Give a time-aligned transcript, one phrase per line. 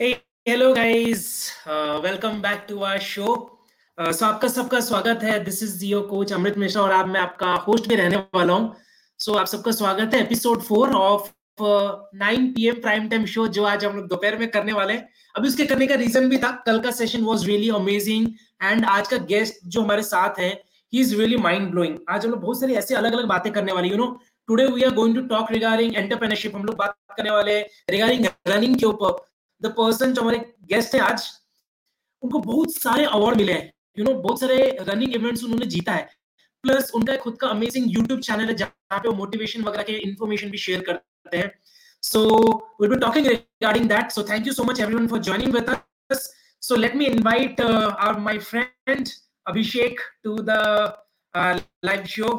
[0.00, 1.50] Hey, hello guys.
[1.66, 3.32] Uh, welcome back to our show.
[3.98, 5.38] Uh, so आपका सबका स्वागत है.
[5.44, 8.76] This is Jio coach Amrit Mishra और आज मैं आपका होस्ट भी रहने वाला हूँ.
[9.20, 11.30] सो so, आप सबका स्वागत है episode four of
[12.16, 15.08] nine P M prime time show जो आज हम लोग दोपहर में करने वाले हैं.
[15.34, 16.50] अभी उसके करने का रीजन भी था.
[16.66, 18.28] कल का session was really amazing
[18.62, 20.50] and आज का गेस्ट जो हमारे साथ है
[20.92, 23.72] ही इज़ रियली माइंड ब्लोइंग आज हम लोग बहुत सारी ऐसी अलग अलग बातें करने
[23.72, 24.06] वाले you know
[24.48, 27.60] today we are going to talk regarding entrepreneurship हम लोग बात करने वाले
[27.90, 29.24] रिगार्डिंग रनिंग के ऊपर.
[29.62, 30.38] द पर्सन जो हमारे
[30.72, 31.28] गेस्ट है आज
[32.22, 34.56] उनको बहुत सारे अवार्ड मिले हैं यू नो बहुत सारे
[34.88, 36.08] रनिंग इवेंट्स उन्होंने जीता है
[36.64, 40.58] प्लस उनका खुद का अमेजिंग यूट्यूब चैनल है जहाँ पे मोटिवेशन वगैरह के इन्फॉर्मेशन भी
[40.58, 41.50] शेयर करते हैं
[42.02, 42.24] so
[42.80, 46.26] we'll be talking regarding that so thank you so much everyone for joining with us
[46.62, 49.12] so let me invite uh, our my friend
[49.46, 50.60] abhishek to the
[51.34, 52.34] uh, live show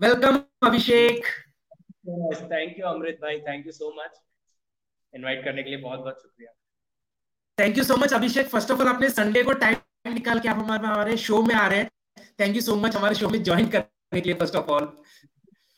[0.00, 1.36] welcome abhishek
[2.50, 4.20] thank you Amrit भाई thank you so much
[5.14, 6.52] invite करने के लिए बहुत बहुत शुक्रिया।
[7.58, 10.56] Thank you so much Abhishek first of all आपने Sunday को time निकाल के आप
[10.56, 11.90] हमारे हमारे शो में आ रहे हैं।
[12.40, 14.92] थैंक यू सो मच हमारे शो में ज्वाइन करने के लिए फ़र्स्ट ऑफ़ ऑल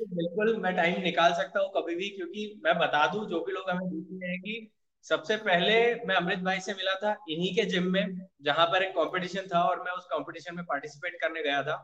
[0.00, 3.70] बिल्कुल मैं टाइम निकाल सकता हूँ कभी भी क्योंकि मैं बता दूँ जो भी लोग
[3.70, 4.70] हमें देख रहे हैं कि
[5.04, 5.74] सबसे पहले
[6.06, 9.62] मैं अमृत भाई से मिला था इन्हीं के जिम में जहाँ पर एक कंपटीशन था
[9.62, 11.76] और मैं उस कंपटीशन में पार्टिसिपेट करने गया था।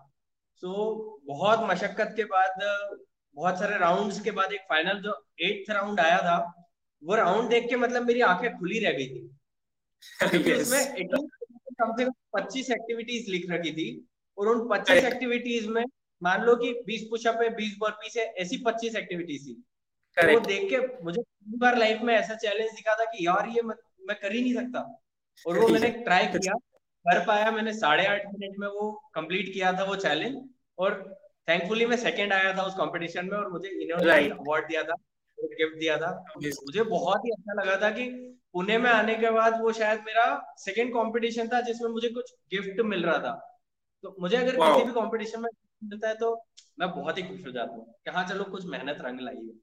[0.63, 2.55] सो so, बहुत मशक्कत के बाद
[3.37, 6.39] बहुत सारे राउंड्स के बाद एक फाइनल जो एट्थ राउंड आया था
[7.05, 9.31] वो राउंड देख के मतलब मेरी आँखें खुली रह गई थी।
[10.61, 11.07] उसमें
[11.81, 14.09] कम से कम पच्चीस एक्टिविटीज़ लिख रखी थी
[14.39, 15.85] और उन पच्चीस एक्टिविटीज़ में
[16.23, 20.41] मान लो कि 20 पुशअप है 20 बर्पीस है ऐसी 25 एक्टिविटीज़ थी। तो वो
[20.41, 23.75] देख के मुझे पहली बार लाइफ में ऐसा चैलेंज दिखा था कि यार ये मैं,
[24.09, 25.03] मैं कर ही नहीं सकता।
[25.47, 26.55] और वो मैंने ट्राई किया
[27.07, 30.49] कर पाया मैंने साढ़े आठ मिनट में वो कंप्लीट किया था वो चैलेंज
[30.79, 31.17] और
[31.49, 34.95] थैंकफुली मैं सेकंड आया था उस कंपटीशन में और मुझे इन्होंने अवार्ड दिया था।
[35.39, 38.09] गिफ्ट दिया था। मुझे बहुत ही अच्छा लगा था कि
[38.53, 40.25] पुणे में आने के बाद वो शायद मेरा
[40.59, 43.33] सेकंड कंपटीशन था जिसमें मुझे कुछ गिफ्ट मिल रहा था।
[44.05, 45.49] तो मुझे अगर किसी भी कंपटीशन में
[45.85, 46.35] मिलता है तो
[46.81, 49.55] मैं बहुत ही खुश हो जाता हूँ कि हाँ चलो कुछ मेहनत रंग लाई है।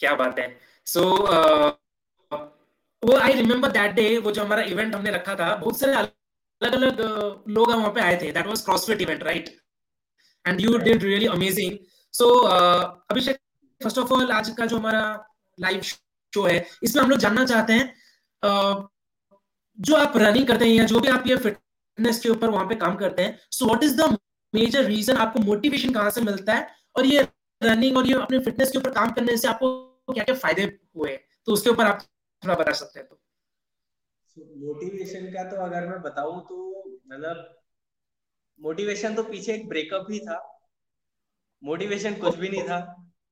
[0.00, 0.48] क्या बात है।
[0.86, 1.72] सो so, uh,
[3.02, 6.74] वो आई रिमेम्बर दैट डे वो जो हमारा इवेंट हमने रखा था बहुत सारे अलग
[6.74, 7.00] अलग
[7.48, 9.48] लोग वहाँ पे आए थे। That was crossfit event right
[10.44, 11.78] and you did really amazing
[12.14, 13.38] so Abhishek
[13.80, 15.02] first of all आज का जो हमारा
[15.58, 17.94] लाइव शो है, इसमें हम लोग जानना चाहते हैं
[19.78, 22.74] जो आप रनिंग करते हैं या जो भी आप ये फिटनेस के ऊपर वहाँ पे
[22.76, 24.16] काम करते हैं so what is the
[24.54, 27.26] major reason आपको मोटिवेशन कहाँ से मिलता है और ये
[27.60, 29.68] रनिंग और ये अपने फिटनेस के ऊपर काम करने से आपको
[30.12, 30.64] क्या क्या फ़ायदे
[30.96, 31.16] हुए
[31.46, 32.02] तो उसके ऊपर आप
[32.42, 33.20] थोड़ा बता सकते हैं तो।
[34.66, 36.56] मोटिवेशन का तो अगर मैं बताऊँ तो
[37.12, 37.52] मतलब
[38.60, 40.36] मोटिवेशन तो पीछे एक ब्रेकअप ही था।
[41.62, 42.78] मोटिवेशन कुछ भी नहीं था।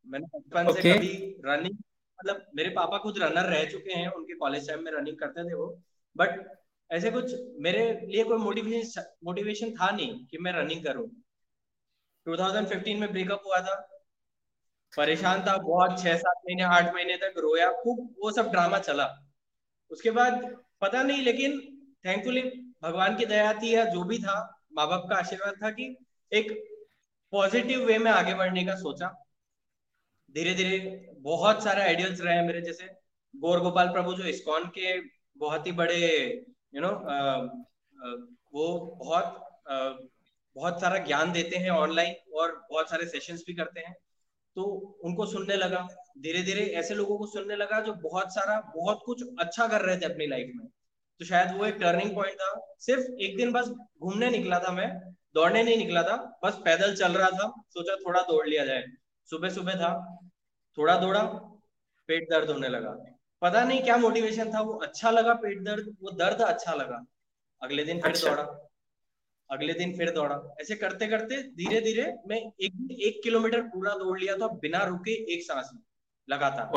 [0.07, 0.83] मैंने बचपन okay.
[0.83, 1.79] से कभी रनिंग
[2.21, 5.55] मतलब मेरे पापा खुद रनर रह चुके हैं उनके कॉलेज टाइम में रनिंग करते थे
[5.55, 5.83] वो।
[6.17, 6.59] बट
[6.91, 11.09] ऐसे कुछ मेरे लिए कोई मोटिवेशन मोटिवेशन था नहीं कि मैं रनिंग करूँ।
[12.27, 14.05] 2015 में ब्रेकअप हुआ था।
[14.97, 19.27] परेशान था बहुत छह सात महीने आठ महीने तक रोया। खूब वो सब ड्रामा चला।
[19.91, 21.61] उसके बाद पता नहीं लेकिन
[22.07, 22.43] थैंकफुली
[22.83, 25.97] भगवान की दया थी या जो भी था माँ बाप का आशीर्वाद था कि
[26.33, 26.65] एक
[27.31, 29.24] पॉजिटिव वे में आगे बढ़ने का सोचा।
[30.35, 30.79] धीरे धीरे
[31.19, 32.87] बहुत सारे आइडियल्स रहे मेरे जैसे
[33.35, 35.01] गौर गोपाल प्रभु जो इस्कॉन के
[35.37, 35.99] बहुत ही बड़े
[36.75, 37.41] यू नो uh,
[38.03, 38.17] uh,
[38.55, 38.65] वो
[39.05, 39.37] बहुत
[39.73, 39.93] uh,
[40.57, 43.95] बहुत सारा ज्ञान देते हैं ऑनलाइन और बहुत सारे सेशंस भी करते हैं।
[44.57, 44.65] तो
[45.05, 45.87] उनको सुनने लगा
[46.19, 49.97] धीरे धीरे ऐसे लोगों को सुनने लगा जो बहुत सारा बहुत कुछ अच्छा कर रहे
[49.97, 50.67] थे अपनी लाइफ में।
[51.21, 53.69] तो शायद वो एक टर्निंग पॉइंट था। सिर्फ़ एक दिन बस
[54.03, 54.89] घूमने निकला था मैं
[55.35, 58.85] दौड़ने नहीं निकला था बस पैदल चल रहा था सोचा थोड़ा दौड़ लिया जाए।
[59.29, 59.91] सुबह सुबह था
[60.79, 61.23] थोड़ा दौड़ा
[62.09, 62.91] पेट दर्द होने लगा।
[63.43, 67.05] पता नहीं क्या मोटिवेशन था वो अच्छा लगा पेट दर्द वो दर्द अच्छा लगा।
[67.63, 68.43] अगले दिन फिर अच्छा। दौड़ा।
[69.51, 74.19] अगले दिन फिर दौड़ा। ऐसे करते करते धीरे धीरे मैं एक एक किलोमीटर पूरा दौड़
[74.21, 75.83] लिया था बिना रुके एक सांस में
[76.29, 76.71] लगातार।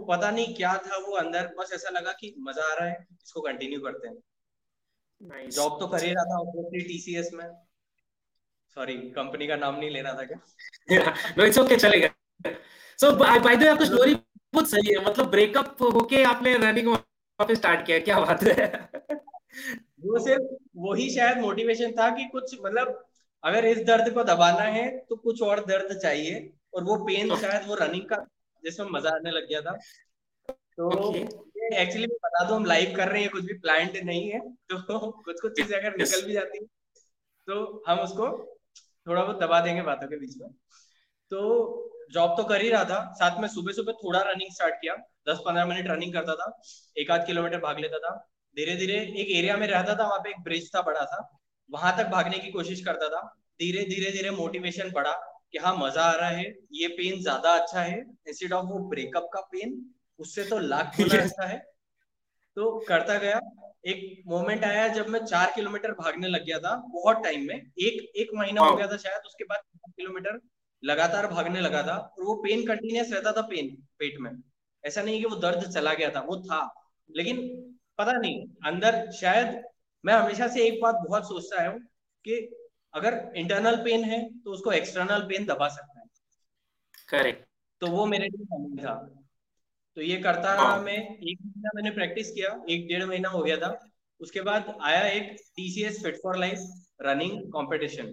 [0.00, 3.40] पता नहीं क्या था वो अंदर बस ऐसा लगा कि मज़ा आ रहा है इसको
[3.40, 7.46] कंटिन्यू करते हैं। जॉब तो कर ही रहा था टीसीएस में।
[8.76, 11.14] सॉरी कंपनी का नाम नहीं लेना था क्या?
[11.38, 12.08] नो इट्स ओके चलेगा।
[12.98, 17.56] सो बाय द वे आपका स्टोरी बहुत सही है। मतलब ब्रेकअप होके आपने रनिंग वापस
[17.56, 18.66] स्टार्ट किया क्या बात है?
[20.00, 20.42] वो सिर्फ़
[20.78, 23.04] वही शायद मोटिवेशन था कि कुछ मतलब
[23.42, 26.34] अगर इस दर्द को दबाना है तो कुछ और दर्द चाहिए।
[26.74, 28.16] और वो पेन शायद वो रनिंग का
[28.62, 29.72] जिसमें मज़ा आने लग गया था।
[30.48, 34.40] तो एक्चुअली मैं बता दू हम लाइव कर रहे हैं कुछ भी प्लान्ड नहीं है।
[34.40, 36.64] तो कुछ कुछ चीज़ें अगर निकल भी जाती है
[37.48, 38.28] तो हम उसको
[39.06, 40.48] थोड़ा बहुत दबा देंगे बातों के बीच में।
[41.32, 41.40] तो
[42.12, 44.94] जॉब तो कर ही रहा था। साथ में सुबह सुबह थोड़ा रनिंग स्टार्ट किया।
[45.28, 46.52] दस पंद्रह मिनट रनिंग करता था।
[46.96, 48.14] एक आध किलोमीटर भाग लेता था।
[48.56, 51.18] धीरे धीरे एक एरिया में रहता था वहाँ पे एक ब्रिज था बड़ा था
[51.70, 53.20] वहाँ तक भागने की कोशिश करता था।
[53.60, 55.12] धीरे धीरे धीरे मोटिवेशन बढ़ा
[55.52, 57.98] कि हाँ मज़ा आ रहा है। ये पेन ज़्यादा अच्छा है।
[58.28, 59.74] इंस्टेड ऑफ़ वो ब्रेकअप का पेन
[60.20, 61.58] उससे तो लाख गुना अच्छा है।
[62.56, 63.40] तो करता गया।
[63.84, 68.12] एक मोमेंट आया जब मैं चार किलोमीटर भागने लग गया था बहुत टाइम में। एक
[68.16, 70.40] एक महीना हो गया था शायद उसके बाद किलोमीटर
[70.82, 74.30] लगातार भागने लगा था और वो पेन कंटिन्यूस रहता था पेन पेट में।
[74.84, 76.60] ऐसा नहीं कि वो दर्द चला गया था वो था।
[77.10, 77.40] लेकिन
[77.98, 79.62] पता नहीं अंदर शायद
[80.04, 81.78] मैं हमेशा से एक बात बहुत सोचता हूँ
[82.24, 82.40] कि
[82.94, 86.06] अगर इंटरनल पेन है तो उसको एक्सटर्नल पेन दबा सकता है।
[87.08, 87.46] करेक्ट
[87.80, 89.15] तो वो मेरे लिए था।
[89.96, 93.42] तो ये करता रहा हाँ। मैं एक महीना मैंने प्रैक्टिस किया एक डेढ़ महीना हो
[93.42, 93.68] गया था।
[94.20, 96.58] उसके बाद आया एक TCS fit for life
[97.02, 98.06] running competition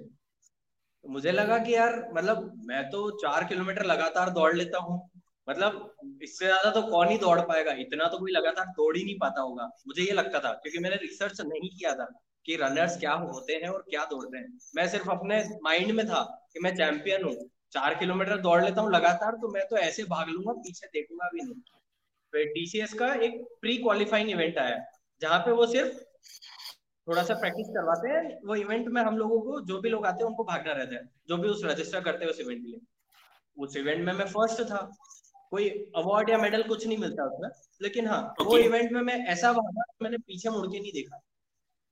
[1.03, 4.97] तो मुझे लगा कि यार मतलब मैं तो चार किलोमीटर लगातार दौड़ लेता हूँ।
[5.47, 7.71] मतलब इससे ज़्यादा तो कौन ही दौड़ पाएगा?
[7.79, 10.95] इतना तो कोई लगातार दौड़ ही नहीं पाता होगा। मुझे ये लगता था क्योंकि मैंने
[10.95, 12.05] रिसर्च नहीं किया था
[12.45, 16.23] कि रनर्स क्या होते हैं और क्या दौड़ते हैं। मैं सिर्फ़ अपने माइंड में था
[16.53, 17.35] कि मैं चैंपियन हूँ।
[17.73, 21.41] चार किलोमीटर दौड़ लेता हूँ लगातार तो मैं तो ऐसे भाग लूँगा पीछे देखूँगा भी
[21.41, 21.61] नहीं।
[22.33, 24.77] फिर टीसीएस का एक प्री क्वालिफाइंग इवेंट आया
[25.21, 26.01] जहाँ पे वो सिर्फ़
[27.07, 30.23] थोड़ा सा प्रैक्टिस करवाते हैं वो इवेंट में हम लोगों को जो भी लोग आते
[30.23, 32.79] हैं उनको भागना रहता है जो भी उस रजिस्टर करते हैं उस इवेंट के लिए।
[33.57, 34.77] उस इवेंट में मैं फ़र्स्ट था
[35.51, 35.67] कोई
[35.97, 37.49] अवार्ड या मेडल कुछ नहीं मिलता उसमें
[37.81, 38.47] लेकिन हाँ okay.
[38.47, 41.19] वो इवेंट में मैं ऐसा भागा मैंने पीछे मुड़ के नहीं देखा।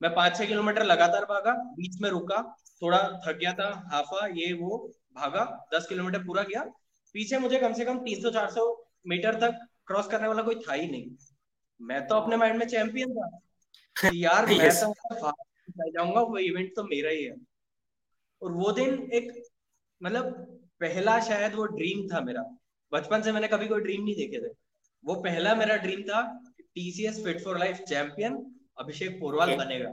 [0.01, 2.41] मैं पाँच छह किलोमीटर लगातार भागा बीच में रुका
[2.81, 4.79] थोड़ा थक गया था हाफा ये वो
[5.15, 5.43] भागा
[5.73, 6.63] दस किलोमीटर पूरा किया।
[7.15, 8.63] पीछे मुझे कम से कम तीन सौ चार सौ
[9.07, 11.09] मीटर तक क्रॉस करने वाला कोई था ही नहीं।
[11.79, 13.29] मैं तो अपने माइंड में चैंपियन था।
[14.13, 17.35] यार मैं तो जाऊँगा वो इवेंट तो मेरा ही है।
[18.41, 19.31] और वो दिन एक
[20.01, 20.31] मतलब
[20.79, 22.43] पहला शायद वो ड्रीम था मेरा।
[22.91, 24.53] बचपन से मैंने कभी कोई ड्रीम नहीं देखे थे।
[25.03, 26.21] वो पहला मेरा ड्रीम था
[26.59, 28.35] TCS fit for life champion
[28.79, 29.59] Abhishek Porwal okay.
[29.59, 29.89] बनेगा।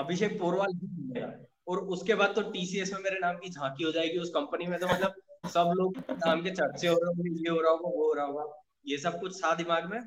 [0.00, 1.26] अभिषेक पोरवाल बनेगा
[1.68, 4.78] और उसके बाद तो टीसीएस में मेरे नाम की झांकी हो जाएगी उस कंपनी में
[4.80, 5.14] तो मतलब
[5.48, 8.24] सब लोग नाम के चर्चे हो रहे होंगे ये हो रहा होगा वो हो रहा
[8.24, 10.00] होगा। ये सब कुछ था दिमाग में।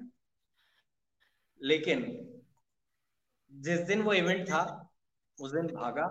[1.61, 2.03] लेकिन
[3.51, 4.89] जिस दिन वो इवेंट था
[5.41, 6.07] उस दिन भागा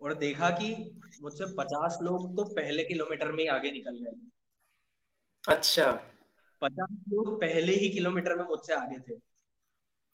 [0.00, 0.74] और देखा कि
[1.22, 4.28] मुझसे पचास लोग तो पहले किलोमीटर में ही आगे निकल गए।
[5.48, 5.92] अच्छा।
[6.62, 9.20] पचास लोग पहले ही किलोमीटर में मुझसे आगे थे।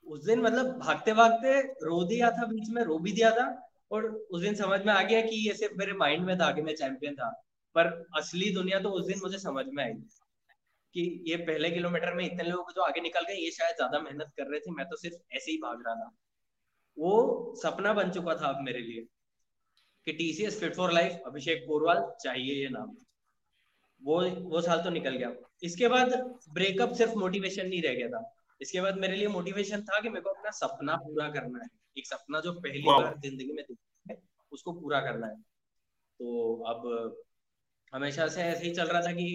[0.06, 4.06] उस दिन मतलब भागते भागते रो दिया था बीच में रो भी दिया था। और
[4.06, 6.74] उस दिन समझ में आ गया कि ये सिर्फ़ मेरे माइंड में था कि मैं
[6.74, 7.30] चैंपियन था।
[7.76, 7.86] पर
[8.16, 9.92] असली दुनिया तो उस दिन मुझे समझ में आई
[10.94, 14.32] कि ये पहले किलोमीटर में इतने लोग जो आगे निकल गए, ये शायद ज़्यादा मेहनत
[14.36, 16.10] कर रहे थे, मैं तो सिर्फ़ ऐसे ही भाग रहा था।
[16.96, 19.06] वो सपना बन चुका था अब मेरे लिए
[20.06, 22.96] कि TCS fit for life Abhishek Porwal, चाहिए ये नाम।
[24.02, 26.12] वो वो साल तो निकल गया। इसके बाद
[26.52, 28.22] ब्रेकअप सिर्फ़ मोटिवेशन नहीं रह गया था।
[28.60, 32.06] इसके बाद मेरे लिए मोटिवेशन था कि मेरे को अपना सपना पूरा करना है। एक
[32.06, 34.18] सपना जो पहली बार ज़िंदगी में देखा है
[34.52, 35.36] उसको पूरा करना है।
[36.20, 37.16] तो अब
[37.92, 39.26] हमेशा से ऐसे ही चल रहा था कि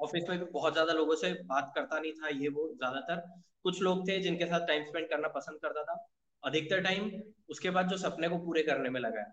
[0.00, 3.20] ऑफ़िस में भी बहुत ज़्यादा लोगों से बात करता नहीं था ये वो ज़्यादातर।
[3.62, 5.96] कुछ लोग थे जिनके साथ टाइम स्पेंड करना पसंद करता था।
[6.42, 7.10] अधिकतर टाइम
[7.48, 9.32] उसके बाद जो सपने को पूरे करने में लगा है।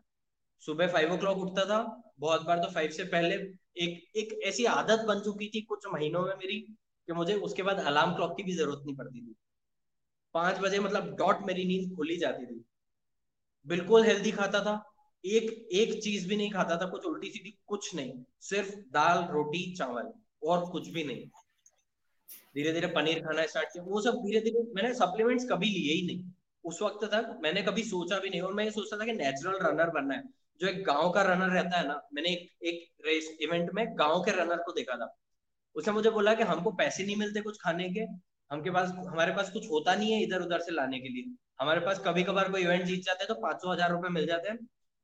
[0.63, 1.79] सुबह फाइव ओ क्लॉक उठता था
[2.19, 3.35] बहुत बार तो फाइव से पहले
[3.83, 6.59] एक एक ऐसी आदत बन चुकी थी कुछ महीनों में मेरी
[7.07, 9.35] कि मुझे उसके बाद अलार्म क्लॉक की भी ज़रूरत नहीं पड़ती थी।
[10.35, 12.63] पाँच बजे मतलब डॉट मेरी नींद खुली जाती थी।
[13.67, 14.93] बिल्कुल हेल्दी खाता था।
[15.25, 19.75] एक एक चीज़ भी नहीं खाता था, कुछ उल्टी सीधी कुछ नहीं। सिर्फ़ दाल, रोटी,
[19.75, 21.25] चावल और कुछ भी नहीं।
[22.55, 26.07] धीरे धीरे पनीर खाना स्टार्ट किया। वो सब धीरे धीरे मैंने सप्लीमेंट्स कभी लिए ही
[26.07, 26.31] नहीं।
[26.63, 29.59] उस वक्त तक मैंने कभी सोचा भी नहीं और मैं ये सोचता था कि नेचुरल
[29.67, 30.23] रनर बनना है।
[30.61, 34.21] जो एक गाँव का रनर रहता है ना, मैंने एक एक रेस इवेंट में गाँव
[34.21, 35.17] के रनर को देखा था।
[35.75, 37.99] उसने मुझे बोला कि हमको पैसे नहीं मिलते कुछ खाने के,
[38.51, 41.79] हमके पास, हमारे पास कुछ होता नहीं है इधर उधर से लाने के लिए। हमारे
[41.81, 44.49] पास कभी कभार कोई इवेंट जीत जाते हैं तो पाँच सौ हज़ार रुपए मिल जाते
[44.49, 44.57] हैं।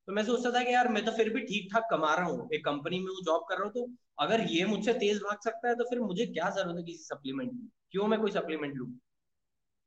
[0.08, 2.50] तो मैं सोचता था कि यार, मैं तो फिर भी ठीक ठाक कमा रहा हूँ,
[2.54, 3.88] एक कंपनी में जॉब कर रहा हूँ तो
[4.20, 7.52] अगर ये मुझसे तेज भाग सकता है तो फिर मुझे क्या ज़रूरत है किसी सप्लीमेंट
[7.52, 7.70] की?
[7.92, 8.88] क्यों मैं कोई सप्लीमेंट लू?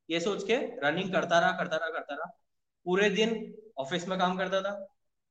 [0.09, 2.27] ये सोच के रनिंग करता रहा करता रहा करता रहा।
[2.87, 3.33] पूरे दिन
[3.79, 4.73] ऑफ़िस में काम करता था।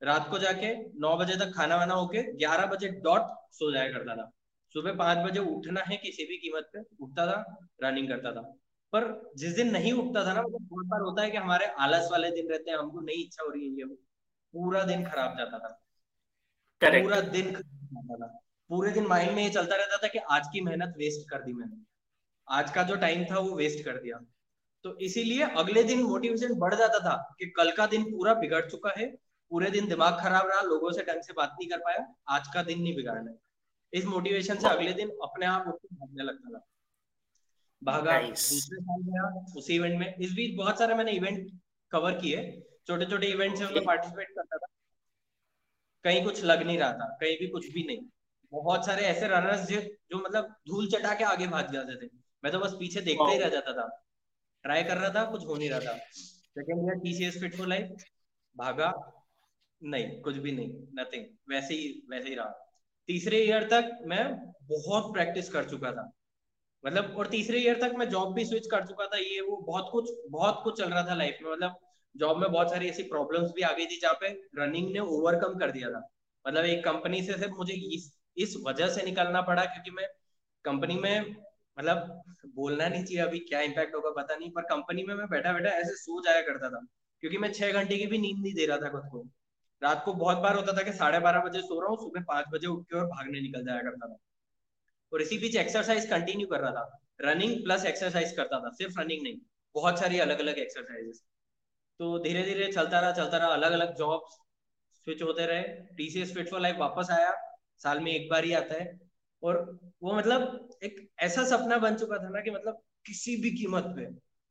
[0.01, 4.15] रात को जाके नौ बजे तक खाना वाना होके ग्यारह बजे डॉट सो जाया करता
[4.15, 4.29] था।
[4.75, 7.37] सुबह पाँच बजे उठना है किसी भी कीमत पे, उठता था
[7.83, 8.41] रनिंग करता था।
[8.95, 12.09] पर जिस दिन नहीं उठता था ना मतलब बहुत बार होता है कि हमारे आलस
[12.11, 13.85] वाले दिन रहते हैं हमको नहीं इच्छा हो रही है ये
[14.53, 15.85] पूरा दिन खराब जाता था।
[16.81, 17.03] Correct.
[17.03, 20.47] पूरा दिन खराब जाता था। पूरे दिन माइंड में ये चलता रहता था कि आज
[20.53, 21.83] की मेहनत वेस्ट कर दी मैंने।
[22.47, 24.19] आज का जो टाइम था वो वेस्ट कर दिया।
[24.83, 28.93] तो इसीलिए अगले दिन मोटिवेशन बढ़ जाता था कि कल का दिन पूरा बिगड़ चुका
[28.97, 29.07] है
[29.51, 32.63] पूरे दिन दिमाग खराब रहा लोगों से ढंग से बात नहीं कर पाया आज का
[32.63, 33.33] दिन नहीं बिगाड़ना
[33.93, 36.65] इस मोटिवेशन से अगले दिन अपने आप उठ भागने लगता था।
[37.85, 39.23] भागा दूसरे साल गया
[39.57, 41.51] उसी इवेंट में। इस बीच बहुत सारे मैंने इवेंट
[41.91, 42.39] कवर किए।
[42.87, 44.67] छोटे छोटे इवेंट्स में मैं पार्टिसिपेट करता था।
[46.05, 48.05] कहीं कुछ लग नहीं रहा था कहीं भी कुछ भी नहीं।
[48.51, 52.09] बहुत सारे ऐसे रनर्स जो जो मतलब धूल चटा के आगे भाग जाते थे।
[52.43, 53.87] मैं तो बस पीछे देखते ही रह जाता था।
[54.65, 58.03] ट्राई कर रहा था कुछ हो नहीं रहा था। Second year TCS fit for life
[58.55, 58.91] भागा
[59.81, 62.49] नहीं कुछ भी नहीं नथिंग वैसे ही वैसे ही रहा।
[63.09, 64.23] तीसरे ईयर तक मैं
[64.69, 66.11] बहुत प्रैक्टिस कर चुका था।
[66.85, 69.89] मतलब और तीसरे ईयर तक मैं जॉब भी स्विच कर चुका था, ये वो बहुत
[69.91, 71.79] कुछ बहुत कुछ चल रहा था लाइफ में मतलब
[72.15, 74.27] जॉब में बहुत सारी ऐसी प्रॉब्लम्स भी आ गई थी जहाँ पे
[74.57, 76.01] रनिंग ने ओवरकम कर दिया था।
[76.45, 80.07] मतलब एक कंपनी से सिर्फ़ मुझे इस इस वजह से निकलना पड़ा क्योंकि मैं
[80.65, 81.35] कंपनी में
[81.77, 82.21] मतलब
[82.55, 85.69] बोलना नहीं चाहिए अभी क्या इम्पैक्ट होगा, पता नहीं, पर कंपनी में मैं बैठा बैठा
[85.69, 86.79] ऐसे सो जाया करता था,
[87.23, 89.25] क्योंकि मैं छह घंटे की भी नींद नहीं दे रहा था खुद को।
[89.81, 92.45] रात को बहुत बार होता था कि साढ़े बारह बजे सो रहा हूँ, सुबह पाँच
[92.53, 94.17] बजे उठ के और भागने निकल जाया करता था।
[95.13, 99.23] और इसी बीच एक्सरसाइज कंटिन्यू कर रहा था। रनिंग प्लस एक्सरसाइज करता था, सिर्फ़ रनिंग
[99.23, 99.37] नहीं,
[99.75, 101.23] बहुत सारी अलग अलग एक्सरसाइजेस
[101.99, 104.25] तो धीरे धीरे चलता रहा चलता रहा अलग अलग जॉब
[104.93, 105.63] स्विच होते रहे।
[105.97, 107.31] टीसीएस फिट फॉर लाइफ वापस आया,
[107.77, 108.99] साल में एक बार ही आता है।
[109.43, 113.83] और वो मतलब एक ऐसा सपना बन चुका था ना कि मतलब किसी भी कीमत
[113.83, 114.07] पे,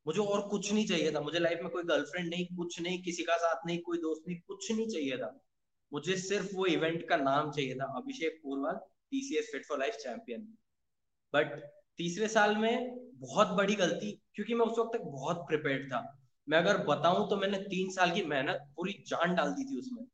[0.07, 3.23] मुझे और कुछ नहीं चाहिए था। मुझे लाइफ में कोई गर्लफ्रेंड नहीं, कुछ नहीं, किसी
[3.23, 5.39] का साथ नहीं, कोई दोस्त नहीं, कुछ नहीं चाहिए था।
[5.93, 8.79] मुझे सिर्फ़ वो इवेंट का नाम चाहिए था, Abhishek Porwal.
[9.11, 10.41] TCS fit for life champion
[11.33, 11.59] but
[11.99, 16.01] तीसरे साल में बहुत बड़ी गलती, क्योंकि मैं उस वक्त तक बहुत प्रिपेयर्ड था।
[16.47, 20.05] मैं अगर बताऊँ तो मैंने तीन साल की मेहनत पूरी जान डाल दी थी उसमें।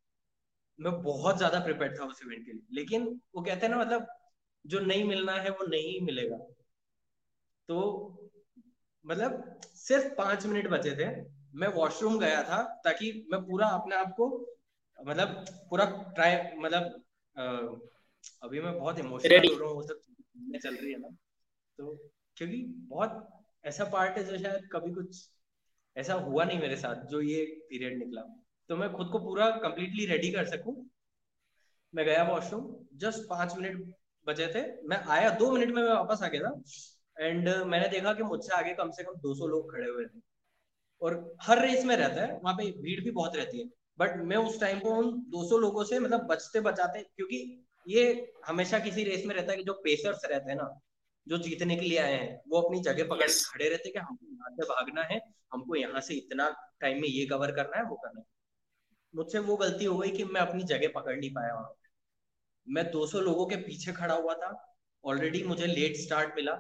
[0.80, 3.06] मैं बहुत ज़्यादा प्रिपेयर था उस इवेंट के लिए। लेकिन
[3.36, 4.08] वो कहते हैं ना मतलब
[4.66, 6.38] जो नहीं मिलना है वो नहीं मिलेगा।
[7.70, 7.78] तो
[9.06, 11.10] मतलब सिर्फ़ पाँच मिनट बचे थे।
[11.56, 14.28] मैं वॉशरूम गया था ताकि मैं पूरा अपने आप को
[15.00, 17.90] मतलब पूरा ट्राई मतलब
[18.44, 20.02] अभी मैं बहुत इमोशनल हो रहा हूँ वो सब
[20.64, 21.08] चल रही है ना।
[21.78, 23.30] तो क्योंकि बहुत
[23.66, 25.30] ऐसा पार्ट है जो शायद कभी कुछ
[25.98, 28.22] ऐसा हुआ नहीं मेरे साथ जो ये पीरियड निकला।
[28.70, 30.90] तो मैं खुद को पूरा कंप्लीटली रेडी कर सकूँ।
[31.96, 33.94] मैं गया वॉशरूम जस्ट पाँच मिनट
[34.28, 36.62] बचे थे। मैं आया दो मिनट में मैं वापस आ गया था।
[37.20, 40.22] एंड uh, मैंने देखा कि मुझसे आगे कम से कम 200 लोग खड़े हुए थे।
[41.02, 43.66] और हर रेस में रहता है वहाँ पे भीड़ भी बहुत रहती है।
[44.00, 48.80] बट मैं उस टाइम को उन 200 लोगों से मतलब बचते बचाते क्योंकि ये हमेशा
[48.80, 50.80] किसी रेस में रहता है कि जो पेसर्स रहते हैं ना
[51.28, 53.46] जो जीतने के लिए आए हैं वो अपनी जगह पकड़ yes.
[53.46, 55.20] खड़े रहते हैं कि हमको यहाँ से भागना है
[55.54, 58.26] हमको यहाँ से इतना टाइम में ये कवर करना है वो करना है।
[59.16, 61.74] मुझसे वो गलती हो गई कि मैं अपनी जगह पकड़ नहीं पाया वहाँ।
[62.70, 66.60] मैं 200 लोगों के पीछे खड़ा हुआ था ऑलरेडी मुझे लेट स्टार्ट मिला।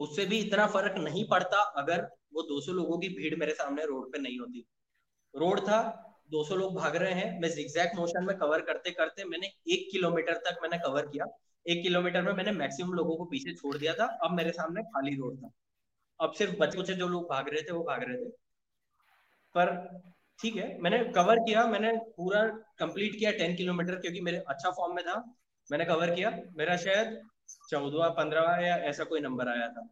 [0.00, 4.12] उससे भी इतना फ़र्क नहीं पड़ता अगर वो 200 लोगों की भीड़ मेरे सामने रोड
[4.12, 4.66] पे नहीं होती।
[5.34, 9.46] रोड था 200 लोग भाग रहे हैं। मैं एग्जैक्ट मोशन में कवर करते करते मैंने
[9.46, 11.24] एक किलोमीटर तक मैंने कवर किया।
[11.68, 15.16] एक किलोमीटर में मैंने मैक्सिमम लोगों को पीछे छोड़ दिया था। अब मेरे सामने खाली
[15.16, 15.50] रोड था।
[16.20, 18.28] अब सिर्फ़ बच्चे बच्चे जो लोग भाग रहे थे, वो भाग रहे थे।
[19.56, 20.00] पर
[20.42, 22.46] ठीक है, मैंने कवर किया। मैंने पूरा
[22.78, 25.34] कंप्लीट किया टेन किलोमीटर क्योंकि मेरे अच्छा फॉर्म में था।
[25.72, 27.22] मैंने कवर किया। मेरा शायद
[27.70, 29.88] चौदवा पंद्रहवा या ऐसा कोई नंबर आया था।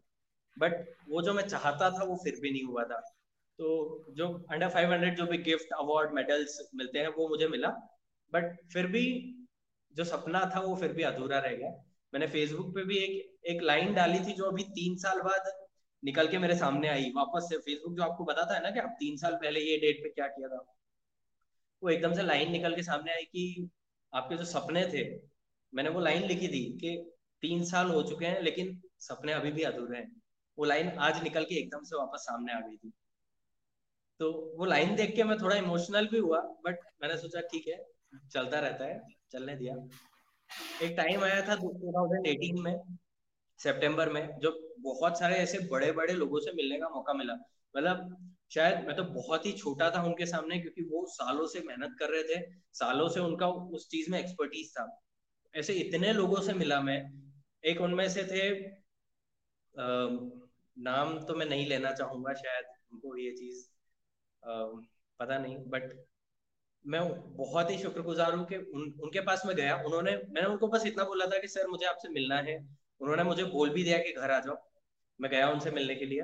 [0.59, 3.20] बट वो जो मैं चाहता था, वो फिर भी नहीं हुआ था।
[3.61, 3.69] तो
[4.17, 7.69] जो अंडर फाइव हंड्रेड जो भी गिफ्ट अवार्ड मेडल्स मिलते हैं, वो मुझे मिला।
[8.33, 9.03] बट फिर भी
[9.95, 11.69] जो सपना था, वो फिर भी अधूरा रह गया।
[12.13, 15.51] मैंने फेसबुक पे भी एक एक लाइन डाली थी जो अभी तीन साल बाद
[16.03, 18.95] निकल के मेरे सामने आई। वापस से फेसबुक जो आपको बताता है ना कि आप
[18.99, 20.63] तीन साल पहले ये डेट पे क्या किया था,
[21.81, 23.69] वो एकदम से लाइन निकल के सामने आई कि
[24.13, 25.03] आपके जो सपने थे,
[25.73, 26.95] मैंने वो लाइन लिखी थी कि
[27.43, 30.11] तीन साल हो चुके हैं, लेकिन सपने अभी भी अधूरे हैं।
[30.57, 32.91] वो लाइन आज निकल के एकदम से वापस सामने आ गई थी।
[34.21, 37.85] तो वो लाइन देख के मैं थोड़ा इमोशनल भी हुआ बट मैंने सोचा ठीक है
[38.33, 39.01] चलता रहता है
[39.31, 39.75] चलने दिया।
[40.85, 42.97] एक टाइम आया था 2018 में
[43.57, 47.33] सितंबर में जो बहुत सारे ऐसे बड़े बड़े लोगों से मिलने का मौका मिला।
[47.77, 51.95] मतलब शायद मैं तो बहुत ही छोटा था उनके सामने क्योंकि वो सालों से मेहनत
[51.99, 55.01] कर रहे थे सालों से उनका उस चीज़ में एक्सपर्टीज था।
[55.55, 57.13] ऐसे इतने लोगों से मिला मैं
[57.65, 59.85] एक उनमें से थे आ,
[60.79, 63.70] नाम तो मैं नहीं लेना चाहूँगा शायद उनको ये चीज़
[64.43, 66.05] पता नहीं बट
[66.85, 67.01] मैं
[67.37, 71.03] बहुत ही शुक्रगुजार हूँ कि उन, उनके पास मैं गया। उन्होंने मैंने उनको बस इतना
[71.03, 72.57] बोला था कि सर मुझे आपसे मिलना है।
[73.01, 74.57] उन्होंने मुझे बोल भी दिया कि घर आ जाओ।
[75.21, 76.21] मैं गया उनसे मिलने के लिए।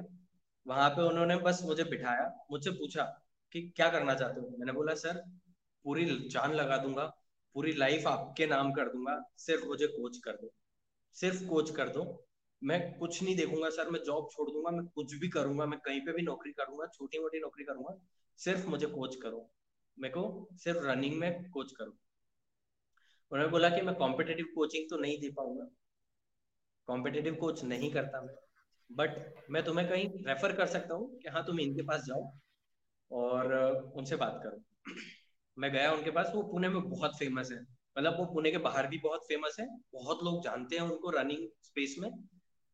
[0.67, 3.03] वहाँ पे उन्होंने बस मुझे बिठाया मुझसे पूछा
[3.51, 4.47] कि क्या करना चाहते हो?
[4.59, 5.23] मैंने बोला सर
[5.83, 7.05] पूरी जान लगा दूँगा
[7.53, 10.51] पूरी लाइफ आपके नाम कर दूँगा। सिर्फ़ मुझे कोच कर दो।
[11.13, 12.26] सिर्फ़ कोच कर दो।
[12.63, 16.01] मैं कुछ नहीं देखूँगा सर, मैं जॉब छोड़ दूँगा, मैं कुछ भी करूँगा, मैं कहीं
[16.01, 17.97] पे भी नौकरी करूँगा छोटी मोटी नौकरी करूँगा,
[18.37, 19.49] सिर्फ़ मुझे कोच करो।
[19.99, 21.97] मेरे को सिर्फ़ रनिंग में कोच करो।
[23.31, 25.67] उन्होंने बोला कि मैं कॉम्पिटेटिव कोचिंग तो नहीं दे पाऊँगा।
[26.87, 28.35] कॉम्पिटेटिव कोच नहीं करता मैं।
[28.91, 32.31] बट मैं तुम्हें कहीं रेफर कर सकता हूँ कि हाँ तुम इनके पास जाओ
[33.11, 33.55] और
[33.95, 34.61] उनसे बात करो।
[35.57, 37.61] मैं गया उनके पास, वो पुणे में बहुत फ़ेमस है।
[37.97, 41.47] मतलब वो पुणे के बाहर भी बहुत फ़ेमस है, बहुत लोग जानते हैं उनको रनिंग
[41.61, 42.09] स्पेस में।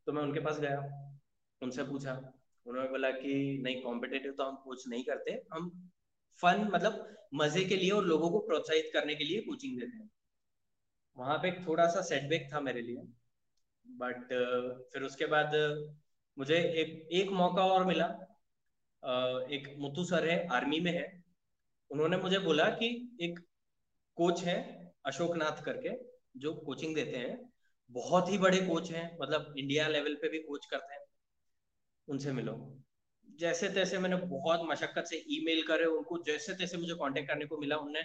[0.07, 0.79] तो मैं उनके पास गया,
[1.62, 2.13] उनसे पूछा।
[2.65, 5.69] उन्होंने बोला कि, नहीं कॉम्पिटेटिव तो हम कोच नहीं करते, हम
[6.39, 10.10] फन मतलब मज़े के लिए और लोगों को प्रोत्साहित करने के लिए कोचिंग देते हैं।
[11.17, 13.03] वहाँ पे थोड़ा सा सेटबैक था मेरे लिए
[13.86, 14.27] बट
[14.93, 15.51] फिर उसके बाद
[16.38, 18.05] मुझे एक एक मौका और मिला।
[19.51, 21.24] एक मुतु सर है आर्मी में है।
[21.91, 22.88] उन्होंने मुझे बोला कि
[23.22, 23.39] एक
[24.17, 24.57] कोच है
[25.05, 25.89] अशोक नाथ करके,
[26.38, 27.52] जो कोचिंग देते हैं।
[27.95, 31.01] बहुत ही बड़े कोच हैं मतलब इंडिया लेवल पे भी कोच करते हैं,
[32.07, 32.53] उनसे मिलो।
[33.27, 37.57] जैसे तैसे मैंने बहुत मशक्कत से ईमेल करे, उनको जैसे तैसे मुझे कांटेक्ट करने को
[37.57, 38.01] मिला, उनने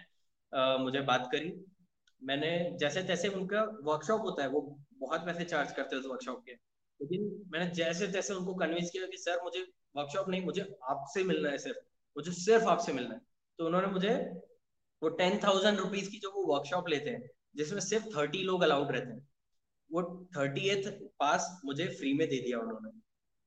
[0.84, 1.52] मुझे बात करी।
[2.22, 4.60] मैंने जैसे तैसे उनका वर्कशॉप होता है, वो
[4.98, 6.52] बहुत पैसे चार्ज करते हैं उस वर्कशॉप के।
[7.00, 9.60] लेकिन मैंने जैसे तैसे उनको कन्विंस किया कि, सर, मुझे
[9.96, 11.78] वर्कशॉप नहीं, मुझे आपसे मिलना है सिर्फ़,
[12.16, 13.20] मुझे सिर्फ़ आपसे मिलना है।
[13.58, 14.14] तो उन्होंने मुझे
[15.02, 18.92] वो टेन थाउज़ेंड रुपीज़ की जो वो वर्कशॉप लेते हैं, जिसमें सिर्फ़ थर्टी लोग अलाउड
[18.92, 19.26] रहते हैं।
[19.92, 22.90] वो थर्टी एथ पास मुझे फ्री में दे दिया उन्होंने।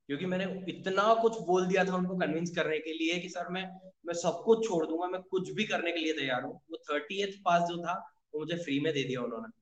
[0.07, 3.91] क्योंकि मैंने इतना कुछ बोल दिया था उनको कन्विंस करने के लिए कि सर मैं
[4.05, 7.41] मैं सब कुछ छोड़ दूँगा, मैं कुछ भी करने के लिए तैयार हूँ। वो थर्टी
[7.41, 9.61] पास जो था, वो मुझे फ्री में दे दिया उन्होंने।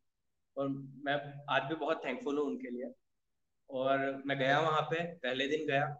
[0.58, 0.70] और
[1.04, 2.94] मैं आज भी बहुत थैंकफुल हूँ उनके लिए।
[3.70, 5.98] और मैं गया वहाँ पे, पहले दिन गया।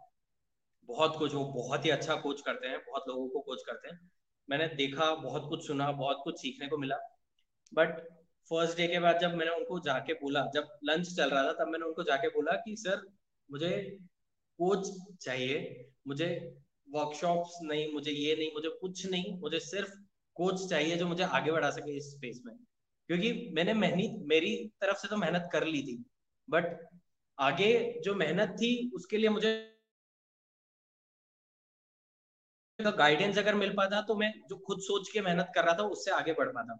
[0.84, 4.10] बहुत कुछ, वो बहुत ही अच्छा कोच करते हैं, बहुत लोगों को कोच करते हैं।
[4.50, 6.96] मैंने देखा, बहुत कुछ सुना, बहुत कुछ सीखने को मिला।
[7.74, 8.08] बट
[8.50, 11.68] फ़र्स्ट डे के बाद जब मैंने उनको जाके बोला, जब लंच चल रहा था, तब
[11.68, 13.06] मैंने उनको जाके बोला कि, सर,
[13.50, 13.98] मुझे
[14.58, 14.90] कोच
[15.22, 16.56] चाहिए, मुझे
[16.90, 19.90] वर्कशॉप्स नहीं, मुझे ये नहीं, मुझे कुछ नहीं, मुझे सिर्फ़
[20.34, 22.54] कोच चाहिए जो मुझे आगे बढ़ा सके इस स्पेस में.
[23.06, 26.04] क्योंकि मैंने मेहनत, मेरी तरफ़ से तो मेहनत कर ली थी
[26.50, 26.88] बट
[27.38, 29.76] आगे जो मेहनत थी, उसके लिए मुझे
[32.78, 36.10] गाइडेंस अगर मिल पाता तो मैं जो खुद सोच के मेहनत कर रहा था, उससे
[36.10, 36.78] आगे बढ़ पाता।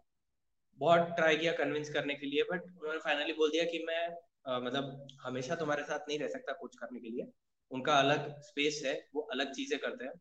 [0.80, 4.02] बहुत ट्राई किया कन्विंस करने के लिए बट उन्होंने फाइनली बोल दिया कि मैं
[4.46, 7.24] आ, मतलब हमेशा तुम्हारे साथ नहीं रह सकता कुछ करने के लिए।
[7.70, 10.12] उनका अलग स्पेस है वो अलग चीज़ें करते हैं।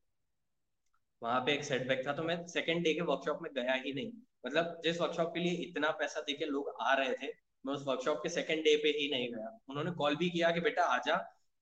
[1.21, 4.11] वहाँ पे एक सेटबैक था तो मैं सेकेंड डे के वर्कशॉप में गया ही नहीं।
[4.45, 7.27] मतलब जिस वर्कशॉप के लिए इतना पैसा देके लोग आ रहे थे
[7.65, 10.59] मैं उस वर्कशॉप के सेकेंड डे पे ही नहीं गया। उन्होंने कॉल भी किया कि
[10.59, 11.15] बेटा आजा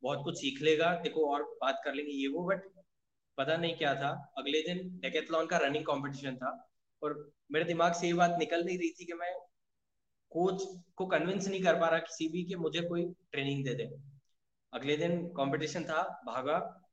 [0.04, 2.68] बहुत कुछ सीख लेगा देखो और बात कर लेंगे ये वो बट
[3.38, 6.52] पता नहीं क्या था। अगले दिन डेकेथलॉन का रनिंग कॉम्पिटिशन था।
[7.04, 9.34] और मेरे दिमाग से ये बात निकल नहीं रही थी कि मैं
[10.30, 13.98] कोच को कन्विंस नहीं कर पा रहा किसी भी कि मुझे कोई ट्रेनिंग दे दे।
[14.74, 16.84] अगले दिन कंपटीशन था, भागा।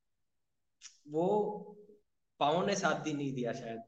[1.08, 1.50] वो
[2.40, 3.82] पाओ ने साथ दिन नहीं दिया शायद।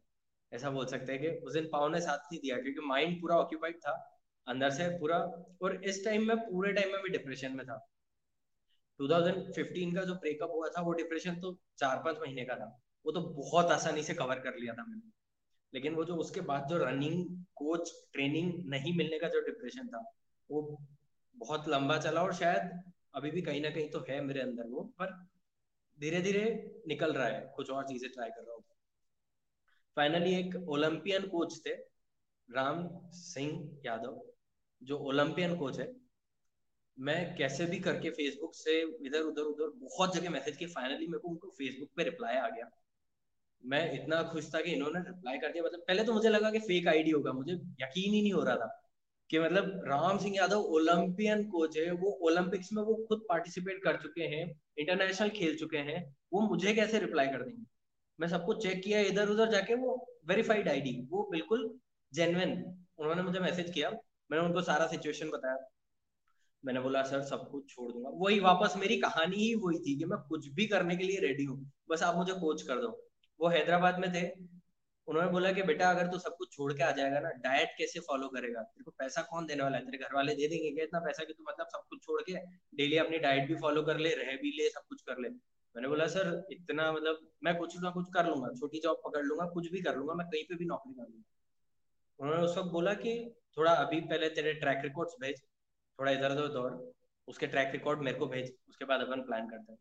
[0.53, 3.37] ऐसा बोल सकते हैं कि उस दिन पाओ ने साथ नहीं दिया क्योंकि माइंड पूरा
[3.37, 5.19] ऑक्यूपाइड था, अंदर से पूरा।
[5.63, 7.89] और इस टाइम में, पूरे टाइम में भी डिप्रेशन में था।
[8.99, 13.13] 2015 का जो ब्रेकअप हुआ था, वो डिप्रेशन तो चार पाँच महीने का था। वो
[13.13, 15.26] तो बहुत आसानी से कवर कर लिया था मैंने।
[15.75, 20.03] लेकिन वो जो उसके बाद जो रनिंग कोच ट्रेनिंग नहीं मिलने का जो डिप्रेशन था,
[20.51, 20.79] वो
[21.37, 22.83] बहुत लंबा चला और शायद
[23.15, 25.13] अभी भी कहीं ना कहीं तो है मेरे अंदर वो, पर
[25.99, 26.45] धीरे धीरे
[26.89, 28.65] निकल रहा है, कुछ और चीज़ें ट्राई कर रहा हूँ।
[29.97, 31.71] फाइनली एक ओलंपियन कोच थे,
[32.49, 34.21] राम सिंह यादव,
[34.83, 35.93] जो ओलंपियन कोच है।
[36.99, 41.19] मैं कैसे भी करके फेसबुक से इधर उधर उधर बहुत जगह मैसेज किए फाइनली मेरे
[41.19, 42.71] को उनको फेसबुक पे रिप्लाई आ गया।
[43.65, 46.59] मैं इतना खुश था कि इन्होंने रिप्लाई कर दिया। मतलब पहले तो मुझे लगा कि
[46.59, 48.83] फेक आईडी होगा। मुझे यकीन ही नहीं हो रहा था
[49.31, 53.97] कि मतलब राम सिंह यादव ओलंपियन कोच है। वो ओलंपिक्स में वो खुद पार्टिसिपेट कर
[53.97, 57.67] चुके हैं इंटरनेशनल खेल चुके हैं। वो मुझे कैसे रिप्लाई कर देंगे?
[58.21, 61.79] मैं सबको चेक किया इधर उधर जाके, वो वेरीफाइड आईडी वो बिल्कुल
[62.13, 63.91] जेनविन उन्होंने मुझे मैसेज किया।
[64.31, 65.71] मैंने उनको सारा सिचुएशन बताया।
[66.65, 70.05] मैंने बोला, सर, सब कुछ छोड़ दूँगा। वही वापस मेरी कहानी ही वही थी कि
[70.05, 73.06] मैं कुछ भी करने के लिए रेडी हूँ। बस आप मुझे कोच कर दो।
[73.41, 74.31] वो हैदराबाद में थे।
[75.09, 78.01] उन्होंने बोला कि बेटा, अगर तू सब कुछ छोड़ के आ जाएगा ना डाइट कैसे
[78.01, 78.63] फॉलो करेगा?
[78.63, 79.85] तेरे को पैसा कौन देने वाला है?
[79.85, 82.35] तेरे घर वाले दे देंगे क्या इतना पैसा कि तू मतलब सब कुछ छोड़ के
[82.77, 85.29] डेली अपनी डाइट भी फॉलो कर ले, रह भी ले, सब कुछ कर ले?
[85.29, 89.47] मैंने बोला, सर, इतना मतलब मैं कुछ ना कुछ कर लूँगा। छोटी जॉब पकड़ लूँगा,
[89.47, 91.25] कुछ भी कर लूँगा, मैं कहीं पे भी नौकरी कर लूँगा।
[92.19, 95.43] उन्होंने उस वक्त बोला कि थोड़ा अभी पहले तेरे ट्रैक रिकॉर्ड्स भेज,
[95.99, 96.73] थोड़ा इधर उधर दौड़,
[97.29, 99.79] उसके ट्रैक रिकॉर्ड मेरे को भेज, उसके बाद अपन प्लान करते हैं।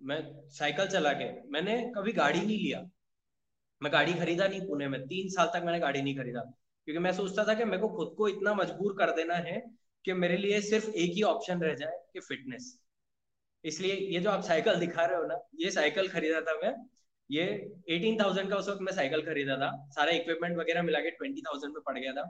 [0.00, 2.80] मैं साइकिल चला के, मैंने कभी गाड़ी नहीं लिया।
[3.82, 6.40] मैं गाड़ी खरीदा नहीं पुणे में। तीन साल तक मैंने गाड़ी नहीं खरीदा।
[6.84, 9.60] क्योंकि मैं सोचता था कि मेरे को खुद को इतना मजबूर कर देना है
[10.04, 12.78] कि मेरे लिए सिर्फ़ एक ही ऑप्शन रह जाए कि फिटनेस
[13.64, 16.74] इसलिए ये जो आप साइकिल दिखा रहे हो ना, ये साइकिल खरीदा था मैं।
[17.30, 17.42] ये
[17.90, 21.42] एटीन थाउज़ेंड का उस वक्त मैं साइकिल खरीदा था। सारा इक्विपमेंट वगैरह मिला के ट्वेंटी
[21.42, 22.22] थाउज़ेंड में पड़ गया था।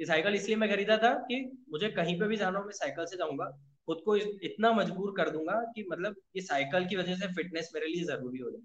[0.00, 3.04] ये साइकिल इसलिए मैं खरीदा था कि मुझे कहीं पे भी जाना हो, मैं साइकिल
[3.04, 3.50] से जाऊँगा।
[3.90, 7.86] खुद को इतना मजबूर कर दूँगा कि मतलब ये साइकिल की वजह से फिटनेस मेरे
[7.86, 8.60] लिए ज़रूरी हो जाए।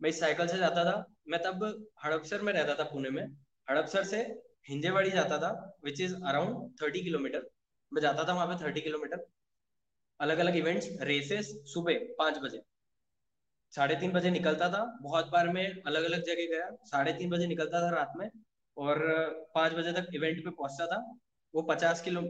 [0.00, 0.94] मैं इस साइकिल से जाता था,
[1.28, 1.64] मैं तब
[2.04, 3.22] हड़पसर में रहता था पुणे में।
[3.68, 4.20] हड़पसर से
[4.68, 5.50] हिंजेवाड़ी जाता था
[5.84, 7.48] which is around thirty kilometre.
[7.92, 9.26] मैं जाता था वहाँ पे थर्टी किलोमीटर।
[10.20, 12.62] अलग अलग इवेंट्स रेसेस सुबह पाँच बजे।
[13.72, 17.46] साढ़े तीन बजे निकलता था। बहुत बार मैं अलग अलग जगह गया। साढ़े तीन बजे
[17.46, 18.28] निकलता था रात में
[18.76, 18.98] और
[19.54, 20.98] पाँच बजे तक इवेंट पे पहुँचता था।
[21.54, 22.22] वो पचास किलो,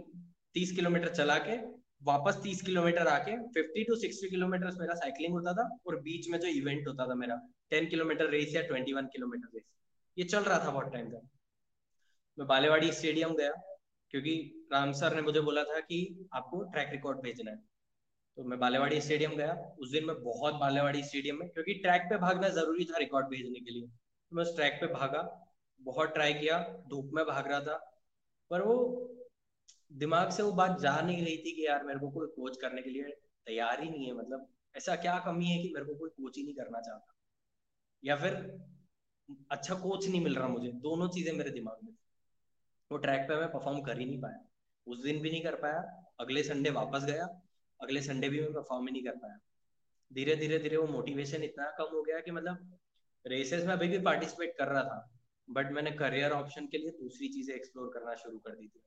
[0.55, 5.53] तीस किलोमीटर चला के वापस तीस किलोमीटर आके फिफ्टी टू सिक्सटी किलोमीटर मेरा साइकिलिंग होता
[5.53, 7.37] था और बीच में जो इवेंट होता था मेरा
[7.71, 9.65] टेन किलोमीटर रेस या ट्वेंटी वन किलोमीटर रेस
[10.17, 11.29] ये चल रहा था बहुत टाइम तक।
[12.39, 13.53] मैं बालेवाड़ी स्टेडियम गया,
[14.11, 14.35] क्योंकि
[14.73, 17.57] राम सर ने मुझे बोला था कि आपको ट्रैक रिकॉर्ड भेजना है।
[18.39, 22.17] तो मैं बालेवाड़ी स्टेडियम गया, उस दिन मैं बहुत बालेवाड़ी स्टेडियम में, क्योंकि ट्रैक पे
[22.19, 25.23] भागना ज़रूरी था रिकॉर्ड भेजने के लिए। तो मैं उस ट्रैक पे भागा,
[25.81, 27.77] बहुत ट्राई किया, धूप में भाग रहा था,
[28.51, 28.77] पर वो
[29.93, 32.83] दिमाग से वो बात जा नहीं रही थी कि यार मेरे को कोई कोच करने
[32.83, 33.03] के लिए
[33.47, 36.43] तैयार ही नहीं है मतलब ऐसा क्या कमी है कि मेरे को कोई कोच ही
[36.43, 37.15] नहीं करना चाहता?
[38.05, 38.35] या फिर
[39.51, 40.73] अच्छा कोच नहीं मिल रहा मुझे?
[40.73, 41.93] दोनों चीज़ें मेरे दिमाग में
[42.91, 44.45] वो ट्रैक पे मैं परफॉर्म कर ही नहीं पाया।
[44.87, 47.41] उस दिन भी नहीं कर पाया। अगले संडे वापस गया।
[47.81, 49.39] अगले संडे भी मैं परफॉर्म ही नहीं कर पाया।
[50.13, 52.79] धीरे धीरे धीरे वो मोटिवेशन इतना कम हो गया कि मतलब
[53.27, 55.11] रेसेस में अभी भी पार्टिसिपेट कर रहा था।
[55.51, 58.81] बट मैंने करियर ऑप्शन के लिए दूसरी चीज़ें एक्सप्लोर करना शुरू कर दी थी।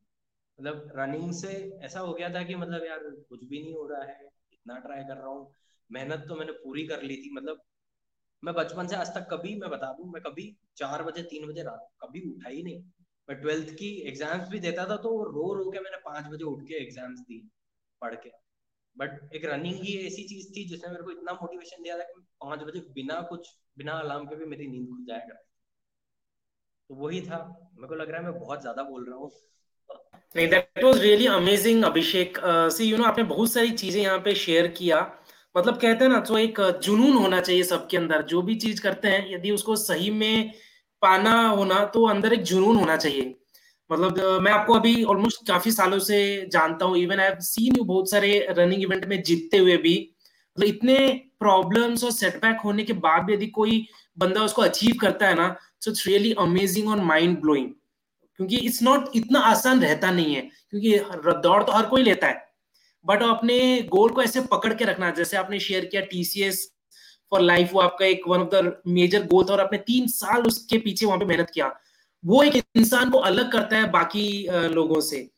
[0.59, 4.03] मतलब रनिंग से ऐसा हो गया था कि मतलब यार कुछ भी नहीं हो रहा
[4.03, 5.53] है, इतना ट्राई कर रहा हूँ।
[5.89, 7.61] मेहनत तो मैंने पूरी कर ली थी मतलब
[8.43, 11.63] मैं बचपन से आज तक कभी, मैं बता दू, मैं कभी चार बजे, तीन बजे
[11.63, 12.83] रात कभी उठा ही नहीं।
[13.27, 16.61] मैं ट्वेल्थ की एग्ज़ाम्स भी देता था तो रो रो के मैंने पाँच बजे उठ
[16.63, 17.39] के एग्ज़ाम्स दी,
[18.01, 18.29] पढ़ के।
[18.95, 22.21] बट एक रनिंग ही ऐसी चीज़ थी जिसने मेरे को इतना मोटिवेशन दिया था कि
[22.41, 25.43] पाँच बजे बिना कुछ, बिना अलार्म के भी मेरी नींद खुल करती
[26.89, 27.37] तो वही था,
[27.73, 29.31] मेरे को लग रहा है मैं बहुत ज़्यादा बोल रहा हूँ।
[30.35, 32.37] नहीं that was really amazing Abhishek
[32.75, 34.97] see you know आपने बहुत सारी चीज़ें यहाँ पे शेयर किया।
[35.55, 39.07] मतलब कहते हैं ना तो एक जुनून होना चाहिए सबके अंदर। जो भी चीज़ करते
[39.07, 40.51] हैं, यदि उसको सही में
[41.01, 43.33] पाना होना तो अंदर एक जुनून होना चाहिए।
[43.89, 46.19] मतलब मैं आपको अभी ऑलमोस्ट काफ़ी सालों से
[46.51, 49.97] जानता हूँ। इवन आई सीन यू बहुत सारे रनिंग इवेंट में जीतते हुए भी।
[50.57, 50.97] मतलब इतने
[51.39, 53.85] प्रॉब्लम्स और सेटबैक होने के बाद भी यदि कोई
[54.17, 57.69] बंदा उसको अचीव करता है ना सो इट्स रियली अमेजिंग और माइंड ब्लोइंग
[58.39, 60.97] क्योंकि इट्स नॉट इतना आसान रहता नहीं है क्योंकि
[61.41, 62.43] दौड़ तो हर कोई लेता है।
[63.05, 63.57] बट अपने
[63.89, 66.69] गोल को ऐसे पकड़ के रखना जैसे आपने शेयर किया टीसीएस
[67.31, 70.43] फॉर लाइफ वो आपका एक one of the major goal था और आपने तीन साल
[70.43, 71.71] उसके पीछे वहाँ पे मेहनत किया।
[72.23, 75.29] वो एक इंसान को अलग करता है बाकी लोगों से।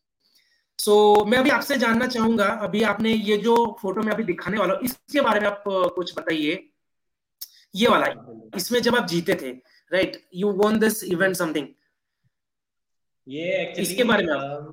[0.79, 4.57] सो so, मैं अभी आपसे जानना चाहूँगा अभी आपने ये जो फ़ोटो में अभी दिखाने
[4.57, 6.69] वाला इसके बारे में आप कुछ बताइए।
[7.75, 8.07] ये वाला
[8.55, 9.49] इसमें जब आप जीते थे
[9.91, 11.67] right you won this event something
[13.27, 14.71] ये इसके बारे में आप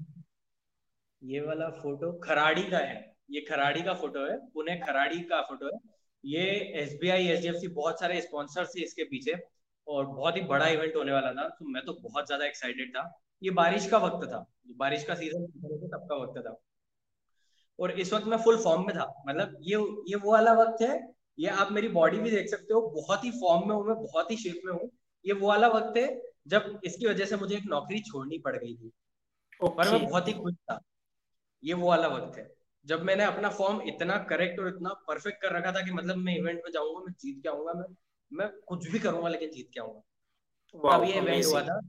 [1.22, 2.96] ये वाला फ़ोटो खराड़ी का है।
[3.30, 5.78] ये खराड़ी का फ़ोटो है पुणे खराड़ी का फ़ोटो है।
[6.24, 6.42] ये
[6.82, 9.34] S B I H D F C बहुत सारे स्पॉन्सर थे इसके पीछे
[9.86, 13.02] और बहुत ही बड़ा इवेंट होने वाला था। तो मैं तो बहुत ज़्यादा एक्साइटेड था।
[13.42, 14.44] ये बारिश का वक्त था।
[14.76, 15.46] बारिश का सीज़न
[15.88, 16.56] तब का वक्त था।
[17.78, 21.00] और इस वक्त मैं फुल फॉर्म में था। मतलब ये ये वो वाला वक्त है।
[21.38, 24.30] ये आप मेरी बॉडी भी देख सकते हो। बहुत ही फॉर्म में हूँ मैं बहुत
[24.30, 24.90] ही शेप में हूँ।
[25.24, 26.06] ये वो वाला वक्त है
[26.46, 28.92] जब इसकी वजह से मुझे एक नौकरी छोड़नी पड़ गई थी।
[29.64, 29.76] okay.
[29.76, 30.80] पर मैं बहुत ही खुश था।
[31.64, 32.54] ये वो वाला वक्त है।
[32.86, 36.36] जब मैंने अपना फॉर्म इतना करेक्ट और इतना परफेक्ट कर रखा था कि मतलब मैं
[36.36, 37.86] इवेंट में जाऊँगा मैं जीत के आऊँगा मैं
[38.32, 41.80] मैं कुछ भी करूँगा लेकिन जीत के आऊँगा। अब ये इवेंट हुआ था।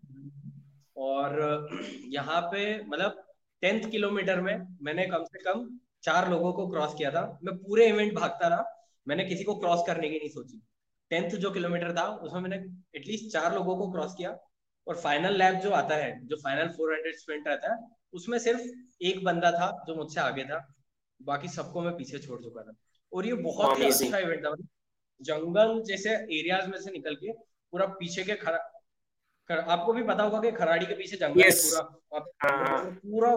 [0.97, 1.69] और
[2.05, 3.25] यहाँ पे मतलब
[3.61, 7.87] टेंथ किलोमीटर में मैंने कम से कम चार लोगों को क्रॉस किया था। मैं पूरे
[7.87, 10.61] इवेंट भागता रहा। मैंने किसी को क्रॉस करने की नहीं सोची।
[11.09, 12.55] टेंथ जो किलोमीटर था उसमें मैंने
[12.95, 14.37] एटलीस्ट चार लोगों को क्रॉस किया।
[14.87, 17.77] और फाइनल लैब जो आता है जो फाइनल 400 स्प्रिंट रहता है
[18.13, 18.61] उसमें सिर्फ़
[19.01, 20.73] एक बंदा था जो मुझसे आगे था।
[21.21, 22.73] बाकी सबको मैं पीछे छोड़ चुका था।
[23.13, 24.67] और ये बहुत ही अच्छा इवेंट था। मतलब
[25.21, 28.57] जंगल जैसे एरियाज़ में से निकल के पूरा पीछे के खरा
[29.47, 31.63] कर, आपको भी पता होगा कि खराड़ी के पीछे जंगल yes.
[31.65, 33.31] है। पूरा हाँ। पूरा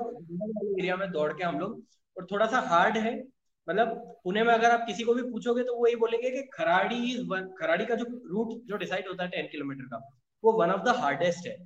[0.78, 1.82] एरिया में दौड़ के हम लोग
[2.16, 3.24] और थोड़ा सा हार्ड है
[3.68, 6.96] मतलब पुणे में अगर आप किसी को भी पूछोगे तो वो यही बोलेंगे कि खराड़ी
[7.12, 9.98] इज़ वन खराड़ी का जो रूट जो डिसाइड होता है टेन किलोमीटर का
[10.44, 11.56] वो वन ऑफ़ द हार्डेस्ट है।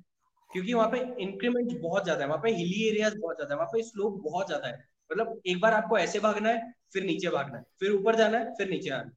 [0.51, 3.69] क्योंकि वहाँ पे इंक्रीमेंट बहुत ज़्यादा है वहाँ पे हिली एरियाज़ बहुत ज़्यादा है वहाँ
[3.73, 4.73] पे स्लोप बहुत ज़्यादा है।
[5.11, 8.53] मतलब एक बार आपको ऐसे भागना है फिर नीचे भागना है फिर ऊपर जाना है
[8.55, 9.11] फिर नीचे आना है।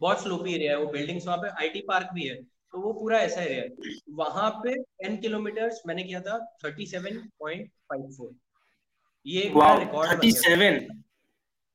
[0.00, 3.18] बहुत स्लोपी एरिया है वो बिल्डिंग्स वहाँ पे आईटी पार्क भी है तो वो पूरा
[3.18, 8.34] ऐसा एरिया है। वहाँ पे टेन किलोमीटर मैंने किया था thirty seven point five four
[9.26, 10.10] ये रिकॉर्ड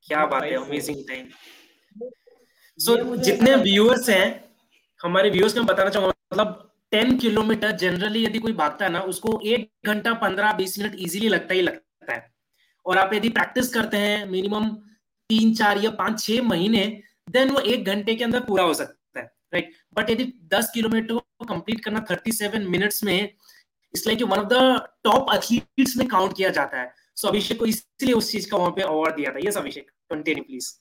[0.07, 1.27] क्या बात है अमेजिंग टाइम
[2.79, 4.25] सो जितने व्यूअर्स हैं
[4.99, 9.39] हमारे व्यूअर्स को बताना चाहूँगा मतलब टेन किलोमीटर जनरली यदि कोई भागता है ना उसको
[9.45, 12.33] एक घंटा पंद्रह बीस मिनट इजीली लगता ही लगता है।
[12.85, 14.69] और आप यदि प्रैक्टिस करते हैं मिनिमम
[15.29, 16.85] तीन चार या पाँच छह महीने
[17.29, 21.13] देन वो एक घंटे के अंदर पूरा हो सकता है राइट बट यदि दस किलोमीटर
[21.13, 26.07] को कंप्लीट करना थर्टी सेवन मिनट्स में it's like one of the top athletes में
[26.07, 29.31] काउंट किया जाता है। सो अभिषेक को इसलिए उस चीज़ का वहाँ पे अवार्ड दिया
[29.31, 30.73] था यस अभिषेक। कंटिन्यू प्लीज़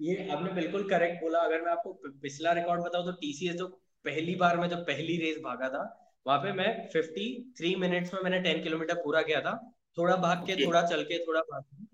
[0.00, 3.66] ये आपने बिल्कुल करेक्ट बोला। अगर मैं आपको पिछला रिकॉर्ड बताऊँ तो टीसीएस जो
[4.04, 5.82] पहली बार मैं जब पहली रेस भागा था
[6.26, 9.52] वहाँ पे मैं 53 मिनट्स में मैंने 10 किलोमीटर पूरा किया था।
[9.98, 11.84] थोड़ा भाग के थोड़ा चल के थोड़ा भाग के।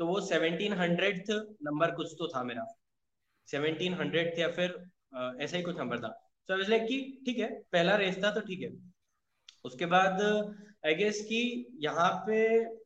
[0.00, 2.64] तो वो 1700 नंबर कुछ तो था मेरा।
[3.48, 4.74] 1700 या फिर
[5.40, 6.08] ऐसा ही कुछ नंबर था।
[6.48, 8.70] तो so, लाइक कि ठीक है पहला रेस था तो ठीक है।
[9.64, 10.22] उसके बाद
[10.84, 11.40] आई गेस कि
[11.80, 12.38] यहाँ पे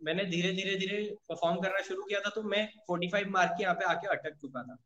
[0.04, 3.74] मैंने धीरे धीरे धीरे परफॉर्म करना शुरू किया था तो मैं 45 मार्क के यहाँ
[3.74, 4.76] पे आके अटक चुका था।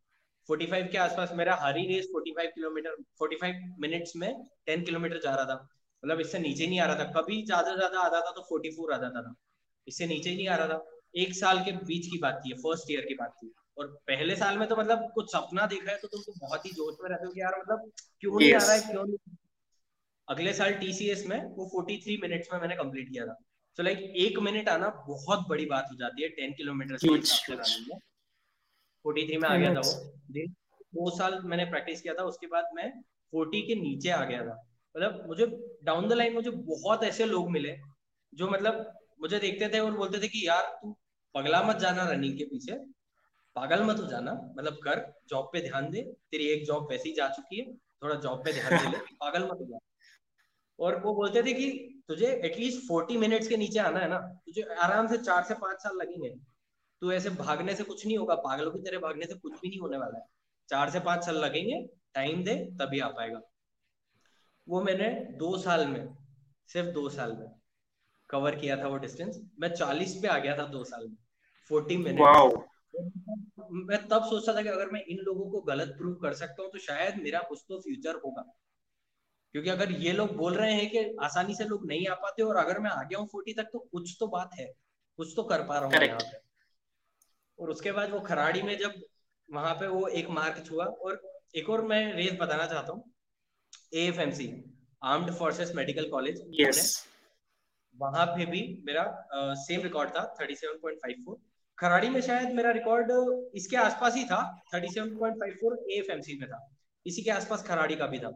[0.49, 4.29] 45 के आसपास मेरा हरी रेस 45 किलोमीटर 45 मिनट्स में
[4.69, 5.57] 10 किलोमीटर जा रहा था।
[6.03, 8.99] मतलब इससे नीचे नहीं आ रहा था। कभी ज़्यादा ज़्यादा आता था तो 44 आ
[8.99, 9.35] जाता था।
[9.87, 10.85] इससे नीचे ही नहीं आ रहा था।
[11.17, 14.59] एक साल के बीच की बात थी फ़र्स्ट ईयर की बात थी। और पहले साल
[14.59, 17.27] में तो मतलब कुछ सपना देखा है तो तुम तो बहुत ही जोश में रहते
[17.27, 19.17] हो कि यार मतलब क्यों नहीं आ रहा है क्यों नहीं?
[20.31, 23.99] अगले साल टीसीएस में वो 43 मिनट्स में मैंने कंप्लीट किया था। सो so, लाइक
[23.99, 26.97] like, एक मिनट आना बहुत बड़ी बात हो जाती है टेन किलोमीटर
[29.03, 30.15] फोर्टी थ्री में। आ गया था वो।
[30.83, 33.01] दो साल मैंने प्रैक्टिस किया था उसके बाद मैं
[33.33, 35.47] फोर्टी के नीचे आ गया था। मतलब मुझे
[35.85, 37.79] डाउन द लाइन मुझे बहुत ऐसे लोग मिले
[38.35, 40.97] जो मतलब मुझे देखते थे और बोलते थे कि यार तू
[41.35, 42.75] पगला मत जाना रनिंग के पीछे।
[43.55, 47.15] पागल मत हो जाना। मतलब कर जॉब पे ध्यान दे। तेरी एक जॉब वैसे ही
[47.15, 49.90] जा चुकी है। थोड़ा जॉब पे ध्यान दे ले। पागल मत हो जाना
[50.81, 51.71] और वो बोलते थे कि
[52.09, 55.83] तुझे एटलीस्ट फोर्टी मिनट्स के नीचे आना है ना तुझे आराम से चार से पाँच
[55.83, 56.29] साल लगेंगे।
[57.03, 59.81] तो ऐसे भागने से कुछ नहीं होगा पागलों की तरह भागने से कुछ भी नहीं
[59.81, 60.25] होने वाला है।
[60.69, 63.41] चार से पाँच साल लगेंगे टाइम दे तभी आ पाएगा।
[64.69, 66.17] वो मैंने दो साल में
[66.67, 67.47] सिर्फ़ दो साल में
[68.31, 71.17] कवर किया था वो डिस्टेंस मैं चालीस पे आ गया था दो साल में
[71.71, 72.21] फोर्टी मिनट
[73.71, 76.71] मैं तब सोचता था कि अगर मैं इन लोगों को गलत प्रूव कर सकता हूँ
[76.71, 78.45] तो शायद मेरा कुछ तो फ्यूचर होगा।
[79.55, 82.57] क्योंकि अगर ये लोग बोल रहे हैं कि आसानी से लोग नहीं आ पाते और
[82.57, 84.67] अगर मैं आ गया हूँ फोर्टी तक तो कुछ तो बात है
[85.19, 85.93] कुछ तो कर पा रहा हूँ
[87.59, 88.95] और उसके बाद वो खराड़ी में जब
[89.49, 91.21] वहाँ पे वो एक मार्क छुआ और
[91.57, 93.13] एक और मैं रेस बताना चाहता हूँ
[93.95, 94.47] A F M C
[95.03, 96.41] armed forces medical college
[97.97, 99.05] वहाँ पे भी मेरा
[99.63, 101.37] सेम रिकॉर्ड था thirty seven point five four
[101.79, 103.11] Kharadi में शायद मेरा रिकॉर्ड
[103.57, 104.41] इसके आसपास ही था
[104.75, 106.59] thirty seven point five four A F M C में था।
[107.07, 108.31] इसी के आसपास खराड़ी का भी था।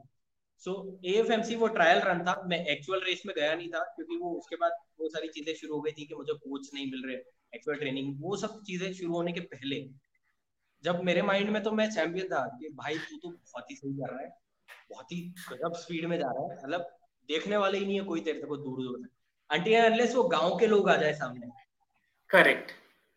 [0.62, 0.72] सो
[1.06, 4.56] एएफएमसी वो ट्रायल रन था। मैं एक्चुअल रेस में गया नहीं था क्योंकि वो उसके
[4.56, 7.16] बाद वो सारी चीज़ें शुरू हो गई थी कि मुझे कोच नहीं मिल रहे
[7.52, 9.80] एक्चुअल ट्रेनिंग वो सब चीज़ें शुरू होने के पहले।
[10.84, 13.92] जब मेरे माइंड में तो मैं चैंपियन था कि भाई तू तो बहुत ही सही
[13.92, 14.28] कर रहा है
[14.90, 16.88] बहुत ही गजब स्पीड में जा रहा है। मतलब
[17.28, 19.10] देखने वाले ही नहीं है कोई तेरे को दूर दूर तक।
[19.50, 21.50] अंटी अनलेस वो गाँव के लोग आ जाए सामने।
[22.30, 22.72] करेक्ट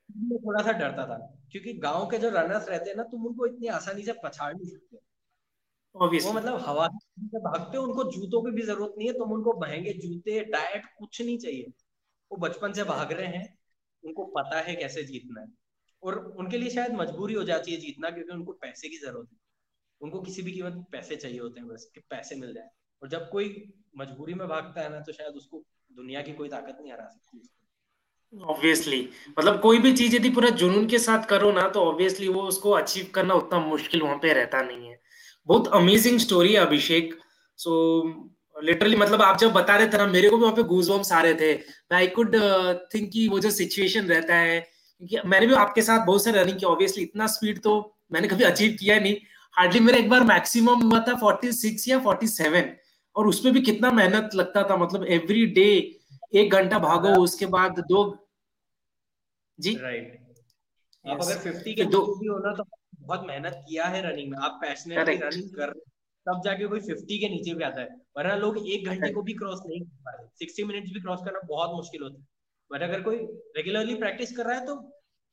[0.10, 1.17] मैं थोड़ा सा डरता था
[1.52, 4.69] क्योंकि गाँव के जो रनर्स रहते हैं ना तुम उनको इतनी आसानी से पछाड़ नहीं
[4.69, 4.97] सकते।
[5.98, 9.60] वो मतलब हवा से भागते हो उनको जूतों की भी ज़रूरत नहीं है तुम उनको
[9.62, 11.66] महँगे जूते डाइट कुछ नहीं चाहिए।
[12.32, 13.58] वो बचपन से भाग रहे हैं
[14.04, 15.48] उनको पता है कैसे जीतना है।
[16.04, 19.38] और उनके लिए शायद मजबूरी हो जाती है जीतना क्योंकि उनको पैसे की ज़रूरत है।
[20.02, 22.70] उनको किसी भी कीमत पैसे चाहिए होते हैं बस कि पैसे मिल जाए।
[23.02, 26.78] और जब कोई मजबूरी में भागता है ना तो शायद उसको दुनिया की कोई ताकत
[26.82, 27.50] नहीं हरा सकती
[28.34, 32.42] ऑब्वियसली मतलब कोई भी चीज़ यदि पूरा जुनून के साथ करो ना तो ऑब्वियसली वो
[32.42, 35.00] उसको अचीव करना उतना मुश्किल वहाँ पे रहता नहीं है।
[35.48, 37.14] बहुत अमेजिंग स्टोरी है अभिषेक।
[37.60, 37.74] सो
[38.56, 41.12] लिटरली मतलब आप जब बता रहे थे ना मेरे को भी वहाँ पे गूज बम्स
[41.12, 41.54] आ रहे थे।
[41.96, 42.36] आई कुड
[42.94, 46.58] थिंक कि वो जो सिचुएशन रहता है क्योंकि मैंने भी आपके साथ बहुत सारे रनिंग
[46.60, 47.74] किया। ऑब्वियसली इतना स्पीड तो
[48.12, 49.16] मैंने कभी अचीव किया नहीं।
[49.56, 52.66] हार्डली मेरा एक बार मैक्सिमम हुआ था 46 या 47
[53.16, 55.70] और उसमें भी कितना मेहनत लगता था मतलब एवरी डे
[56.36, 58.04] एक घंटा भागो उसके बाद दो
[59.60, 59.74] जी?
[59.76, 61.12] Right right.
[61.12, 62.64] आप अगर 50 के दो भी हो ना तो
[63.08, 65.72] बहुत मेहनत किया है रनिंग में। आप पैशनेटली रनिंग कर
[66.26, 69.34] तब जाके कोई 50 के नीचे भी आता है। वरना लोग एक घंटे को भी
[69.36, 72.26] क्रॉस नहीं कर पा रहे। सिक्सटी मिनट्स भी क्रॉस करना बहुत मुश्किल होता है।
[72.72, 73.17] बट अगर कोई
[73.58, 74.76] रेगुलरली प्रैक्टिस कर रहा है तो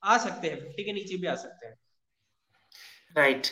[0.03, 1.75] आ सकते हैं फिफ्टी के नीचे भी आ सकते हैं।
[3.17, 3.47] Right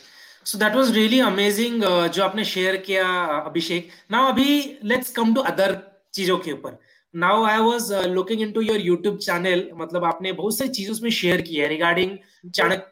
[0.46, 3.06] so that was really amazing जो आपने शेयर किया
[3.37, 5.78] अभिषेक। नाउ अभी लेट्स कम टू अदर
[6.14, 6.78] चीज़ों के ऊपर।
[7.14, 11.40] Now I was looking into your YouTube channel मतलब आपने बहुत सारी चीज़ों में शेयर
[11.42, 12.18] किया है रिगार्डिंग
[12.50, 12.90] चाणक्य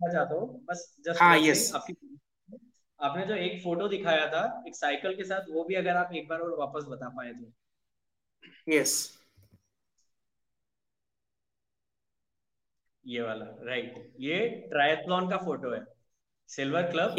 [0.00, 1.94] चाहता हूँ। बस जस्ट हाँ यस आपकी
[3.00, 6.28] आपने जो एक फ़ोटो दिखाया था एक साइकिल के साथ वो भी अगर आप एक
[6.28, 7.52] बार और वापस बता पाए तो।
[8.68, 8.94] यस
[13.04, 14.38] ये वाला राइट ये
[14.70, 15.84] ट्रायथलॉन का फ़ोटो है।
[16.50, 17.14] Silver club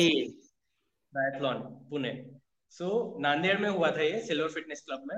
[1.13, 1.59] triathlon
[1.89, 2.11] Pune
[2.73, 5.17] so so, Nanded में हुआ था ये सिल्वर फिटनेस क्लब में।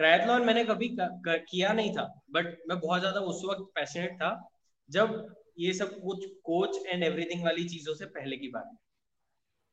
[0.00, 4.30] ट्रायथलॉन मैंने कभी किया नहीं था बट मैं बहुत ज़्यादा उस वक्त पैशनेट था।
[4.90, 5.14] जब
[5.58, 8.76] ये सब कुछ कोच एंड एवरीथिंग वाली चीज़ों से पहले की बात है।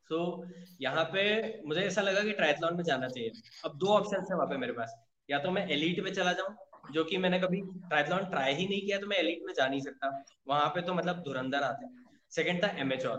[0.10, 1.24] सो so, यहाँ पे
[1.68, 3.32] मुझे ऐसा लगा कि ट्रायथलॉन में जाना चाहिए।
[3.66, 4.96] अब दो ऑप्शन है वहाँ पे मेरे पास।
[5.30, 8.82] या तो मैं एलिट में चला जाऊँ जो कि मैंने कभी ट्रायथलॉन ट्राई ही नहीं
[8.82, 10.10] किया तो मैं एलिट में जा नहीं सकता।
[10.48, 13.18] वहाँ पे तो मतलब धुरंधर आते हैं। सेकंड था एमेचोर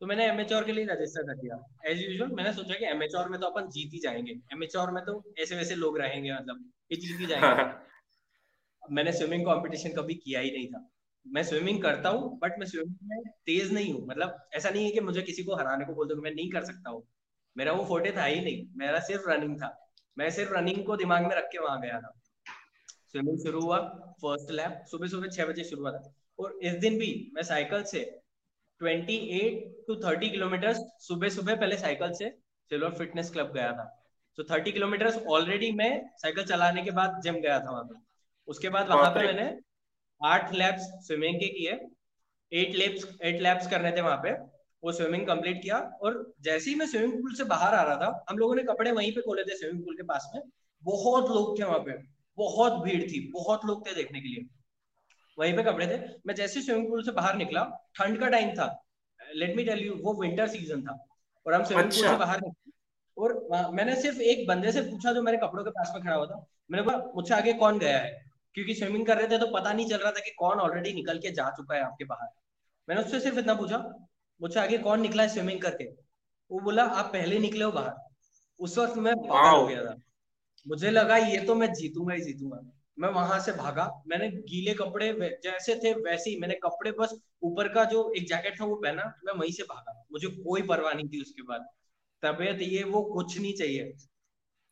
[0.00, 3.40] तो मैंने एमेचोर के लिए रजिस्टर कर दिया। एज यूजल मैंने सोचा कि एमेचोर में
[3.40, 7.20] तो अपन जीत ही जाएँगे। एमेचोर में तो ऐसे वैसे लोग रहेंगे मतलब ये जीत
[7.20, 10.88] ही जाएँगे। मैंने स्विमिंग कंपटीशन कभी किया ही नहीं था।
[11.26, 14.90] मैं स्विमिंग करता हूँ बट मैं स्विमिंग में तेज नहीं हूँ। मतलब ऐसा नहीं है
[14.90, 17.08] कि मुझे किसी को हराने को बोल दो मैं नहीं कर सकता हूँ।
[17.56, 21.22] मेरा वो फोटे था ही नहीं। मेरा सिर्फ़ रनिंग था। मैं सिर्फ़ रनिंग को दिमाग
[21.22, 22.20] में रख के वहाँ गया था।
[23.12, 23.78] स्विमिंग शुरू हुआ
[24.22, 27.82] फ़र्स्ट लैप सुबह सुबह छह बजे शुरू हुआ था। और इस दिन भी मैं साइकिल
[27.82, 28.20] से
[28.80, 32.30] 28 टू 30 किलोमीटर सुबह सुबह पहले साइकिल से
[32.70, 37.34] सिल्वर फिटनेस क्लब गया था। तो 30 किलोमीटर ऑलरेडी मैं साइकिल चलाने के बाद जिम
[37.34, 37.94] गया था वहाँ पे।
[38.46, 39.60] उसके बाद वहाँ पे मैंने
[40.20, 41.78] आठ लैब्स स्विमिंग के किए
[42.52, 44.32] एट लैब्स एट लैब्स करने थे वहाँ पे।
[44.82, 48.24] वो स्विमिंग कंप्लीट किया और जैसे ही मैं स्विमिंग पूल से बाहर आ रहा था
[48.30, 50.42] हम लोगों ने कपड़े वहीं पे खोले थे स्विमिंग पूल के पास में।
[50.82, 51.92] बहुत लोग थे वहाँ पे।
[52.38, 54.46] बहुत भीड़ थी। बहुत लोग थे देखने के लिए।
[55.38, 57.62] वहीं पे कपड़े थे। मैं जैसे स्विमिंग पूल से बाहर निकला
[57.94, 58.84] ठंड का टाइम था।
[59.34, 61.06] लेट मी टेल यू वो विंटर सीज़न था।
[61.46, 62.72] और हम स्विमिंग पूल से अच्छा। बाहर निकले।
[63.16, 66.26] और मैंने सिर्फ़ एक बंदे से पूछा जो मेरे कपड़ों के पास में खड़ा हुआ
[66.26, 68.29] था। मैंने बोला मुझसे आगे कौन गया है?
[68.54, 71.18] क्योंकि स्विमिंग कर रहे थे तो पता नहीं चल रहा था कि कौन ऑलरेडी निकल
[71.18, 72.28] के जा चुका है आपके बाहर।
[72.88, 73.78] मैंने उससे सिर्फ़ इतना पूछा
[74.40, 75.84] मुझसे आगे कौन निकला है स्विमिंग करके?
[76.50, 77.94] वो बोला आप पहले निकले हो बाहर।
[78.60, 79.96] उस वक्त मैं पागल हो गया था।
[80.66, 82.60] मुझे लगा ये तो मैं जीतूँगा ही जीतूँगा।
[82.98, 85.12] मैं वहाँ से भागा। मैंने गीले कपड़े
[85.44, 89.04] जैसे थे वैसे ही। मैंने कपड़े बस ऊपर का जो एक जैकेट था वो पहना
[89.24, 91.66] मैं वहीं से भागा। मुझे कोई परवाह नहीं थी उसके बाद।
[92.22, 93.92] तबियत ये वो कुछ नहीं चाहिए।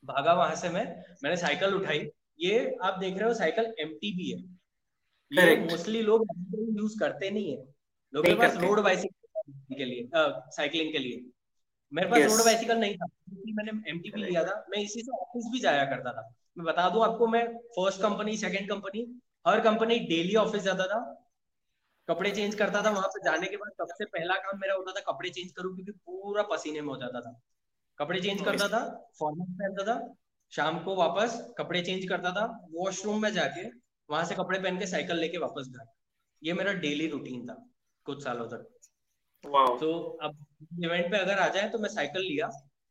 [0.04, 0.84] भागा वहाँ से मैं।
[1.24, 2.08] मैंने साइकिल उठाई।
[2.38, 4.38] ये आप देख रहे हो साइकिल एमटीबी है।
[5.30, 6.26] ये मोस्टली लोग
[6.78, 7.62] यूज़ करते नहीं है।
[8.12, 11.24] लोगों के पास रोड बाइसिकल के लिए साइकिलिंग के लिए।
[11.92, 13.06] मेरे पास रोड बाइसिकल नहीं था
[13.54, 17.02] मैंने एमटीबी लिया था। मैं इसी से ऑफ़िस भी जाया करता था। मैं बता दूँ
[17.04, 17.46] आपको मैं
[17.76, 19.06] फ़र्स्ट कंपनी सेकंड कंपनी
[19.46, 21.00] हर कंपनी डेली ऑफ़िस जाता था।
[22.08, 25.00] कपड़े चेंज करता था वहाँ पे। जाने के बाद सबसे पहला काम मेरा होता था
[25.12, 27.32] कपड़े चेंज करूँ क्योंकि पूरा पसीने में हो जाता था।
[27.98, 28.80] कपड़े चेंज करता था
[29.18, 29.96] फॉर्मल पहनता था
[30.52, 33.66] शाम को वापस कपड़े चेंज करता था वॉशरूम में जाके
[34.08, 35.84] वहाँ से कपड़े पहन के साइकिल लेके वापस घर।
[36.42, 37.54] ये मेरा डेली रूटीन था
[38.06, 38.68] कुछ सालों तक।
[39.80, 40.38] तो अब
[40.84, 42.50] इवेंट पे अगर आ जाए तो मैं साइकिल लिया।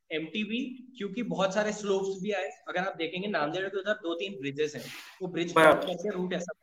[0.09, 4.39] एम क्योंकि बहुत सारे स्लोप्स भी आए। अगर आप देखेंगे नांदेड़ के उधर दो तीन
[4.39, 4.83] ब्रिजेस हैं।
[5.21, 6.53] वो ब्रिज करके रूट ऐसा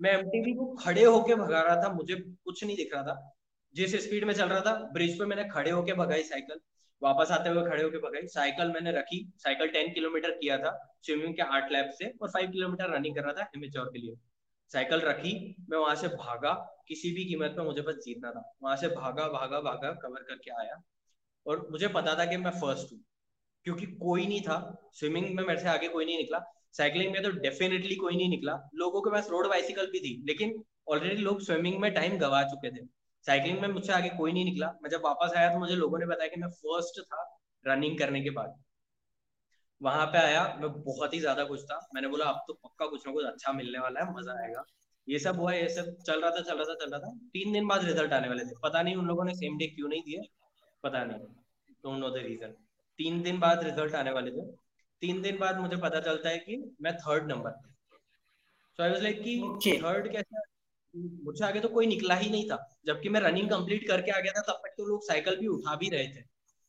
[0.00, 3.34] मैं एम को खड़े होके भगा रहा था मुझे कुछ नहीं दिख रहा था।
[3.74, 6.60] जिस स्पीड में चल रहा था ब्रिज पे मैंने खड़े होके भगाई साइकिल
[7.02, 11.34] वापस आते हुए खड़े होकर भगाई साइकिल मैंने रखी। साइकिल टेन किलोमीटर किया था स्विमिंग
[11.34, 14.14] के आठ लैप से, और फाइव किलोमीटर रनिंग कर रहा था एमेच्योर के लिए।
[14.72, 18.76] साइकिल रखी, मैं वहाँ से भागा। किसी भी कीमत पर मुझे बस जीतना था। वहाँ
[18.76, 20.82] से भागा भागा भागा कवर करके आया।
[21.46, 23.00] और मुझे पता था कि मैं फ़र्स्ट हूँ।
[23.64, 27.30] क्योंकि कोई नहीं था। स्विमिंग में मेरे से आगे कोई नहीं निकला। साइकिलिंग में तो
[27.30, 31.80] डेफिनेटली कोई नहीं निकला। लोगों के पास रोड बाइसिकल भी थी। लेकिन ऑलरेडी लोग स्विमिंग
[31.80, 35.36] में टाइम गवा चुके थे। साइकिलिंग में मुझसे आगे कोई नहीं निकला। मैं जब वापस
[35.36, 37.22] आया तो मुझे लोगों ने बताया कि मैं फ़र्स्ट था
[37.64, 38.54] रनिंग करने के बाद।
[39.80, 43.06] वहाँ पे आया मैं बहुत ही ज़्यादा खुश था। मैंने बोला अब तो पक्का कुछ
[43.06, 44.64] ना कुछ अच्छा मिलने वाला है मज़ा आएगा।
[45.08, 47.52] ये सब हुआ ये सब चल रहा था चल रहा था चल रहा था। तीन
[47.52, 50.02] दिन बाद रिज़ल्ट आने वाले थे। पता नहीं उन लोगों ने सेम डे क्यों नहीं
[50.02, 50.22] दिए
[50.84, 51.18] पता नहीं।
[51.84, 52.54] डोंट नो द रीजन
[52.98, 54.46] तीन दिन बाद रिज़ल्ट आने वाले थे।
[55.02, 57.50] तीन दिन बाद मुझे पता चलता है कि मैं third number
[58.78, 60.40] so I was like कि थर्ड कैसे
[60.94, 64.32] मुझसे आगे तो कोई निकला ही नहीं था। जबकि मैं रनिंग कंप्लीट करके आ गया
[64.32, 66.22] था तब तक तो लोग साइकिल भी उठा भी रहे थे।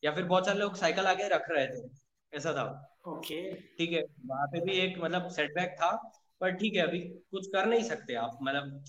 [0.03, 1.87] या फिर बहुत सारे लोग साइकिल आगे रख रहे थे।
[2.33, 2.65] ऐसा था।
[3.07, 3.39] ओके
[3.77, 5.91] ठीक है वहाँ पे भी एक मतलब सेटबैक था
[6.41, 6.99] पर ठीक है अभी
[7.31, 8.83] कुछ कर नहीं सकते आप। मतलब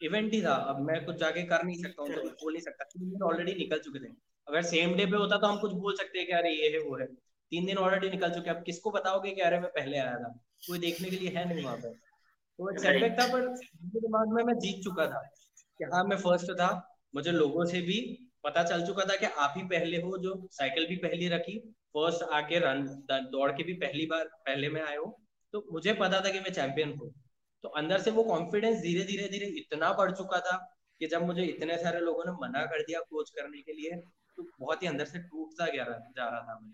[0.00, 2.84] इवेंट ही था। अब मैं कुछ जाके कर नहीं सकता हूँ तो बोल नहीं सकता।
[2.84, 4.12] तीन दिन ऑलरेडी निकल चुके थे।
[4.46, 6.78] अगर सेम डे पे होता तो हम कुछ बोल सकते हैं कि अरे ये है
[6.78, 7.06] वो है।
[7.52, 10.28] तीन दिन ऑलरेडी निकल चुके अब किसको बताओगे कि अरे मैं पहले आया था?
[10.68, 11.76] कोई देखने के लिए है नहीं वहाँ
[12.58, 13.48] तो सेटबैक था पर
[14.00, 15.20] दिमाग में मैं जीत चुका था।
[15.78, 19.54] कि हाँ मैं फ़र्स्ट था। मुझे लोगों से भी पता चल चुका था कि आप
[19.56, 21.58] ही पहले हो जो साइकिल भी पहली रखी।
[21.96, 22.82] फ़र्स्ट आके रन
[23.12, 25.20] दौड़ के भी पहली बार पहले में आए हो।
[25.52, 27.12] तो मुझे पता था कि मैं चैंपियन हूँ।
[27.62, 30.56] तो अंदर से वो कॉन्फिडेंस धीरे धीरे धीरे इतना बढ़ चुका था
[31.00, 33.96] कि जब मुझे इतने सारे लोगों ने मना कर दिया कोच करने के लिए
[34.36, 36.72] तो बहुत ही अंदर से टूटता गया रहा जा रहा था मैं।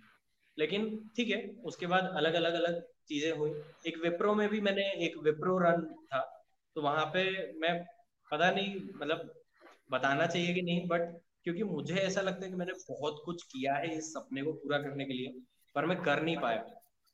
[0.59, 3.51] लेकिन ठीक है उसके बाद अलग अलग अलग चीज़ें हुई।
[3.87, 6.21] एक विप्रो में भी मैंने एक विप्रो रन था
[6.77, 7.25] तो वहाँ पे
[7.61, 7.75] मैं
[8.31, 9.33] पता नहीं मतलब
[9.91, 11.03] बताना चाहिए कि नहीं बट
[11.45, 14.79] क्योंकि मुझे ऐसा लगता है कि मैंने बहुत कुछ किया है इस सपने को पूरा
[14.79, 15.33] करने के लिए,
[15.77, 16.63] पर मैं कर नहीं पाया।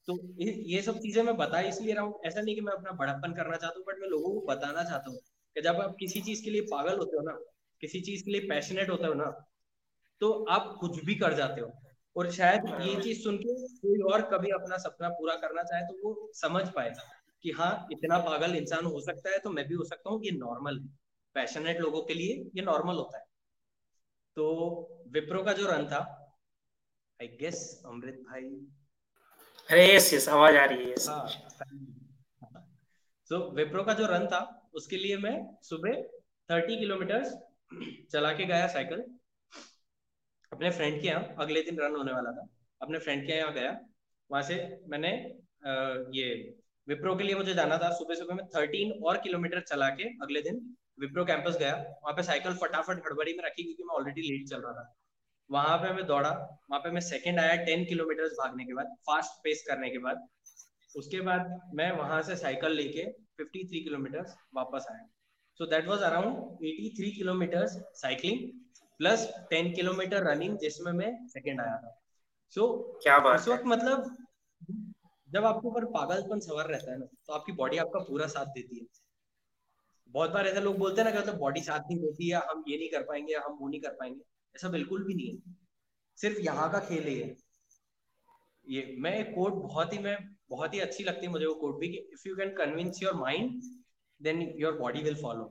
[0.09, 3.32] तो ये सब चीज़ें मैं बता इसलिए रहा हूँ। ऐसा नहीं कि मैं अपना बड़प्पन
[3.34, 5.18] करना चाहता हूँ बट मैं लोगों को बताना चाहता हूँ
[5.57, 7.32] कि जब आप किसी चीज़ के लिए पागल होते हो ना,
[7.82, 9.30] किसी चीज़ के लिए पैशनेट होते हो ना
[10.20, 11.68] तो आप कुछ भी कर जाते हो।
[12.19, 15.95] और शायद ये चीज़ सुन के कोई और कभी अपना सपना पूरा करना चाहे तो
[16.05, 16.93] वो समझ पाए
[17.45, 20.31] कि हाँ इतना पागल इंसान हो सकता है तो मैं भी हो सकता हूँ ये
[20.39, 20.89] नॉर्मल है।
[21.37, 23.25] पैशनेट लोगों के लिए ये नॉर्मल होता है।
[24.37, 24.47] तो
[25.12, 26.01] विप्रो का जो रन था
[27.21, 28.51] आई गेस अमृत भाई।
[29.69, 31.07] अरे यस यस आवाज़ आ रही है यस
[33.31, 34.41] सो विप्रो का जो रन था
[34.75, 36.03] उसके लिए मैं सुबह
[36.51, 37.25] थर्टी किलोमीटर
[38.12, 39.05] चला के गया साइकिल
[40.53, 42.47] अपने फ्रेंड के यहाँ अगले दिन रन होने वाला था।
[42.81, 43.71] अपने फ्रेंड के यहाँ गया।
[44.31, 44.57] वहाँ से
[44.89, 45.11] मैंने
[46.19, 46.29] ये
[46.89, 50.43] विप्रो के लिए मुझे जाना था। सुबह सुबह में थर्टीन और किलोमीटर चला के अगले
[50.43, 50.61] दिन
[51.01, 54.61] विप्रो कैंपस गया। वहाँ पे साइकिल फटाफट हड़बड़ी में रखी क्योंकि मैं ऑलरेडी लेट चल
[54.63, 54.95] रहा था।
[55.51, 59.41] वहाँ पे मैं दौड़ा। वहाँ पे मैं सेकंड आया टेन किलोमीटर भागने के बाद फास्ट
[59.45, 60.27] पेस करने के बाद।
[60.97, 63.05] उसके बाद मैं वहाँ से साइकिल लेके
[63.39, 65.07] 53 किलोमीटर वापस आया।
[65.61, 67.67] So that was around 83 kilometre
[68.03, 68.49] cycling
[69.01, 72.01] plus ten kilometre running जिसमें मैं सेकंड आया था।
[72.51, 74.17] सो so, क्या बात उस वक्त मतलब
[75.29, 78.79] जब आपके ऊपर पागलपन सवार रहता है ना तो आपकी बॉडी आपका पूरा साथ देती
[78.79, 78.87] है।
[80.11, 82.65] बहुत बार ऐसे लोग बोलते हैं ना कि मतलब बॉडी साथ नहीं देती है हम
[82.69, 84.21] ये नहीं कर पाएँगे हम वो नहीं कर पाएँगे।
[84.55, 85.57] ऐसा बिल्कुल भी नहीं है।
[86.19, 87.37] सिर्फ़ यहाँ का खेल ही है।
[88.67, 90.17] ये मैं एक कोट बहुत ही मैं
[90.51, 93.15] बहुत ही अच्छी लगती है मुझे वो कोट भी कि if you can convince your
[93.15, 93.63] mind
[94.23, 95.45] then your body will follow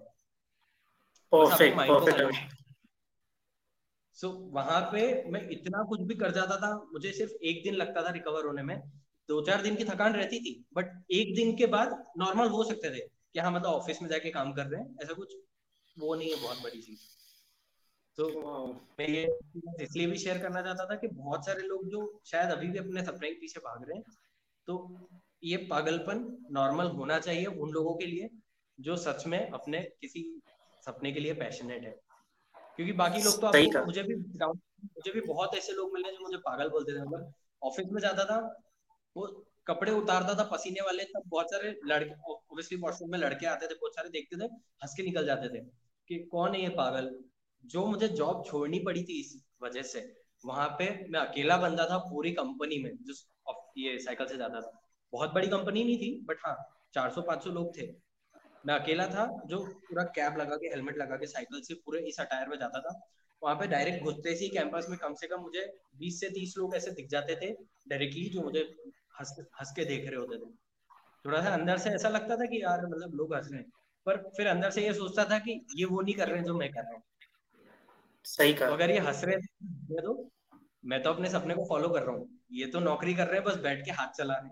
[1.31, 2.56] perfect perfect
[4.17, 5.01] so वहाँ पे
[5.31, 8.63] मैं इतना कुछ भी कर जाता था, मुझे सिर्फ़ एक दिन लगता था रिकवर होने
[8.63, 8.79] में।
[9.29, 12.89] दो चार दिन की थकान रहती थी बट एक दिन के बाद नॉर्मल हो सकते
[12.89, 15.35] थे कि हाँ मतलब ऑफ़िस में जाके काम कर रहे हैं, ऐसा कुछ
[15.97, 16.99] वो नहीं है, बहुत बड़ी चीज़।
[18.17, 18.27] तो
[18.99, 19.23] मैं ये
[19.81, 23.03] इसलिए भी शेयर करना चाहता था कि बहुत सारे लोग जो शायद अभी भी अपने
[23.03, 24.15] सपने के पीछे भाग रहे हैं
[24.67, 25.09] तो
[25.43, 28.29] ये पागलपन नॉर्मल होना चाहिए उन लोगों के लिए,
[28.79, 30.23] जो सच में अपने किसी
[30.85, 31.95] सपने के लिए पैशनेट है।
[32.77, 36.37] क्योंकि बाकी लोग तो आपको मुझे भी मुझे भी बहुत ऐसे लोग मिले जो मुझे
[36.37, 38.37] पागल बोलते थे। मतलब ऑफ़िस में जाता था
[39.15, 39.25] वो
[39.67, 43.73] कपड़े उतारता था पसीने वाले तब बहुत सारे लड़के ऑब्वियसली वॉशरूम में लड़के आते थे
[43.73, 44.45] बहुत सारे देखते थे
[44.83, 45.63] हंस के निकल जाते थे
[46.09, 47.09] कि कौन है ये पागल?
[47.63, 50.01] जो मुझे जॉब छोड़नी पड़ी थी इस वजह से
[50.43, 53.13] वहाँ पे मैं अकेला बंदा था पूरी कंपनी में जो
[53.77, 54.71] ये साइकिल से जाता था।
[55.13, 56.55] बहुत बड़ी कंपनी नहीं थी बट हाँ
[56.93, 57.85] 400-500 लोग थे।
[58.67, 62.19] मैं अकेला था जो पूरा कैब लगा के हेलमेट लगा के साइकिल से पूरे इस
[62.19, 62.99] अटायर में जाता था।
[63.41, 65.65] वहाँ पे डायरेक्ट घुसते ही कैंपस में कम से कम मुझे
[65.97, 67.51] 20 से 30 लोग ऐसे दिख जाते थे
[67.89, 68.59] डायरेक्टली जो मुझे
[69.19, 70.49] हंस हंस के देख रहे होते थे।
[71.25, 73.69] थोड़ा सा अंदर से ऐसा लगता था कि यार मतलब लोग हंस रहे हैं।
[74.05, 76.71] पर फिर अंदर से ये सोचता था कि ये वो नहीं कर रहे जो मैं
[76.71, 77.03] कर रहा हूँ।
[78.25, 80.29] सही कहा। तो अगर ये हंस रहे हैं तो
[80.83, 83.43] मैं तो अपने सपने को फॉलो कर रहा हूँ। ये तो नौकरी कर रहे हैं
[83.43, 84.47] बस बैठ के हाथ चला रहे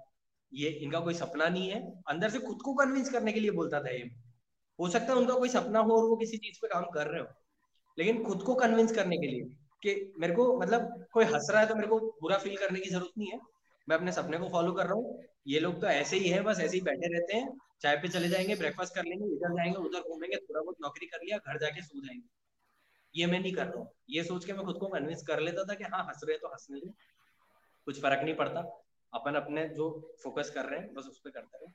[0.56, 3.80] ये इनका कोई सपना नहीं है। अंदर से खुद को कन्विंस करने के लिए बोलता
[3.80, 4.12] था ये।
[4.80, 7.22] हो सकता है उनका कोई सपना हो और वो किसी चीज़ पे काम कर रहे
[7.22, 7.28] हो।
[8.00, 9.44] लेकिन खुद को कन्विंस करने के लिए
[9.84, 12.90] कि मेरे को मतलब कोई हंस रहा है तो मेरे को बुरा फील करने की
[12.90, 13.40] ज़रूरत नहीं है।
[13.90, 16.60] मैं अपने सपने को फॉलो कर रहा हूँ। ये लोग तो ऐसे ही है, बस
[16.60, 20.00] ऐसे ही बैठे रहते हैं। चाय पे चले जाएँगे ब्रेकफास्ट कर लेंगे, इधर जाएँगे, उधर
[20.00, 22.28] घूमेंगे थोड़ा बहुत नौकरी कर लिया, घर जाके सो जाएँगे।
[23.16, 25.64] ये मैं नहीं कर रहा हूँ। ये सोच के मैं खुद को कन्विंस कर लेता
[25.64, 26.92] था कि हाँ हंस रहे तो हंसने दो।
[27.86, 28.85] कुछ फ़र्क नहीं पड़ता।
[29.16, 29.88] अपन अपने जो
[30.24, 31.72] फोकस कर रहे हैं बस उस पर करते रहे।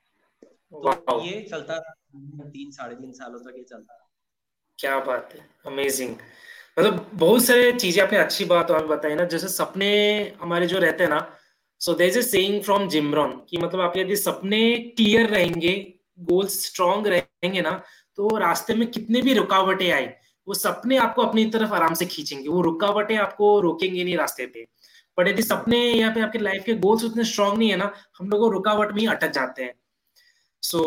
[0.73, 4.09] तो ये चलता रहा। तीन साढ़े तीन सालों तक ये चलता रहा।
[4.79, 6.15] क्या बात है। अमेजिंग
[6.79, 9.91] मतलब बहुत सारे चीज़ें आपने अच्छी बात और बताई ना। जैसे सपने
[10.41, 11.21] हमारे जो रहते हैं ना
[11.81, 14.61] so there is a saying from Jim Rohn कि मतलब आपके यदि सपने
[14.97, 15.73] क्लियर रहेंगे
[16.21, 17.71] गोल्स स्ट्रॉन्ग रहेंगे ना
[18.19, 20.07] तो रास्ते में कितने भी रुकावटें आए
[20.47, 24.67] वो सपने आपको अपनी तरफ़ आराम से खींचेंगे। वो रुकावटें आपको रोकेंगे नहीं रास्ते पे।
[25.19, 28.29] बट यदि सपने या फिर आपके लाइफ के गोल्स उतने स्ट्रॉन्ग नहीं है ना, हम
[28.31, 29.75] लोग रुकावट में ही अटक जाते हैं।
[30.63, 30.81] So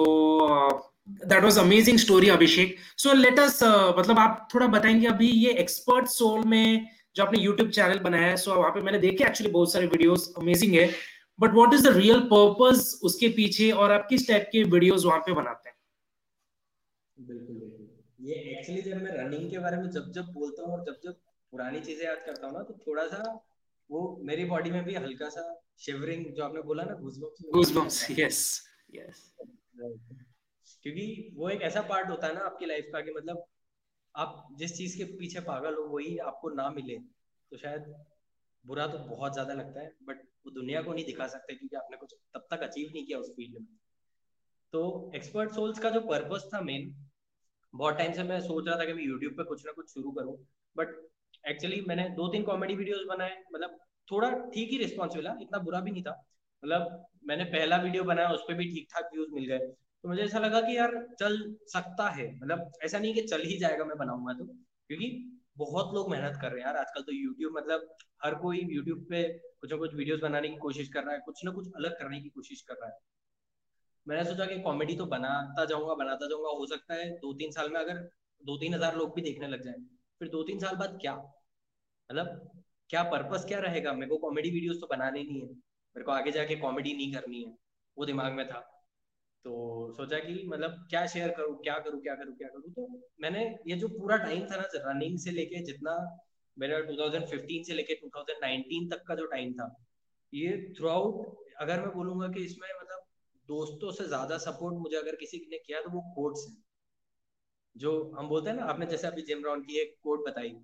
[1.25, 3.59] that was amazing story Abhishek so let us
[3.97, 8.37] मतलब आप थोड़ा बताएँगे अभी ये एक्सपर्ट सोल में जो आपने यूट्यूब चैनल बनाया है
[8.37, 10.89] सो so वहाँ पे मैंने देखे एक्चुअली बहुत सारे वीडियोस अमेजिंग है।
[11.39, 15.19] But what is the real purpose उसके पीछे और आप किस टाइप के वीडियोस वहाँ
[15.19, 15.75] पे बनाते हैं?
[17.17, 20.83] बिल्कुल बिल्कुल। ये एक्चुअली जब मैं रनिंग के बारे में जब जब बोलता हूँ और
[20.85, 21.13] जब जब
[21.53, 23.21] पुरानी चीज़ें याद करता हूँ ना तो थोड़ा सा
[23.91, 28.61] वो मेरी बॉडी में भी हल्का सा शिवरिंग जो आपने बोला ना गूजबम्स गूजबम्स यस
[28.95, 29.33] यस
[30.83, 33.45] क्योंकि वो एक ऐसा पार्ट होता है ना आपकी लाइफ का कि मतलब
[34.15, 36.97] आप जिस चीज़ के पीछे पागल हो वही आपको ना मिले।
[37.51, 37.95] तो शायद
[38.65, 41.97] बुरा तो बहुत ज़्यादा लगता है बट वो दुनिया को नहीं दिखा सकते क्योंकि आपने
[41.97, 43.67] कुछ तब तक अचीव नहीं किया उस फ़ील्ड में।
[44.73, 46.93] तो एक्सपर्ट सोल्स का जो पर्पस था मेन
[47.73, 50.11] बहुत टाइम से मैं सोच रहा था कि मैं यूट्यूब पे कुछ ना कुछ शुरू
[50.11, 50.37] करूँ
[50.77, 50.95] बट
[51.43, 53.77] एक्चुअली मैंने दो तीन कॉमेडी वीडियोस बनाए मतलब
[54.07, 56.11] थोड़ा ठीक ही रिस्पॉन्स मिला, इतना बुरा भी नहीं था।
[56.63, 60.21] मतलब मैंने पहला वीडियो बनाया, उस पर भी ठीक ठाक व्यूज़ मिल गए। तो मुझे
[60.23, 61.37] ऐसा लगा कि यार, चल
[61.67, 65.07] सकता है। मतलब ऐसा नहीं कि चल ही जाएगा मैं बनाऊँगा तो क्योंकि
[65.57, 69.23] बहुत लोग मेहनत कर रहे हैं यार। आजकल तो यूट्यूब मतलब हर कोई यूट्यूब पे
[69.61, 72.19] कुछ ना कुछ वीडियोस बनाने की कोशिश कर रहा है, कुछ ना कुछ अलग करने
[72.21, 72.97] की कोशिश कर रहा है।
[74.07, 77.69] मैंने सोचा कि कॉमेडी तो बनाता जाऊँगा बनाता जाऊँगा। हो सकता है दो तीन साल
[77.69, 77.99] में अगर
[78.41, 79.75] दो तीन हज़ार लोग भी देखने लग जाए।
[80.23, 81.13] फिर दो तीन साल बाद क्या?
[82.09, 82.27] मतलब
[82.89, 83.93] क्या पर्पस क्या रहेगा?
[83.93, 87.43] मेरे को कॉमेडी वीडियोस तो बनाने नहीं है। मेरे को आगे जाके कॉमेडी नहीं करनी
[87.43, 87.51] है।
[87.97, 88.59] वो दिमाग में था।
[89.45, 89.53] तो
[89.93, 91.55] सोचा कि मतलब क्या शेयर करूँ?
[91.57, 92.01] क्या करूँ?
[92.01, 92.35] क्या करूँ?
[92.35, 92.71] क्या करूँ?
[92.73, 92.87] तो
[93.21, 95.95] मैंने ये जो पूरा टाइम था ना रनिंग से लेके जितना
[96.57, 99.67] मेरा 2015 से लेके 2019 तक का जो टाइम था,
[100.33, 103.05] ये थ्रू आउट अगर मैं बोलूँगा कि इसमें मतलब
[103.49, 106.55] दोस्तों से ज़्यादा सपोर्ट मुझे अगर किसी ने किया तो वो कोर्ट्स है।
[107.75, 110.55] जो हम बोलते हैं ना आपने जैसे अभी जिम रॉन की एक कोट बताई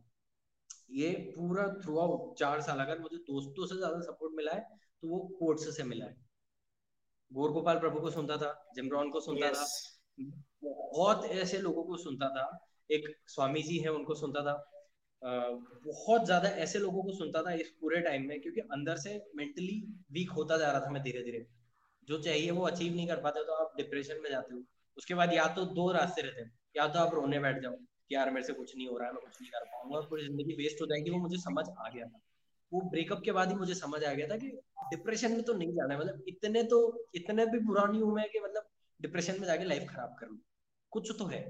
[0.91, 4.62] ये पूरा थ्रू आउट चार साल अगर मुझे दोस्तों से ज़्यादा सपोर्ट मिला है
[5.03, 6.16] तो वो कोर्ट्स से मिला है।
[7.32, 9.57] गौर गोपाल प्रभु को सुनता था जिम जिमरॉन को सुनता yes.
[9.57, 9.66] था
[10.64, 12.45] बहुत ऐसे लोगों को सुनता था।
[12.89, 14.53] एक स्वामी जी है उनको सुनता था।
[15.22, 19.76] बहुत ज़्यादा ऐसे लोगों को सुनता था इस पूरे टाइम में क्योंकि अंदर से मेंटली
[20.12, 21.45] वीक होता जा रहा था मैं धीरे धीरे
[22.07, 24.62] जो चाहिए वो अचीव नहीं कर पाते तो आप डिप्रेशन में जाते हो।
[24.97, 28.16] उसके बाद या तो दो रास्ते रहते हैं। या तो आप रोने बैठ जाओ कि
[28.16, 30.54] यार मेरे से कुछ नहीं हो रहा है, मैं कुछ नहीं कर पाऊँगा पूरी ज़िंदगी
[30.54, 32.20] वेस्ट हो जाएगी, वो मुझे समझ आ गया था।
[32.72, 34.48] वो ब्रेकअप के बाद ही मुझे समझ आ गया था कि
[34.92, 36.80] डिप्रेशन में तो नहीं जाना है मतलब इतने तो
[37.16, 38.68] इतने भी बुरा नहीं हूँ मैं कि मतलब
[39.00, 40.38] डिप्रेशन में जाके लाइफ खराब कर लू।
[40.92, 41.42] कुछ तो है।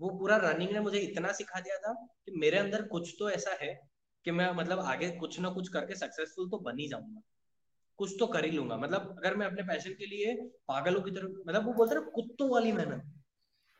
[0.00, 1.92] वो पूरा रनिंग ने मुझे इतना सिखा दिया था
[2.26, 3.74] कि मेरे अंदर कुछ तो ऐसा है
[4.24, 7.20] कि मैं मतलब आगे कुछ ना कुछ करके सक्सेसफुल तो बन ही जाऊँगा।
[7.98, 10.34] कुछ तो कर ही लूँगा। मतलब अगर मैं अपने पैशन के लिए
[10.68, 13.14] पागलों की तरफ़ मतलब वो बोलते ना, कुत्तों वाली मेहनत।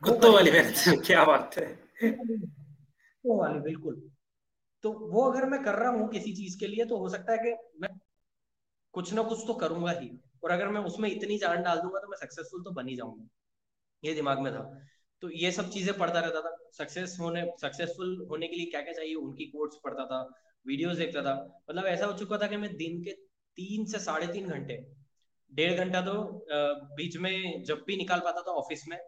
[0.02, 1.66] कुत्तों वाली मेहनत क्या बात है।
[2.02, 4.00] कुत्तों वाली, बिल्कुल।
[4.84, 7.38] तो वो अगर मैं कर रहा हूँ किसी चीज़ के लिए तो हो सकता है
[7.38, 7.90] कि मैं
[8.94, 10.10] कुछ ना कुछ तो करूँगा ही।
[10.44, 13.28] और अगर मैं उसमें इतनी जान डाल दूँगा तो मैं सक्सेसफुल तो बन ही जाऊँगा।
[14.02, 14.62] ये दिमाग में था।
[15.22, 18.92] तो ये सब चीज़ें पढ़ता रहता था। सक्सेस होने सक्सेसफुल होने के लिए क्या क्या
[18.92, 20.20] चाहिए, उनकी कोर्स पढ़ता था
[20.66, 21.34] वीडियोस देखता था।
[21.70, 23.12] मतलब ऐसा हो चुका था कि मैं दिन के
[23.58, 24.76] तीन से साढ़े तीन घंटे,
[25.52, 26.14] डेढ़ घंटा तो
[26.96, 28.98] बीच में जब भी निकाल पाता था ऑफ़िस में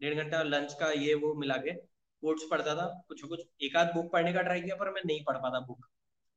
[0.00, 3.92] डेढ़ घंटा लंच का ये वो मिला के कोर्ट्स पढ़ता था, कुछ कुछ, एक आध
[3.94, 5.86] बुक पढ़ने का ट्राई किया, पर मैं नहीं पढ़ पाता बुक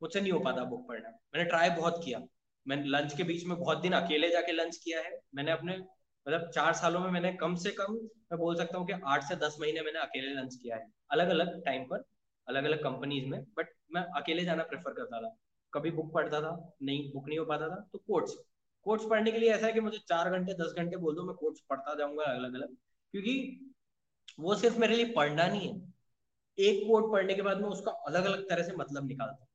[0.01, 2.19] मुझसे नहीं हो पाता बुक पढ़ना। मैंने ट्राई बहुत किया।
[2.65, 5.77] मैंने लंच के बीच में बहुत दिन अकेले जाके लंच किया है। मैंने अपने
[6.25, 9.35] मतलब चार सालों में मैंने कम से कम, मैं बोल सकता हूँ कि आठ से
[9.35, 12.03] दस महीने मैंने अकेले लंच किया है। अलग अलग टाइम पर
[12.47, 15.35] अलग अलग कंपनीज़ में बट मैं अकेले जाना प्रेफर करता था।
[15.73, 16.51] कभी बुक पढ़ता था,
[16.81, 18.35] नहीं बुक नहीं हो पाता था तो कोर्ट्स
[18.85, 21.35] कोर्ट्स पढ़ने के लिए ऐसा है कि मुझे चार घंटे, दस घंटे बोल दो, मैं
[21.35, 22.75] कोर्ट्स पढ़ता जाऊँगा अलग अलग
[23.13, 23.33] क्योंकि
[24.39, 25.93] वो सिर्फ़ मेरे लिए पढ़ना नहीं है।
[26.57, 29.47] एक कोट पढ़ने के बाद में उसका अलग अलग तरह से मतलब निकालता हूँ।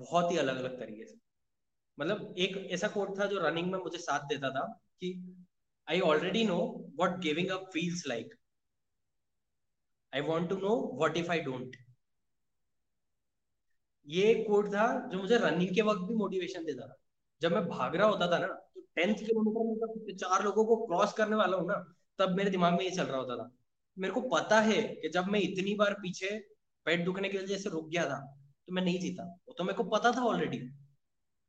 [0.00, 1.16] बहुत ही अलग अलग तरीके से।
[1.98, 4.66] मतलब एक ऐसा कोट था जो रनिंग में मुझे साथ देता था
[5.02, 5.12] कि
[5.88, 6.58] I already know
[7.00, 8.34] what giving up feels like
[10.12, 11.76] I want to know what if I don't
[14.06, 16.96] ये कोट था जो मुझे रनिंग के वक्त भी मोटिवेशन देता था।
[17.42, 21.12] जब मैं भाग रहा होता था ना तो टेंथ किलोमीटर में चार लोगों को क्रॉस
[21.12, 21.74] करने वाला हूँ ना
[22.20, 23.50] तब मेरे दिमाग में ये चल रहा होता था।
[23.96, 26.36] मेरे को पता है कि जब मैं इतनी बार पीछे
[26.86, 28.18] पेट दुखने की वजह से रुक गया था
[28.68, 30.58] तो मैं नहीं जीता। वो तो मेरे को पता था ऑलरेडी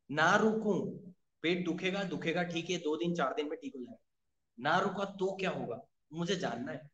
[0.10, 0.74] ना रुकू,
[1.44, 3.98] पेट दुखेगा दुखेगा, ठीक है, दो दिन, चार दिन में ठीक हो जाएगा।
[4.58, 5.80] ना रुका तो क्या होगा?
[6.14, 6.90] मुझे जानना है।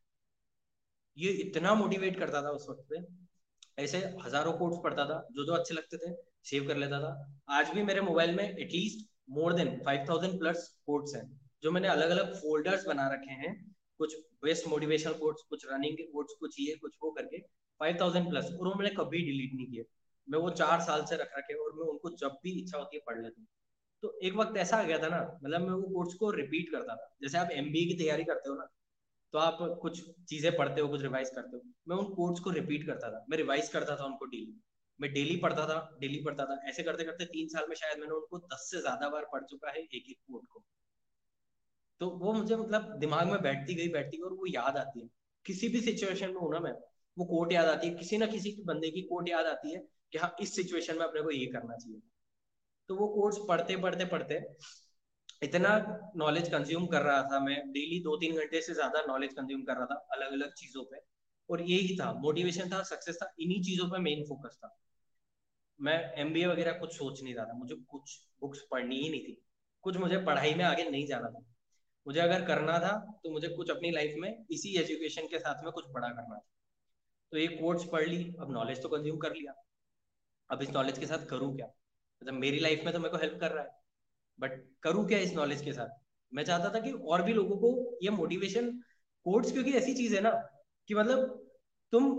[1.17, 3.01] ये इतना मोटिवेट करता था उस वक्त पे।
[3.83, 6.13] ऐसे हज़ारों कोड्स पढ़ता था, जो जो अच्छे लगते थे
[6.45, 7.11] सेव कर लेता था।
[7.49, 11.25] आज भी मेरे मोबाइल में at least more than five thousand plus quotes हैं।
[11.63, 13.53] जो मैंने अलग अलग फोल्डर्स बना रखे हैं,
[13.99, 17.39] कुछ बेस्ट मोटिवेशनल कोर्स कुछ रनिंग के कोर्स कुछ ये, कुछ वो करके
[17.81, 19.85] फाइव थाउज़ेंड प्लस और वो मैंने कभी डिलीट नहीं किए।
[20.27, 23.01] मैं वो चार साल से रख रखे और मैं उनको जब भी इच्छा होती है
[23.07, 23.47] पढ़ लेता हूँ।
[24.03, 26.95] तो एक वक्त ऐसा आ गया था ना मतलब मैं वो कोर्स को रिपीट करता
[26.95, 28.67] था। जैसे आप एमबीए की तैयारी करते हो ना
[29.33, 32.85] तो आप कुछ चीज़ें पढ़ते हो, कुछ रिवाइज करते हो, मैं उन कोर्स को रिपीट
[32.85, 34.53] करता था। मैं रिवाइज करता था उनको डेली
[34.99, 38.13] मैं डेली पढ़ता था डेली पढ़ता था। ऐसे करते करते तीन साल में शायद मैंने
[38.13, 40.63] उनको दस से ज़्यादा बार पढ़ चुका है एक एक कोर्ट को।
[42.01, 45.09] तो वो मुझे मतलब दिमाग में बैठती गई बैठती गई और वो याद आती है।
[45.45, 46.71] किसी भी सिचुएशन में हूँ ना मैं,
[47.17, 49.79] वो कोट याद आती है। किसी ना किसी बंदे की कोट याद आती है
[50.11, 52.01] कि हाँ इस सिचुएशन में अपने को ये करना चाहिए।
[52.89, 54.39] तो वो कोर्स पढ़ते पढ़ते पढ़ते
[55.43, 55.71] इतना
[56.15, 59.73] नॉलेज कंज्यूम कर रहा था मैं। डेली दो तीन घंटे से ज़्यादा नॉलेज कंज्यूम कर
[59.73, 60.99] रहा था अलग अलग चीज़ों पे।
[61.49, 64.75] और यही था। मोटिवेशन था सक्सेस था, इन्हीं चीज़ों पे मेन फोकस था।
[65.79, 69.41] मैं एमबीए वगैरह कुछ सोच नहीं रहा था। मुझे कुछ बुक्स पढ़नी ही नहीं थी।
[69.81, 71.43] कुछ मुझे पढ़ाई में आगे नहीं जाना था।
[72.07, 72.91] मुझे अगर करना था
[73.23, 76.45] तो मुझे कुछ अपनी लाइफ में इसी एजुकेशन के साथ में कुछ बड़ा करना था।
[77.31, 79.53] तो ये कोर्स पढ़ ली, अब नॉलेज तो कंज्यूम कर लिया।
[80.49, 81.65] अब इस नॉलेज के साथ करूँ क्या?
[81.65, 83.69] मतलब तो मेरी लाइफ में तो मेरे को हेल्प कर रहा है।
[84.39, 85.89] बट करूँ क्या इस नॉलेज के साथ?
[86.33, 88.71] मैं चाहता था कि और भी लोगों को ये मोटिवेशन
[89.25, 90.31] कोड्स क्योंकि ऐसी चीज़ है ना,
[90.89, 91.49] कि मतलब
[91.93, 92.11] तुम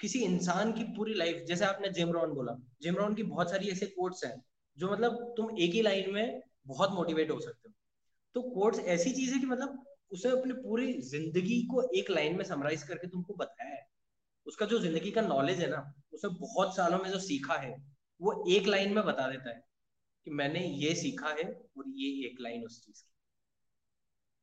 [0.00, 3.70] किसी इंसान की पूरी लाइफ जैसे आपने जिम रॉन बोला जिम रॉन की बहुत सारी
[3.70, 4.34] ऐसे कोर्ट्स हैं,
[4.78, 7.74] जो मतलब तुम एक ही लाइन में बहुत मोटिवेट हो सकते हो।
[8.36, 12.44] तो कोड्स ऐसी चीज़ है कि मतलब उसे अपनी पूरी ज़िंदगी को एक लाइन में
[12.44, 13.86] समराइज करके तुमको बताया है।
[14.46, 17.74] उसका जो ज़िंदगी का नॉलेज है ना, उसे बहुत सालों में जो सीखा है,
[18.20, 19.62] वो एक लाइन में बता देता है
[20.26, 21.44] कि मैंने ये सीखा है
[21.78, 23.08] और ये एक लाइन उस चीज़ की।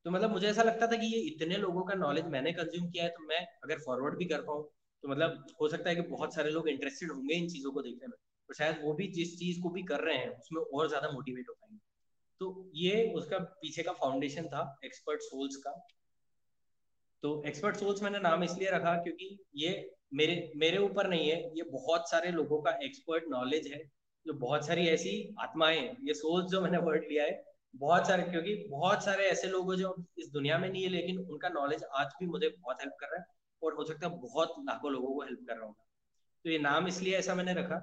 [0.05, 3.03] तो मतलब मुझे ऐसा लगता था कि ये इतने लोगों का नॉलेज मैंने कंज्यूम किया
[3.03, 4.63] है तो मैं अगर फॉरवर्ड भी कर पाऊँ
[5.03, 8.07] तो मतलब हो सकता है कि बहुत सारे लोग इंटरेस्टेड होंगे इन चीज़ों को देखने
[8.07, 8.17] में
[8.49, 11.49] तो शायद वो भी जिस चीज़ को भी कर रहे हैं, उसमें और ज़्यादा मोटिवेट
[11.49, 11.79] हो पाएँगे।
[12.41, 15.71] तो ये उसका पीछे का फाउंडेशन था एक्सपर्ट सोल्स का।
[17.23, 19.69] तो एक्सपर्ट सोल्स मैंने नाम इसलिए रखा क्योंकि ये
[20.13, 23.79] मेरे मेरे ऊपर नहीं है, ये बहुत सारे लोगों का एक्सपर्ट नॉलेज है,
[24.25, 27.43] जो बहुत सारी ऐसी आत्माएँ ये सोल्स जो मैंने वर्ड लिया है,
[27.75, 31.49] बहुत सारे, क्योंकि बहुत सारे ऐसे लोग जो इस दुनिया में नहीं है, लेकिन उनका
[31.49, 33.25] नॉलेज आज भी मुझे बहुत हेल्प कर रहा है
[33.61, 35.75] और हो सकता है बहुत लाखों लोगों को हेल्प कर रहा हूँ।
[36.45, 37.81] तो ये नाम इसलिए ऐसा मैंने रखा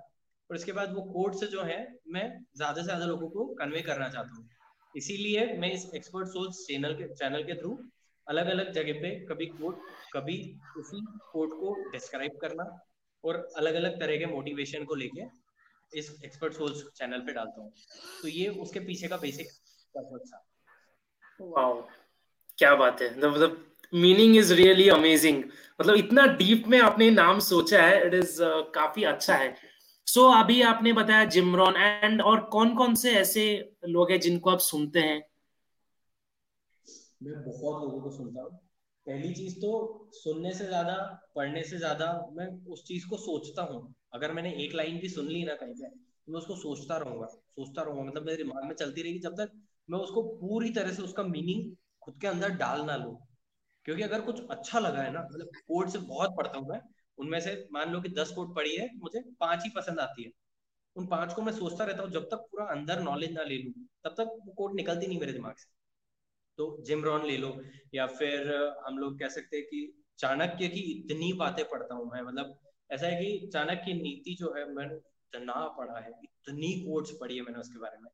[0.51, 1.79] और इसके बाद वो कोड से जो है
[2.09, 4.49] मैं ज़्यादा से ज़्यादा लोगों को कन्वे करना चाहता हूँ।
[4.95, 7.79] इसीलिए मैं इस एक्सपर्ट सोल्स चैनल के चैनल के थ्रू
[8.27, 9.81] अलग अलग जगह पे कभी कोड
[10.13, 10.37] कभी
[10.79, 11.01] उसी
[11.33, 12.65] कोड को डिस्क्राइब करना
[13.25, 15.27] और अलग अलग तरह के मोटिवेशन को लेके
[15.93, 17.73] इस एक्सपर्ट सोल्स चैनल पे डालता हूँ।
[18.23, 19.47] तो ये उसके पीछे का बेसिक
[19.97, 20.45] था।
[22.59, 25.43] क्या बात है। मतलब मीनिंग इज़ रियली अमेजिंग
[25.81, 29.55] मतलब इतना डीप में आपने नाम सोचा है इट इज़ uh, काफ़ी अच्छा है।
[30.07, 33.45] सो so, अभी आपने बताया जिमरॉन एंड और कौन कौन से ऐसे
[33.89, 35.23] लोग हैं जिनको आप सुनते हैं?
[37.23, 38.51] मैं बहुत लोगों को सुनता हूँ।
[39.07, 39.71] पहली चीज़ तो
[40.15, 40.95] सुनने से ज़्यादा
[41.37, 43.81] पढ़ने से ज़्यादा मैं उस चीज़ को सोचता हूँ।
[44.15, 47.27] अगर मैंने एक लाइन भी सुन ली ना कहीं पे तो मैं उसको सोचता रहूँगा
[47.27, 49.53] सोचता रहूँगा। मतलब मेरे दिमाग में चलती रहेगी जब तक
[49.89, 53.17] मैं उसको पूरी तरह से उसका मीनिंग खुद के अंदर डाल ना लू।
[53.87, 56.81] क्योंकि अगर कुछ अच्छा लगा है ना मतलब कोड से बहुत पढ़ता हूँ मैं
[57.19, 60.31] उनमें से मान लो कि दस कोट पढ़ी है, मुझे पाँच ही पसंद आती है।
[60.97, 63.73] उन पाँच को मैं सोचता रहता हूँ, जब तक पूरा अंदर नॉलेज ना ले लू,
[64.05, 65.73] तब तक वो कोट निकलती नहीं मेरे दिमाग से।
[66.59, 67.57] तो जिम रॉन ले लो,
[67.95, 68.53] या फिर
[68.87, 72.59] हम लोग कह सकते हैं कि चाणक्य की इतनी बातें पढ़ता हूँ मैं मतलब
[72.91, 77.43] ऐसा है कि चाणक्य नीति जो है मैंने इतना पढ़ा है, इतनी कोड्स पढ़ी है
[77.43, 78.11] मैंने उसके बारे में।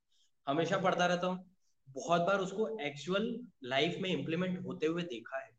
[0.47, 1.45] हमेशा पढ़ता रहता हूँ,
[1.89, 3.25] बहुत बार उसको एक्चुअल
[3.65, 5.50] लाइफ में इम्प्लीमेंट होते हुए देखा है।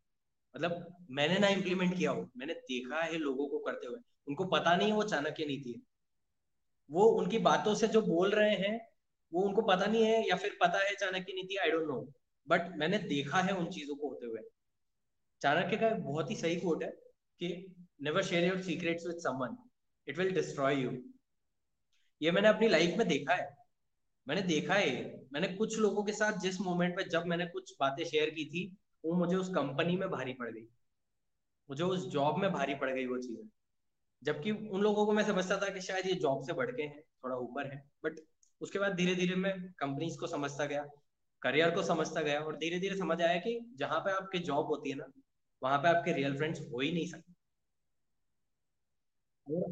[0.56, 4.76] मतलब मैंने ना इम्प्लीमेंट किया हो, मैंने देखा है लोगों को करते हुए, उनको पता
[4.76, 5.82] नहीं है वो चाणक्य नीति है।
[6.90, 8.80] वो उनकी बातों से जो बोल रहे हैं,
[9.34, 12.02] वो उनको पता नहीं है या फिर पता है चाणक्य नीति आई डोंट नो
[12.48, 14.42] बट मैंने देखा है उन चीज़ों को होते हुए।
[15.42, 16.90] चाणक्य का बहुत ही सही कोट है
[17.42, 17.48] कि
[18.02, 19.56] never share your secrets with someone
[20.08, 20.92] it will destroy you
[22.22, 23.50] ये मैंने अपनी लाइफ में देखा है।
[24.28, 24.90] मैंने देखा है,
[25.34, 28.66] मैंने कुछ लोगों के साथ जिस मोमेंट पे जब मैंने कुछ बातें शेयर की थी
[29.04, 30.68] वो मुझे उस कंपनी में भारी पड़ गई।
[31.70, 33.48] मुझे उस जॉब में भारी पड़ गई वो चीज़ें।
[34.24, 37.02] जबकि उन लोगों को मैं समझता था कि शायद ये जॉब से बढ़ के हैं,
[37.24, 38.20] थोड़ा ऊपर है। बट
[38.62, 40.86] उसके बाद धीरे धीरे मैं कंपनीज़ को समझता गया
[41.42, 44.90] करियर को समझता गया और धीरे धीरे समझ आया कि जहाँ पे आपकी जॉब होती
[44.90, 45.06] है ना,
[45.62, 47.34] वहाँ पे आपके रियल फ्रेंड्स हो ही नहीं सकते।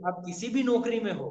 [0.08, 1.28] आप किसी भी नौकरी में हो,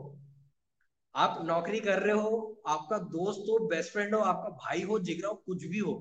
[1.14, 5.28] आप नौकरी कर रहे हो, आपका दोस्त हो बेस्ट फ्रेंड हो, आपका भाई हो, जिगरा
[5.28, 5.94] हो, कुछ भी हो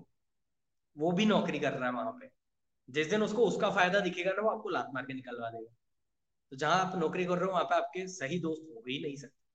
[0.98, 2.30] वो भी नौकरी कर रहा है वहाँ पे।
[2.90, 5.74] जिस दिन उसको उसका फ़ायदा दिखेगा ना, वो आपको लात मार के निकलवा देगा।
[6.52, 9.16] तो जहाँ आप नौकरी कर रहे हो, वहाँ पे आपके सही दोस्त हो ही नहीं
[9.16, 9.46] सकते।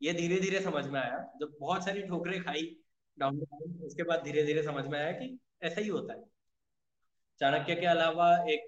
[0.00, 2.62] ये धीरे धीरे समझ में आया। जब बहुत सारी ठोकरें खाई
[3.18, 3.38] डाउन
[3.84, 6.24] उसके बाद धीरे धीरे समझ में आया कि ऐसा ही होता है।
[7.40, 8.66] चाणक्य के अलावा एक,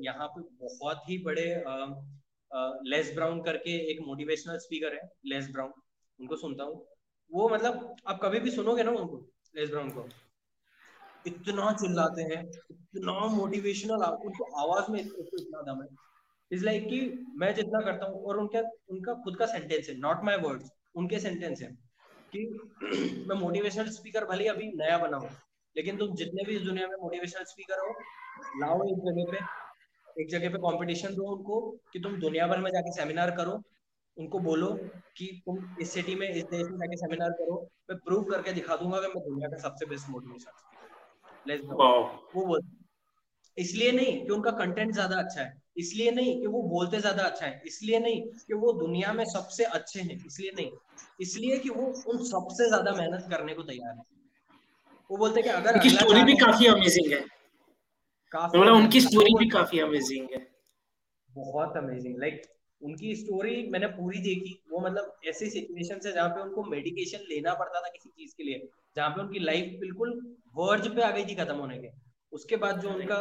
[0.00, 0.40] यहाँ पे
[0.76, 1.46] बहुत ही बड़े
[2.90, 5.72] लेस ब्राउन करके एक मोटिवेशनल स्पीकर है, लेस ब्राउन।
[6.18, 6.86] उनको सुनता हूँ।
[7.30, 9.24] वो मतलब आप कभी भी सुनोगे ना उनको,
[9.56, 10.08] लेस ब्राउन को?
[11.26, 15.88] इतना चिल्लाते हैं, इतना मोटिवेशनल उनको आवाज़ में इतना दम है।
[16.50, 17.00] इज़ लाइक कि
[17.36, 18.60] मैं जितना करता हूँ और उनका
[18.90, 21.68] उनका खुद का सेंटेंस है नॉट माई वर्ड्स उनके सेंटेंस है
[22.32, 22.44] कि
[23.28, 25.30] मैं मोटिवेशनल स्पीकर भले अभी नया बना हूँ,
[25.76, 27.92] लेकिन तुम जितने भी इस दुनिया में मोटिवेशनल स्पीकर हो,
[28.60, 29.44] लाओ एक जगह पे,
[30.22, 31.60] एक जगह पे कंपटीशन दो उनको
[31.92, 33.62] कि तुम दुनिया भर में जाके सेमिनार करो,
[34.16, 34.72] उनको बोलो
[35.16, 37.60] कि तुम इस सिटी में, इस देश में जाके सेमिनार करो,
[37.90, 40.76] मैं प्रूव करके दिखा दूँगा कि मैं दुनिया का सबसे बेस्ट मोटिवेशन
[42.34, 42.60] वो बोल
[43.58, 47.46] इसलिए नहीं कि उनका कंटेंट ज़्यादा अच्छा है। इसलिए नहीं कि वो बोलते ज़्यादा अच्छा
[47.46, 50.70] है। इसलिए नहीं कि वो दुनिया में सबसे अच्छे हैं। इसलिए नहीं।
[51.20, 54.02] इसलिए कि वो उन सबसे ज़्यादा मेहनत करने को तैयार है।
[55.10, 57.20] वो बोलते कि अगर उनकी स्टोरी भी काफ़ी अमेजिंग है।
[58.32, 60.46] काफ़ी मतलब उनकी स्टोरी भी काफ़ी अमेजिंग है।
[61.30, 62.42] बहुत अमेजिंग लाइक
[62.82, 67.54] उनकी स्टोरी मैंने पूरी देखी। वो मतलब ऐसी सिचुएशन है जहाँ पे उनको मेडिकेशन लेना
[67.54, 68.68] पड़ता था किसी चीज़ के लिए।
[68.98, 70.12] जहाँ पे उनकी लाइफ बिल्कुल
[70.56, 71.88] वर्ज पे आ गई थी खत्म होने के।
[72.32, 73.20] उसके बाद जो उनका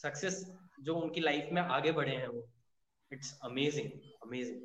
[0.00, 0.34] सक्सेस
[0.80, 2.42] जो उनकी लाइफ में आगे बढ़े हैं वो।
[3.10, 3.88] It's amazing
[4.24, 4.58] amazing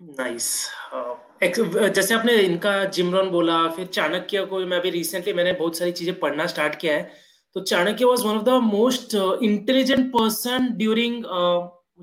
[0.00, 0.46] nice
[0.94, 5.92] uh, जैसे आपने इनका जिमरन बोला फिर चाणक्य को मैं भी रिसेंटली मैंने बहुत सारी
[5.92, 7.10] चीज़ें पढ़ना स्टार्ट किया है।
[7.56, 11.24] तो Chanakya was one of the most intelligent person during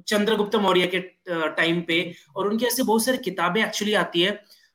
[0.08, 2.00] Chandragupta Maurya के टाइम uh, पे।
[2.36, 4.32] और उनकी ऐसे बहुत सारी किताबें एक्चुअली आती है।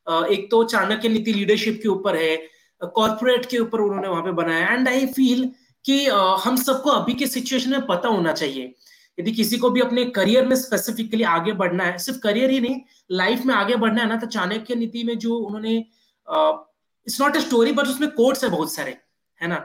[0.09, 2.37] एक तो चाणक्य नीति लीडरशिप के ऊपर है
[2.83, 5.51] कॉर्पोरेट के ऊपर उन्होंने वहाँ पे बनाया। एंड आई फील
[5.85, 6.05] कि
[6.43, 8.75] हम सबको अभी के सिचुएशन में पता होना चाहिए।
[9.19, 12.81] यदि किसी को भी अपने करियर में स्पेसिफिकली आगे बढ़ना है, सिर्फ़ करियर ही नहीं
[13.11, 17.41] लाइफ में आगे बढ़ना है ना तो चाणक्य नीति में जो उन्होंने it's not a
[17.41, 18.97] story but उसमें कोर्ट्स है बहुत सारे,
[19.41, 19.57] है ना?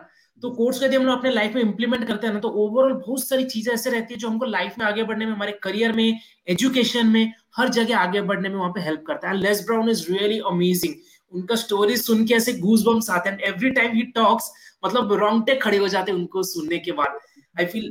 [0.44, 3.28] तो कोर्स यदि हम लोग अपने लाइफ में इंप्लीमेंट करते हैं ना तो ओवरऑल बहुत
[3.28, 6.20] सारी चीज़ें ऐसे रहती है जो हमको लाइफ में आगे बढ़ने में, हमारे करियर में
[6.48, 10.06] एजुकेशन में हर जगह आगे बढ़ने में वहाँ पे हेल्प करता है। Les Brown is
[10.12, 10.96] really amazing
[11.34, 14.52] उनका स्टोरी सुन के ऐसे गूज बम्स आते हैं। एवरी टाइम ही टॉक्स
[14.86, 17.20] मतलब रोंगटे खड़े हो जाते हैं उनको सुनने के बाद।
[17.60, 17.90] आई फील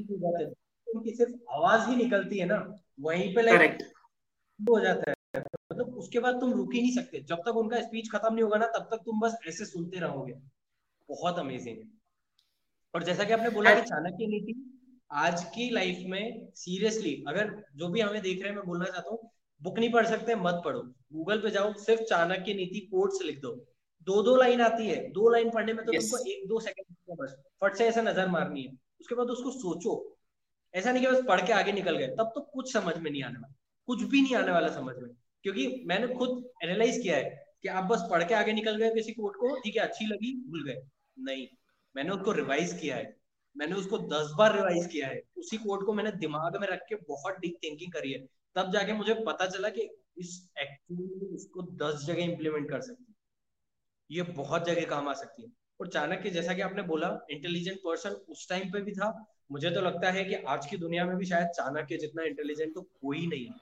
[0.86, 2.56] उनकी सिर्फ़ आवाज़ ही निकलती है ना।
[3.00, 3.78] वहीं पे लाइक
[4.60, 5.40] हो जाता है।
[5.72, 8.56] मतलब उसके बाद तुम रुक ही नहीं सकते। जब तक उनका स्पीच खत्म नहीं होगा
[8.56, 10.32] ना तब तक तुम बस ऐसे सुनते रहोगे।
[11.08, 11.88] बहुत अमेजिंग है।
[12.94, 14.54] और जैसा कि आपने बोला कि चाणक्य नीति
[15.10, 19.10] आज की लाइफ में सीरियसली अगर जो भी हमें देख रहे हैं मैं बोलना चाहता
[19.10, 19.30] हूँ
[19.62, 20.80] बुक नहीं पढ़ सकते मत पढ़ो।
[21.12, 23.66] गूगल पे जाओ सिर्फ़ चाणक्य नीति कोर्ट्स लिख दो।
[24.00, 26.02] दो दो लाइन आती है। दो लाइन पढ़ने में तो yes.
[26.02, 30.18] तुमको एक दो सेकंड बस। फट से ऐसा नज़र मारनी है। उसके बाद उसको सोचो।
[30.74, 33.22] ऐसा नहीं कि बस पढ़ के आगे निकल गए। तब तो कुछ समझ में नहीं
[33.22, 33.54] आने वाला।
[33.86, 35.10] कुछ भी नहीं आने वाला समझ में।
[35.42, 39.12] क्योंकि मैंने खुद एनालाइज किया है कि आप बस पढ़ के आगे निकल गए किसी
[39.12, 40.82] कोर्ट को ठीक है अच्छी लगी भूल गए।
[41.18, 41.46] नहीं।
[41.96, 43.16] मैंने उसको रिवाइज किया है।
[43.56, 46.94] मैंने उसको दस बार रिवाइज किया है। उसी कोर्ट को मैंने दिमाग में रख के
[46.94, 48.26] बहुत डीप थिंकिंग करी है।
[48.56, 49.88] तब जाके मुझे पता चला कि
[50.18, 53.14] इस एक्चुअली इसको दस जगह इम्प्लीमेंट कर सकती है।
[54.10, 55.48] ये बहुत जगह काम आ सकती है।
[55.80, 59.80] और चाणक्य जैसा कि आपने बोला इंटेलिजेंट पर्सन उस टाइम पे भी था। मुझे तो
[59.80, 63.46] लगता है कि आज की दुनिया में भी शायद चाणक्य जितना इंटेलिजेंट तो कोई नहीं
[63.46, 63.54] है।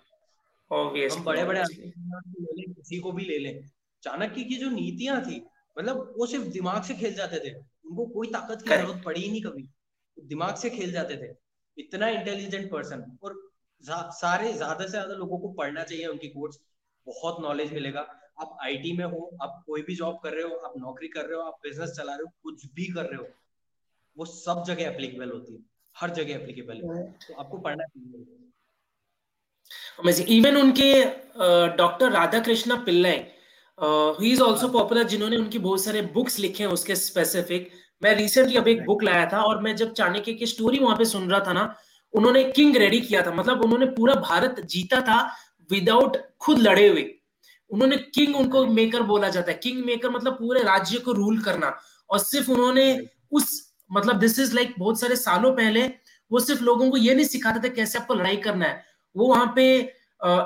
[1.13, 3.65] हम बड़े बड़े ले किसी को भी ले लें।
[4.03, 5.47] चाणक्य की जो नीतियाँ थी
[5.79, 9.31] मतलब वो सिर्फ़ दिमाग से खेल जाते थे। उनको कोई ताकत की ज़रूरत पड़ी ही
[9.31, 9.69] नहीं कभी।
[10.19, 11.35] दिमाग से खेल जाते थे।
[11.79, 13.50] इतना इंटेलिजेंट पर्सन और
[13.85, 16.59] सारे ज़्यादा से ज़्यादा लोगों को पढ़ना चाहिए उनकी कोर्स
[17.07, 18.01] बहुत नॉलेज मिलेगा।
[18.41, 21.37] आप आईटी में हो आप कोई भी जॉब कर रहे हो आप नौकरी कर रहे
[21.37, 23.27] हो आप बिज़नेस चला रहे हो कुछ भी कर रहे हो
[24.17, 25.61] वो सब जगह एप्लीकेबल होती है।
[25.97, 28.39] हर जगह एप्लीकेबल है। तो आपको पढ़ना चाहिए।
[30.31, 30.93] इवन उनके
[31.77, 33.11] doctor Radha Krishna Pillai
[33.79, 37.71] he is also popular जिन्होंने उनकी बहुत सारे बुक्स लिखे हैं उसके स्पेसिफिक
[38.03, 41.05] मैं रिसेंटली अब एक बुक लाया था और मैं जब चाणक्य की स्टोरी वहाँ पे
[41.07, 41.65] सुन रहा था ना
[42.15, 45.21] उन्होंने किंग रेडी किया था। मतलब उन्होंने पूरा भारत जीता था
[45.71, 47.05] विदाउट खुद लड़े हुए।
[47.71, 51.77] उन्होंने किंग उनको मेकर बोला जाता है। किंग मेकर मतलब पूरे राज्य को रूल करना।
[52.11, 52.87] और सिर्फ़ उन्होंने
[53.33, 53.49] उस
[53.91, 55.87] मतलब दिस इज़ लाइक बहुत सारे सालों पहले
[56.31, 58.85] वो सिर्फ़ लोगों को ये नहीं सिखाते थे कैसे आपको लड़ाई करना है।
[59.17, 59.65] वो वहाँ पे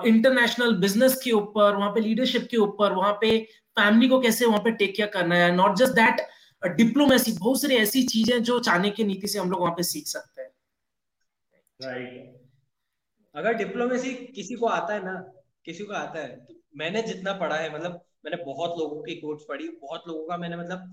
[0.08, 3.38] इंटरनेशनल बिज़नेस के ऊपर, वहाँ पे लीडरशिप के ऊपर, वहाँ पे
[3.76, 6.20] फैमिली को कैसे वहाँ पे टेक केयर करना है। नॉट जस्ट दैट
[6.76, 10.33] डिप्लोमेसी बहुत सारी ऐसी चीज़ें जो चाणक्य नीति से हम लोग वहाँ पे सीख सकते
[13.34, 15.14] अगर डिप्लोमेसी किसी को आता है ना,
[15.64, 17.92] किसी को आता है तो मैंने जितना पढ़ा है मतलब
[18.24, 20.90] मैंने बहुत लोगों की कोट्स पढ़ी, बहुत लोगों का मैंने मतलब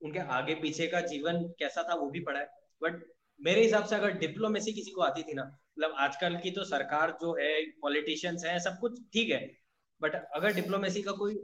[0.00, 2.46] उनके आगे पीछे का जीवन कैसा था वो भी पढ़ा है।
[2.82, 3.02] बट
[3.40, 7.10] मेरे हिसाब से अगर डिप्लोमेसी किसी को आती थी ना मतलब आजकल की तो सरकार
[7.20, 7.50] जो है
[7.82, 9.40] पॉलिटिशियंस है, सब कुछ ठीक है।
[10.00, 11.34] बट अगर डिप्लोमेसी का कोई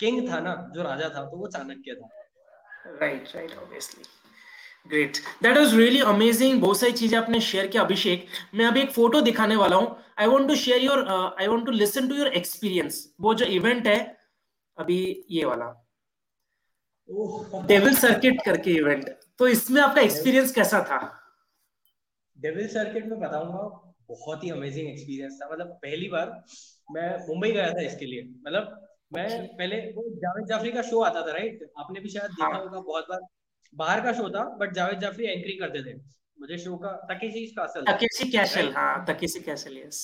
[0.00, 2.08] किंग था ना, जो राजा था तो वो चाणक्य था।
[3.00, 4.04] Right right obviously
[4.86, 8.90] great that was really amazing बहुत सारी चीज़ें आपने शेयर किया अभिषेक। मैं अभी एक
[8.92, 12.28] फ़ोटो दिखाने वाला हूँ। I want to share your I want to listen to your
[12.34, 13.98] experience वो जो इवेंट है
[14.78, 15.66] अभी ये वाला।
[17.66, 19.08] डेविल सर्किट करके इवेंट
[19.38, 20.98] तो इसमें आपका एक्सपीरियंस कैसा था?
[22.36, 23.62] डेविल सर्किट में बताऊँगा
[24.08, 26.40] बहुत ही अमेजिंग एक्सपीरियंस था। मतलब पहली बार
[26.88, 28.80] मैं मुंबई गया था इसके लिए। मतलब
[29.14, 32.60] मैं पहले वो जावेद जाफरी का शो आता था राइट आपने भी शायद देखा हाँ।
[32.60, 33.20] होगा बहुत बार।
[33.74, 35.94] बाहर का शो था बट जावेद जाफरी एंकरिंग करते थे।
[36.40, 40.00] मुझे शो का तकेशी कैसल तकेशी कैसल हाँ तकेशी कैसल यस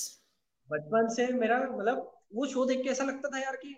[0.69, 3.75] बचपन से मेरा मतलब वो शो देख के ऐसा लगता था यार कि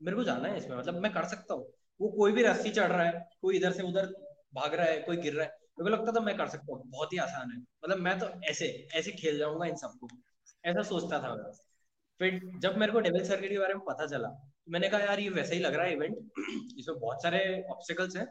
[0.00, 1.66] मेरे को जाना है इसमें मतलब मैं कर सकता हूँ।
[2.00, 4.06] वो कोई भी रस्सी चढ़ रहा है कोई इधर से उधर
[4.54, 6.82] भाग रहा है कोई गिर रहा है मेरे को लगता था मैं कर सकता हूँ।
[6.86, 10.08] बहुत ही आसान है। मतलब मैं तो ऐसे ऐसे खेल जाऊँगा इन सबको।
[10.64, 11.50] ऐसा सोचता था मैं।
[12.20, 14.28] फिर जब मेरे को डेविल सर्किट के बारे में पता चला
[14.68, 16.16] मैंने कहा यार ये वैसा ही लग रहा है इवेंट
[16.78, 18.26] इसमें बहुत सारे ऑब्स्टिकल्स हैं।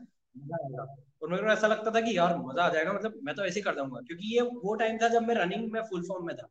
[1.22, 3.60] और मेरे को ऐसा लगता था कि यार मज़ा आ जाएगा मतलब मैं तो ऐसे
[3.60, 6.36] ही कर दूँगा क्योंकि ये वो टाइम था जब मैं रनिंग में फुल फॉर्म में
[6.36, 6.48] था।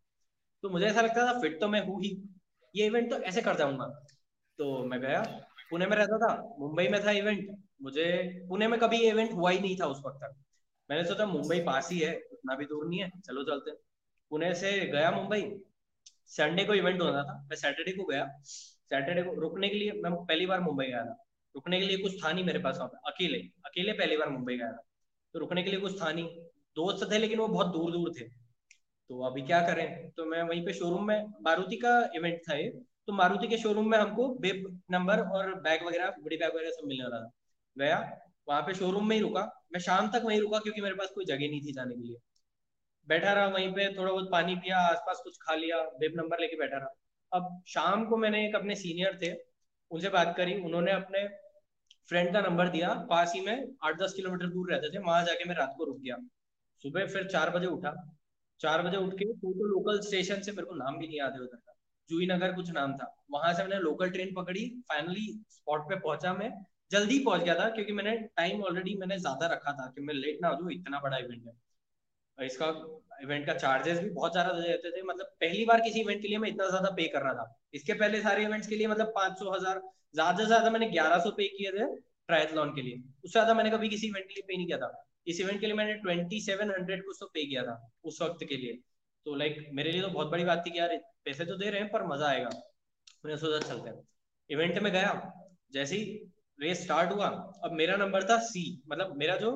[0.62, 2.10] तो मुझे ऐसा लगता था, फिट तो मैं हूँ ही।
[2.74, 3.86] ये इवेंट तो ऐसे कर जाऊँगा।
[4.58, 5.22] तो मैं गया।
[5.70, 8.06] पुणे में रहता था, मुंबई में था इवेंट मुझे
[8.48, 10.34] पुणे में कभी इवेंट हुआ ही नहीं था उस वक्त तक।
[10.90, 13.70] मैंने सोचा, मुंबई पास ही है, उतना भी दूर नहीं है, चलो चलते
[14.30, 15.42] पुणे से गया मुंबई।
[16.26, 20.12] संडे को इवेंट होना था। मैं सैटरडे को गया। सैटरडे को रुकने के लिए मैं
[20.24, 21.25] पहली बार मुंबई गया था।
[21.56, 24.56] रुकने के लिए कुछ था नहीं मेरे पास वहाँ पे, अकेले अकेले पहली बार मुंबई
[24.56, 24.84] गया था।
[25.32, 26.28] तो रुकने के लिए कुछ था नहीं।
[26.76, 28.24] दोस्त थे लेकिन वो बहुत दूर दूर थे।
[29.08, 30.10] तो अभी क्या करें?
[30.10, 32.68] तो मैं वहीं पे शोरूम में, मारुति का इवेंट था ये।
[33.06, 36.86] तो मारुति के शोरूम में हमको बेब नंबर और बैग वगैरह बड़ी बैग वगैरह सब
[36.86, 37.30] मिलने था।
[37.78, 41.10] गया, वहाँ पे शोरूम में ही रुका। मैं शाम तक वहीं रुका क्योंकि मेरे पास
[41.14, 42.16] कोई जगह नहीं थी जाने के लिए।
[43.08, 46.56] बैठा रहा वहीं पे, थोड़ा बहुत पानी पिया, आसपास कुछ खा लिया बेब नंबर लेके
[46.56, 46.94] बैठा रहा।
[47.32, 49.34] अब शाम को मैंने एक अपने सीनियर थे,
[49.90, 51.45] उनसे बात करी। उन्होंने अपने
[52.08, 55.48] फ्रेंड का नंबर दिया पास ही में आठ दस किलोमीटर दूर रहते थे वहाँ जाके
[55.48, 56.16] मैं रात को रुक गया।
[56.84, 57.94] सुबह फिर चार बजे उठा।
[58.60, 61.32] चार बजे उठ के तो, तो लोकल स्टेशन से मेरे को नाम भी नहीं याद
[61.32, 61.74] है उधर का।
[62.08, 66.32] जूही नगर कुछ नाम था। वहाँ से मैंने लोकल ट्रेन पकड़ी। फाइनली स्पॉट पे पहुँचा
[66.34, 66.50] मैं।
[66.90, 70.38] जल्दी पहुँच गया था क्योंकि मैंने टाइम ऑलरेडी मैंने ज़्यादा रखा था कि मैं लेट
[70.42, 71.52] ना हो जाऊँ इतना बड़ा इवेंट है।
[72.38, 72.66] इसका
[73.22, 76.38] इवेंट का चार्जेस भी बहुत ज़्यादा देते थे। मतलब पहली बार किसी इवेंट के लिए
[76.38, 79.38] मैं इतना ज़्यादा पे कर रहा था। इसके पहले सारे इवेंट्स के लिए मतलब पाँच
[79.38, 79.80] सौ, हज़ार,
[80.14, 81.86] ज़्यादा से ज़्यादा मैंने ग्यारह सौ पे किए थे
[82.28, 84.92] ट्रायथलॉन के लिए। उससे ज़्यादा मैंने कभी किसी इवेंट के लिए पे नहीं किया था।
[85.26, 88.44] इस इवेंट के लिए मैंने ट्वेंटी सेवन हंड्रेड कुछ तो पे किया था उस वक्त
[88.48, 88.78] के लिए।
[89.26, 91.80] तो लाइक मेरे लिए तो बहुत बड़ी बात थी कि यार पैसे तो दे रहे
[91.80, 92.50] हैं पर मज़ा आएगा।
[93.24, 94.02] मैंने सोचा चलते हैं।
[94.50, 95.12] इवेंट में गया।
[95.72, 96.04] जैसे ही
[96.58, 97.26] रेस स्टार्ट हुआ,
[97.64, 99.50] अब मेरा नंबर था सी मतलब मेरा जो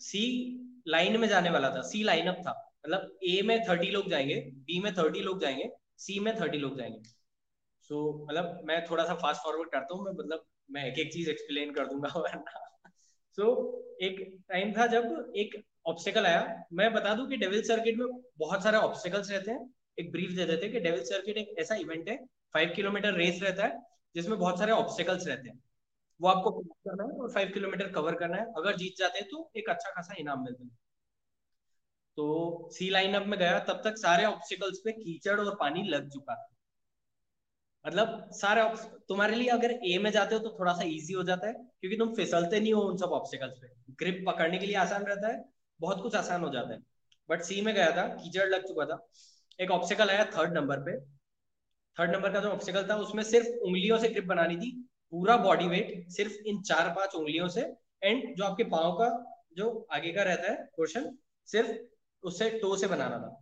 [0.00, 0.22] सी
[0.88, 4.80] लाइन में जाने वाला था सी लाइनअप था। मतलब ए में थर्टी लोग जाएँगे बी
[4.80, 7.00] में थर्टी लोग जाएँगे सी में थर्टी लोग जाएँगे।
[7.82, 11.12] सो so, मतलब मैं थोड़ा सा फास्ट फॉरवर्ड करता हूँ मैं मतलब मैं एक एक
[11.12, 12.78] चीज़ एक्सप्लेन कर दूँगा वरना।
[13.36, 17.96] सो so, एक टाइम था जब एक ऑब्स्टिकल आया। मैं बता दूँ कि डेविल सर्किट
[17.96, 21.54] में बहुत सारे ऑब्स्टिकल्स रहते हैं। एक ब्रीफ दे देते हैं कि डेविल सर्किट एक
[21.58, 22.16] ऐसा इवेंट है
[22.54, 23.80] फाइव किलोमीटर रेस रहता है
[24.14, 25.60] जिसमें बहुत सारे ऑब्स्टिकल्स रहते हैं।
[26.20, 29.50] वो आपको करना है और फाइव किलोमीटर कवर करना है। अगर जीत जाते हैं तो
[29.56, 30.70] एक अच्छा खासा इनाम मिलता है।
[32.18, 36.08] तो सी लाइन अप में गया, तब तक सारे ऑब्स्टिकल्स पे कीचड़ और पानी लग
[36.10, 36.48] चुका था।
[37.84, 38.62] मतलब सारे
[39.08, 41.96] तुम्हारे लिए अगर ए में जाते हो तो थोड़ा सा इजी हो जाता है, क्योंकि
[41.96, 43.68] तुम फिसलते नहीं हो उन सब ऑब्स्टिकल्स पे।
[44.00, 45.44] ग्रिप पकड़ने के लिए आसान रहता है,
[45.80, 46.80] बहुत कुछ आसान हो जाता है।
[47.28, 48.98] बट सी में गया था, कीचड़ लग चुका था।
[49.60, 50.98] एक ऑब्स्टिकल आया थर्ड नंबर पे।
[51.96, 54.70] थर्ड नंबर का जो ऑब्स्टिकल था, उसमें सिर्फ़ उंगलियों से ग्रिप बनानी थी
[55.12, 57.60] पूरा बॉडी वेट सिर्फ़ इन चार पाँच उंगलियों से
[58.02, 59.08] एंड जो आपके पाओ का
[59.56, 61.10] जो आगे का रहता है पोर्शन
[61.48, 61.70] सिर्फ़
[62.24, 63.36] उससे टो से बनाना था।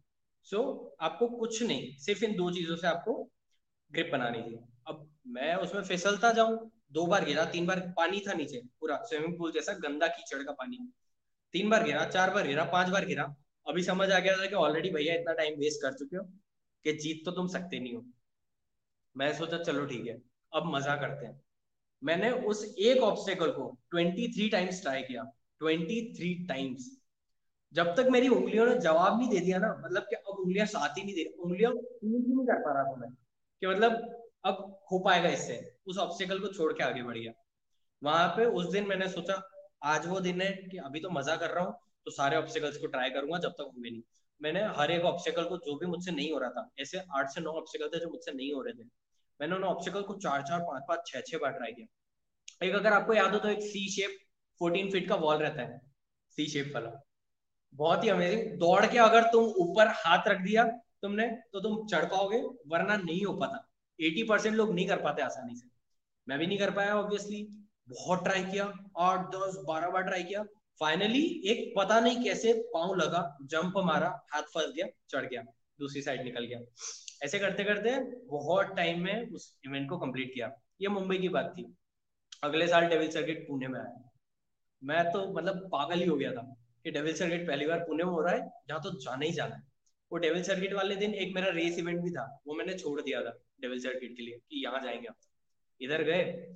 [0.47, 3.15] सो so, आपको कुछ नहीं सिर्फ़ इन दो चीज़ों से आपको
[3.91, 4.59] ग्रिप बनानी थी।
[4.89, 9.37] अब मैं उसमें फिसलता जाऊँ दो बार गिरा तीन बार पानी था नीचे पूरा स्विमिंग
[9.39, 10.79] पूल जैसा गंदा कीचड़ का पानी।
[11.55, 13.25] तीन बार गिरा चार बार गिरा पाँच बार गिरा
[13.67, 16.23] अभी समझ आ गया था कि ऑलरेडी भैया इतना टाइम वेस्ट कर चुके हो
[16.85, 18.05] कि जीत तो तुम सकते नहीं हो।
[19.17, 20.17] मैं सोचा चलो ठीक है
[20.53, 21.41] अब मज़ा करते हैं।
[22.03, 25.23] मैंने उस एक ऑब्स्टेकल को 23 टाइम्स ट्राई किया
[25.61, 26.91] 23 टाइम्स
[27.75, 30.99] जब तक मेरी उंगलियों ने जवाब नहीं दे दिया ना मतलब कि अब उंगलियाँ साथ
[30.99, 33.11] ही नहीं दे रही, उंगलियों नहीं कर पा रहा था मैं,
[33.63, 33.93] कि मतलब
[34.45, 37.33] अब हो पाएगा इससे, उस ऑब्स्टेकल को छोड़ के आगे बढ़ गया।
[38.03, 39.43] वहाँ पे उस दिन मैंने सोचा,
[39.85, 41.75] आज वो दिन है कि अभी तो मज़ा कर रहा हूँ
[42.05, 44.03] तो सारे ऑब्स्टेकल्स को ट्राई करूँगा, जब तक होंगे नहीं।
[44.41, 47.41] मैंने हर एक ऑब्स्टेकल को जो भी मुझसे नहीं हो रहा था, ऐसे आठ से
[47.41, 48.89] नौ ऑब्स्टेकल थे जो मुझसे नहीं हो रहे थे।
[49.41, 52.93] मैंने उन ऑब्स्टिकल को चार चार, पाँच पाँच, छह छह बार ट्राई किया। एक अगर
[52.93, 54.17] आपको याद हो तो एक सी शेप
[54.61, 55.81] फोर्टीन फीट का वॉल रहता है
[56.39, 56.91] सी शेप वाला।
[57.73, 60.65] बहुत ही अमेजिंग दौड़ के अगर तुम ऊपर हाथ रख दिया
[61.03, 63.65] तुमने तो तुम चढ़ पाओगे, वरना नहीं हो पाता।
[63.99, 65.69] एटी परसेंट लोग नहीं कर पाते आसानी से।
[66.27, 67.43] मैं भी नहीं कर पाया ऑब्वियसली
[67.89, 68.65] बहुत ट्राई किया,
[68.99, 70.43] आठ, दस, बारह बार ट्राई किया।
[70.81, 75.43] फाइनली एक पता नहीं कैसे पाँव लगा जंप मारा, हाथ फंस गया, चढ़ गया।
[75.81, 76.61] दूसरी साइड निकल गया।
[77.23, 81.55] ऐसे करते करते बहुत टाइम में उस इवेंट को कंप्लीट किया। ये मुंबई की बात
[81.59, 81.77] थी।
[82.43, 84.11] अगले साल डेविल सर्किट पुणे में आया।
[84.85, 88.13] मैं तो मतलब पागल ही हो गया था कि डेविल सर्किट पहली बार पुणे में
[88.13, 89.63] हो रहा है, जहाँ तो जाना ही जाना है।
[90.13, 93.23] वो डेविल सर्किट वाले दिन एक मेरा रेस इवेंट भी था। वो मैंने छोड़ दिया
[93.23, 95.09] था डेविल सर्किट के लिए कि यहाँ जाएँगे
[95.81, 96.55] इधर गए।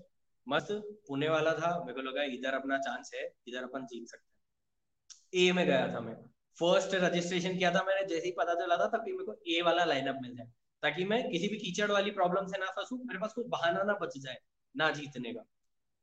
[0.48, 0.68] मस्त
[1.08, 5.48] पुणे वाला था। मेरे को लगा इधर अपना चांस है, इधर अपन जीत सकते हैं।
[5.48, 8.86] ए में गया था मैं। फ़र्स्ट रजिस्ट्रेशन किया था मैंने, जैसे ही पता चला था
[8.88, 10.46] तभी मेरे को ए वाला लाइनअप मिल जाए,
[10.82, 13.94] ताकि मैं किसी भी कीचड़ वाली प्रॉब्लम से ना फंसू, मेरे पास कुछ बहाना ना
[14.02, 14.38] बच जाए,
[14.74, 15.44] ना जीतने का।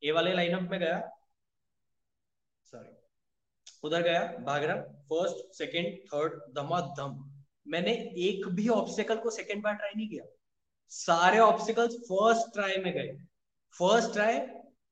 [0.03, 0.99] ए वाले लाइनअप में गया
[2.65, 2.89] सॉरी
[3.83, 4.75] उधर गया भाग रहा
[5.09, 7.25] फ़र्स्ट सेकंड थर्ड धम
[7.67, 10.23] मैंने एक भी ऑब्स्टिकल को सेकंड बार ट्राई नहीं किया।
[10.91, 13.07] सारे ऑब्स्टिकल्स फ़र्स्ट ट्राई में गए।
[13.75, 14.39] फ़र्स्ट ट्राई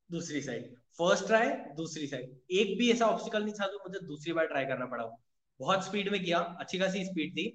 [0.10, 4.34] दूसरी साइड फ़र्स्ट ट्राई दूसरी साइड एक भी ऐसा ऑब्स्टिकल नहीं था जो मुझे दूसरी
[4.34, 5.04] बार ट्राई करना पड़ा
[5.60, 7.48] बहुत स्पीड में किया, अच्छी खासी स्पीड थी।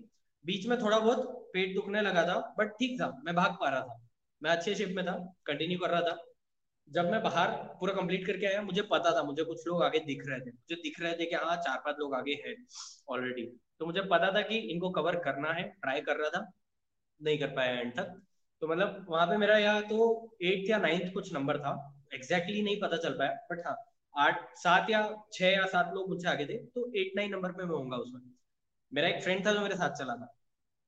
[0.44, 3.80] बीच में थोड़ा बहुत पेट दुखने लगा था बट ठीक था, मैं भाग पा रहा
[3.80, 4.00] था।
[4.42, 5.12] मैं अच्छे शेप में था
[5.46, 6.16] कंटिन्यू कर रहा था।
[6.88, 7.50] जब मैं बाहर
[7.80, 10.76] पूरा कंप्लीट करके आया, मुझे पता था, मुझे कुछ लोग आगे दिख रहे थे। मुझे
[10.76, 12.54] दिख रहे थे कि हाँ चार पाँच लोग आगे हैं
[13.08, 13.42] ऑलरेडी
[13.78, 16.46] तो मुझे पता था कि इनको कवर करना है ट्राई कर रहा था,
[17.20, 18.20] नहीं कर पाया एंड तक।
[18.62, 20.04] तो मतलब वहाँ पे मेरा या तो
[20.42, 21.72] एट्थ या नाइन्थ कुछ नंबर था।
[22.14, 23.76] एग्जैक्टली exactly नहीं पता चल पाया बट हाँ
[24.14, 25.00] आठ, सात या
[25.32, 28.20] छह या सात लोग मुझसे आगे थे तो एट नाइन नंबर पे मैं होऊँगा उसमें
[28.92, 30.26] मेरा एक फ्रेंड था जो मेरे साथ चला था।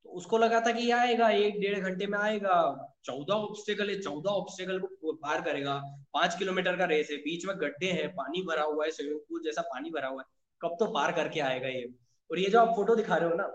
[0.05, 2.57] तो उसको लगा था कि ये आएगा, एक डेढ़ घंटे में आएगा।
[3.05, 5.75] चौदह ऑब्स्टेकल है, चौदह ऑब्स्टेकल को पार करेगा।
[6.15, 9.43] पाँच किलोमीटर का रेस है, बीच में गड्ढे हैं, पानी भरा हुआ है स्विमिंग पूल
[9.45, 10.27] जैसा पानी भरा हुआ है।
[10.61, 11.85] कब तो पार करके आएगा ये।
[12.31, 13.51] और ये जो आप फ़ोटो दिखा रहे हो ना,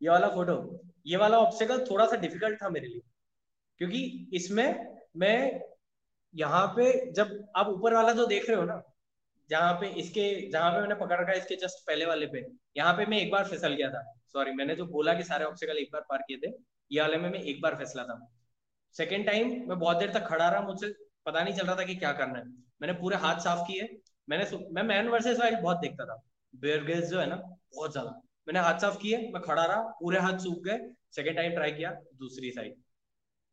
[0.00, 3.00] ये वाला फ़ोटो ये वाला ऑब्स्टेकल थोड़ा सा डिफ़िकल्ट था मेरे लिए।
[3.80, 5.60] क्योंकि इसमें मैं
[6.34, 8.82] यहाँ पे, जब आप ऊपर वाला जो देख रहे हो ना
[9.50, 12.44] जहाँ पे इसके, जहाँ पे मैंने पकड़ रखा इसके जस्ट पहले वाले पे,
[12.76, 15.78] यहाँ पे मैं एक बार फिसल गया था। सॉरी मैंने जो बोला कि सारे ऑब्स्टिकल
[15.78, 16.52] एक बार पार किए थे,
[16.90, 18.18] ये वाले में मैं एक बार फिसला था।
[18.94, 20.92] सेकेंड टाइम मैं बहुत देर तक खड़ा रहा, मुझसे
[21.26, 22.44] पता नहीं चल रहा था कि क्या करना है।
[22.82, 23.88] मैंने पूरे हाथ साफ़ किए,
[24.28, 26.22] मैंने मैं मैन वर्सेस वाइल्ड बहुत देखता था।
[26.54, 27.36] बेयर जो है ना,
[27.74, 28.10] बहुत ज़्यादा।
[28.48, 30.78] मैंने हाथ साफ़ किए, मैं खड़ा रहा, पूरे हाथ सूख गए।
[31.12, 32.74] सेकेंड टाइम ट्राई किया, दूसरी साइड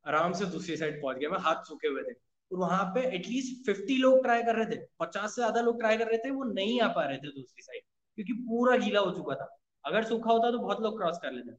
[0.05, 2.13] आराम से दूसरी साइड पहुँच गया, मैं हाथ सूखे हुए थे।
[2.51, 6.07] वहाँ पे एटलीस्ट फिफ्टी लोग ट्राई कर रहे थे, पचास से ज़्यादा लोग ट्राई कर
[6.07, 7.81] रहे थे, वो नहीं आ पा रहे थे दूसरी साइड
[8.17, 9.47] क्योंकि पूरा गीला हो चुका था।
[9.85, 11.55] अगर सूखा होता तो बहुत लोग क्रॉस कर लेते।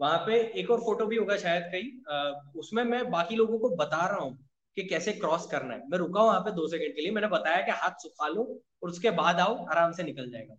[0.00, 4.06] वहाँ पे एक और फ़ोटो भी होगा शायद कहीं उसमें मैं बाकी लोगों को बता
[4.06, 4.36] रहा हूँ
[4.76, 7.60] कि कैसे क्रॉस करना है। मैं रुका वहाँ पे दो सेकंड के लिए, मैंने बताया
[7.66, 8.42] कि हाथ सुखा लो
[8.82, 10.54] और उसके बाद आओ, आराम से निकल जाएगा।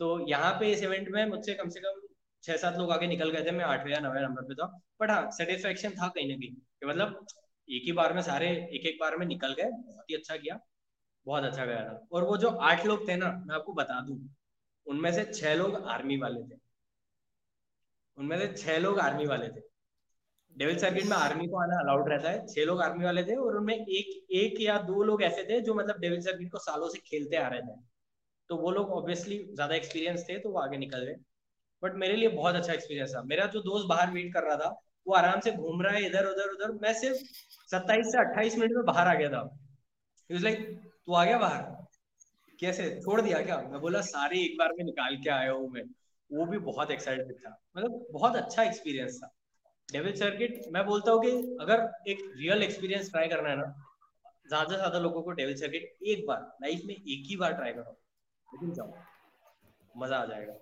[0.00, 2.00] तो यहाँ पे इस इवेंट में मुझसे कम से कम
[2.44, 4.66] छह सात लोग आगे निकल गए थे, मैं आठवें या नवे नंबर पे था।
[5.00, 7.26] बट हाँ सेटिस्फेक्शन था कहीं ना कहीं मतलब
[7.68, 10.58] एक ही बार में सारे एक एक बार में निकल गए, बहुत ही अच्छा किया,
[11.26, 14.18] बहुत अच्छा गया था। और वो जो आठ लोग थे ना, मैं आपको बता दू,
[14.86, 16.58] उनमें से छह लोग आर्मी वाले थे।
[18.18, 19.60] उनमें से छह लोग आर्मी वाले थे।
[20.56, 23.56] डेविल सर्किट में आर्मी को आना अलाउड रहता है, छह लोग आर्मी वाले थे और
[23.56, 26.98] उनमें एक एक या दो लोग ऐसे थे जो मतलब डेविल सर्किट को सालों से
[26.98, 27.76] खेलते आ रहे थे।
[28.50, 31.14] तो वो लोग ऑब्वियसली ज़्यादा एक्सपीरियंस थे तो वो आगे निकल गए।
[31.82, 34.68] बट मेरे लिए बहुत अच्छा एक्सपीरियंस था। मेरा जो दोस्त बाहर वेट कर रहा था
[35.06, 37.18] वो आराम से घूम रहा है इधर, उधर उधर। मैं सिर्फ़
[37.70, 39.42] सत्ताईस से अट्ठाईस मिनट में बाहर आ गया था।
[40.30, 40.66] लाइक
[41.06, 41.62] तू आ गया बाहर?
[42.58, 42.88] कैसे?
[43.00, 43.56] छोड़ दिया क्या?
[43.62, 45.82] मैं बोला, सारे एक बार में निकाल के आया हूँ मैं।
[46.30, 49.30] वो भी बहुत एक्साइटेड था। मतलब बहुत अच्छा एक्सपीरियंस था।
[49.88, 51.30] डेविल सर्किट मैं बोलता हूँ कि
[51.60, 53.64] अगर एक रियल एक्सपीरियंस ट्राई करना है ना,
[54.48, 57.72] ज़्यादा से ज़्यादा लोगों को डेविल सर्किट एक बार लाइफ में एक ही बार ट्राई
[57.72, 57.96] करो।
[58.48, 58.92] लेकिन जाओ,
[59.94, 60.52] मज़ा आ जाएगा।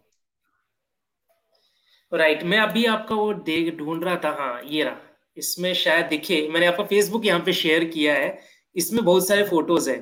[2.13, 4.97] राइट right, मैं अभी आपका वो देख ढूंढ रहा था हाँ ये रहा।
[5.37, 8.39] इसमें शायद दिखे मैंने आपका फेसबुक यहाँ पे शेयर किया है
[8.77, 9.97] इसमें बहुत सारे फ़ोटोज़ है।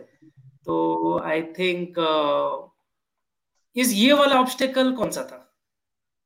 [0.66, 1.94] तो आई थिंक
[3.76, 5.46] इस ये वाला ऑब्स्टेकल कौन सा था?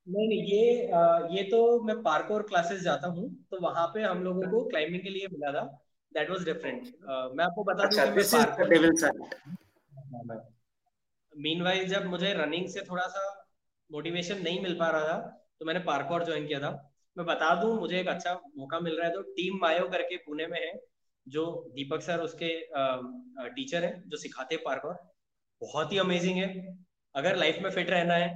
[0.07, 4.03] नहीं नहीं ये आ, ये तो मैं पार्क और क्लासेस जाता हूँ तो वहाँ पे
[4.03, 5.65] हम लोगों को क्लाइंबिंग के लिए मिला था।
[6.13, 6.83] दैट वाज डिफरेंट
[7.37, 8.01] मैं आपको बता दूँ
[8.81, 9.13] अच्छा,
[10.25, 10.37] मैं
[11.33, 13.23] मीनवाइल जब मुझे रनिंग से थोड़ा सा
[13.91, 16.71] मोटिवेशन नहीं मिल पा रहा था तो मैंने पार्कोर ज्वाइन किया था।
[17.17, 20.47] मैं बता दूँ, मुझे एक अच्छा मौका मिल रहा है। तो टीम मायो करके पुणे
[20.47, 20.73] में है,
[21.27, 21.45] जो
[21.75, 22.49] दीपक सर उसके
[23.51, 24.95] टीचर है, जो सिखाते हैं पार्कोर।
[25.63, 26.77] बहुत ही अमेजिंग है।
[27.15, 28.33] अगर लाइफ में फिट रहना है,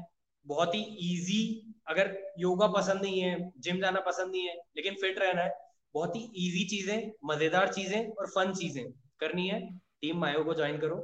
[0.46, 1.40] बहुत ही इजी
[1.88, 5.52] अगर योगा पसंद नहीं है जिम जाना पसंद नहीं है, लेकिन फिट रहना है,
[5.94, 8.84] बहुत ही इजी चीज़ें, मज़ेदार चीज़ें और फन चीज़ें
[9.20, 9.60] करनी है।
[10.00, 10.96] टीम मायो को ज्वाइन करो।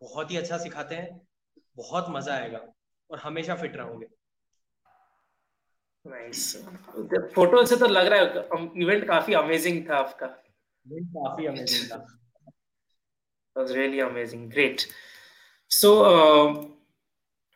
[0.00, 1.20] बहुत ही अच्छा सिखाते हैं।
[1.76, 2.60] बहुत मज़ा आएगा
[3.10, 4.06] और हमेशा फिट रहोगे।
[7.34, 8.26] फ़ोटो से तो लग रहा है
[8.82, 10.26] इवेंट काफ़ी अमेजिंग था आपका।
[10.86, 12.06] काफ़ी अमेजिंग था।
[13.56, 14.42] Was really amazing.
[14.48, 14.82] Great.
[15.70, 16.64] So uh,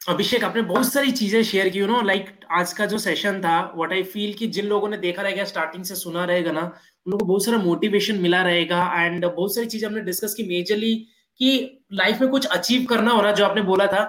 [0.09, 3.72] अभिषेक आपने बहुत सारी चीज़ें शेयर की यू नो लाइक आज का जो सेशन था
[3.76, 7.11] व्हाट आई फील कि जिन लोगों ने देखा रहेगा स्टार्टिंग से सुना रहेगा ना उन
[7.11, 10.95] लोगों को बहुत सारा मोटिवेशन मिला रहेगा एंड बहुत सारी चीज़ें हमने डिस्कस की मेजरली
[11.40, 14.03] कि लाइफ में कुछ अचीव करना हो रहा जो आपने बोला था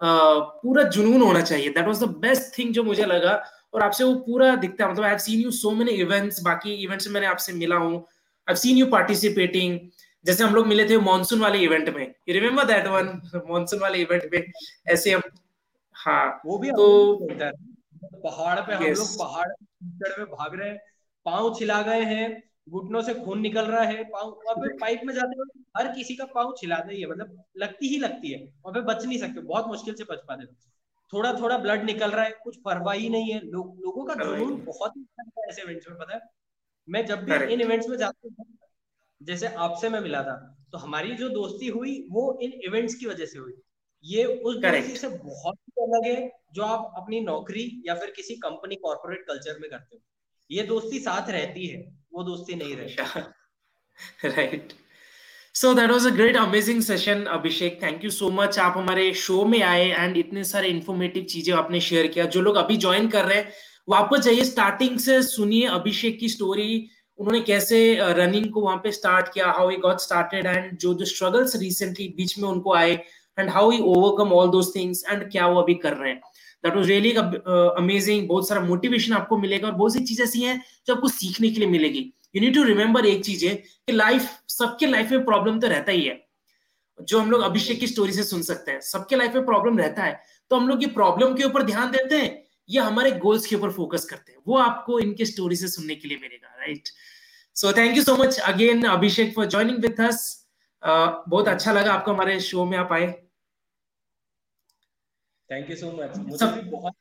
[0.00, 3.34] uh, पूरा जुनून होना चाहिए। That was the best thing जो मुझे लगा।
[3.74, 6.74] और आपसे वो पूरा दिखता है। मतलब I have seen you so many events बाकी
[6.74, 9.78] इवेंट्स में मैंने आपसे मिला हूँ। I have seen you participating
[10.24, 13.08] जैसे हम लोग मिले थे मॉनसून वाले इवेंट में। You remember that one
[13.48, 14.42] monsoon वाले इवेंट में
[14.88, 15.22] ऐसे हम
[15.96, 16.86] हाँ वो भी तो
[18.24, 19.48] पहाड़ पे हम लोग पहाड़
[20.18, 20.78] में भाग रहे हैं।
[21.26, 25.14] पाँव छिला गए हैं। घुटनों से खून निकल रहा है। पाँव और फिर पाइप में
[25.14, 28.72] जाते हुए हर किसी का पाँव छिलाता ही है मतलब लगती ही लगती है। और
[28.72, 30.46] फिर बच नहीं सकते। बहुत मुश्किल से बच पाते।
[31.14, 34.64] थोड़ा थोड़ा ब्लड निकल रहा है कुछ परवाह ही नहीं है। लो, लोगों का जुनून
[34.64, 36.20] बहुत ही अच्छा ऐसे इवेंट्स में पता है?
[36.88, 38.46] मैं जब भी इन इवेंट्स में जाता हूँ
[39.22, 43.26] जैसे आपसे मैं मिला था तो हमारी जो दोस्ती हुई वो इन इवेंट्स की वजह
[43.26, 43.52] से हुई।
[44.04, 48.76] ये उस दोस्ती से बहुत अलग है जो आप अपनी नौकरी या फिर किसी कंपनी
[48.76, 50.02] कॉर्पोरेट कल्चर में करते हो।
[50.50, 53.20] ये दोस्ती साथ रहती है वो दोस्ती नहीं रहती।
[54.28, 54.72] Right
[55.54, 59.44] so that was a great amazing session Abhishek thank you so much आप हमारे शो
[59.44, 63.24] में आए एंड इतने सारे इन्फॉर्मेटिव चीज़ें आपने शेयर किया। जो लोग अभी ज्वाइन कर
[63.24, 63.52] रहे हैं
[63.88, 66.66] वापस जाइए स्टार्टिंग से सुनिए अभिषेक की स्टोरी
[67.18, 67.78] उन्होंने कैसे
[68.18, 72.08] रनिंग को वहाँ पे स्टार्ट किया how he got started and जो जो स्ट्रगल्स रिसेंटली
[72.16, 72.92] बीच में उनको आए
[73.38, 76.20] and how he overcome all those things and क्या वो अभी कर रहे हैं।
[76.64, 80.60] दैट वाज रियली अमेजिंग बहुत सारा मोटिवेशन आपको मिलेगा और बहुत सी चीज़ें ऐसी हैं
[80.86, 84.30] जो आपको सीखने के लिए मिलेगी। यू नीड टू रिमेंबर एक चीज़ है कि लाइफ
[84.48, 86.22] सबके लाइफ में प्रॉब्लम तो रहता ही है।
[86.98, 90.02] जो हम लोग अभिषेक की स्टोरी से सुन सकते हैं। सबके लाइफ में प्रॉब्लम रहता
[90.02, 90.20] है।
[90.50, 93.70] तो हम लोग ये प्रॉब्लम के ऊपर ध्यान देते हैं या हमारे गोल्स के ऊपर
[93.72, 96.88] फोकस करते हैं। वो आपको इनके स्टोरी से सुनने के लिए मिलेगा right
[97.56, 100.22] so thank you so much again Abhishek for joining with us
[100.82, 103.06] बहुत अच्छा लगा आपको हमारे शो में आप आए।
[105.50, 106.94] थैंक यू सो मच मुझे भी बहुत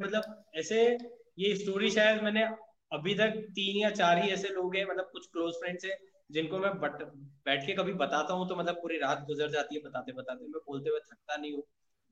[0.00, 0.82] मतलब ऐसे
[1.38, 2.44] ये स्टोरी शायद मैंने
[2.92, 5.96] अभी तक तीन या चार ही ऐसे लोग हैं मतलब कुछ क्लोज फ्रेंड्स हैं
[6.30, 7.02] जिनको मैं बट,
[7.44, 10.60] बैठ के कभी बताता हूँ तो मतलब पूरी रात गुजर जाती है बताते बताते। मैं
[10.66, 11.62] बोलते हुए थकता नहीं हूँ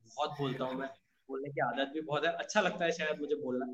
[0.07, 0.89] बहुत बोलता हूँ मैं।
[1.29, 3.66] बोलने की आदत भी बहुत है अच्छा लगता है शायद मुझे बोलना।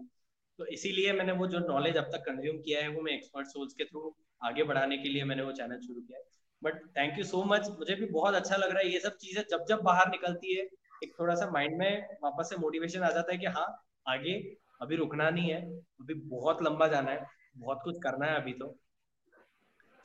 [0.58, 3.74] तो इसीलिए मैंने वो जो नॉलेज अब तक कंज्यूम किया है वो मैं एक्सपर्ट सोर्स
[3.74, 6.24] के थ्रू आगे बढ़ाने के लिए मैंने वो चैनल शुरू किया है।
[6.62, 9.42] But thank you so much मुझे भी बहुत अच्छा लग रहा है ये सब चीज़ें
[9.50, 10.68] जब जब बाहर निकलती है
[11.02, 13.66] एक थोड़ा सा माइंड में वापस से मोटिवेशन आ जाता है कि हाँ
[14.08, 14.34] आगे
[14.82, 15.60] अभी रुकना नहीं है
[16.00, 17.26] अभी बहुत लंबा जाना है
[17.58, 18.66] बहुत कुछ करना है अभी तो।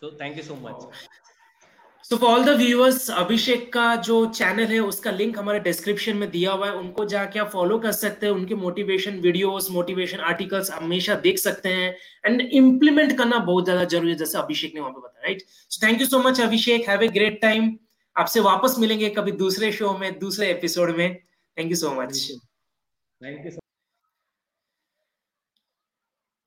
[0.01, 0.83] तो thank you so much
[2.05, 6.29] so for all the viewers Abhishek का जो चैनल है उसका लिंक हमारे डिस्क्रिप्शन में
[6.31, 10.71] दिया हुआ है। उनको जाके आप फॉलो कर सकते हैं। उनके मोटिवेशन वीडियोस मोटिवेशन आर्टिकल्स
[10.71, 11.93] हमेशा देख सकते हैं।
[12.25, 15.85] एंड इंप्लीमेंट करना बहुत ज़्यादा ज़रूरी है जैसे अभिषेक ने वहाँ पे बताया right so
[15.85, 17.77] thank you so much Abhishek have a great time
[18.15, 22.27] आपसे वापस मिलेंगे कभी दूसरे शो में दूसरे एपिसोड में। Thank you so much
[23.21, 23.66] thank you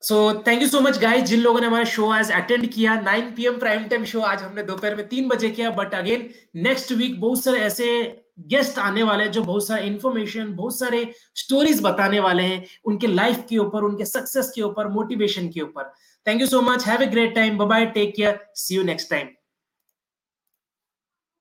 [0.01, 3.21] so thank you so much guys जिन लोगों ने हमारा शो आज अटेंड किया 9
[3.35, 6.27] पीएम प्राइम टाइम शो आज हमने दोपहर में तीन बजे किया बट अगेन
[6.63, 7.89] नेक्स्ट वीक बहुत सारे ऐसे
[8.49, 11.03] गेस्ट आने वाले हैं जो बहुत सारे इन्फॉर्मेशन बहुत सारे
[11.35, 15.91] स्टोरीज बताने वाले हैं उनके लाइफ के ऊपर, उनके सक्सेस के ऊपर मोटिवेशन के ऊपर.
[16.27, 19.27] Thank you so much have a great time bye take care see you next time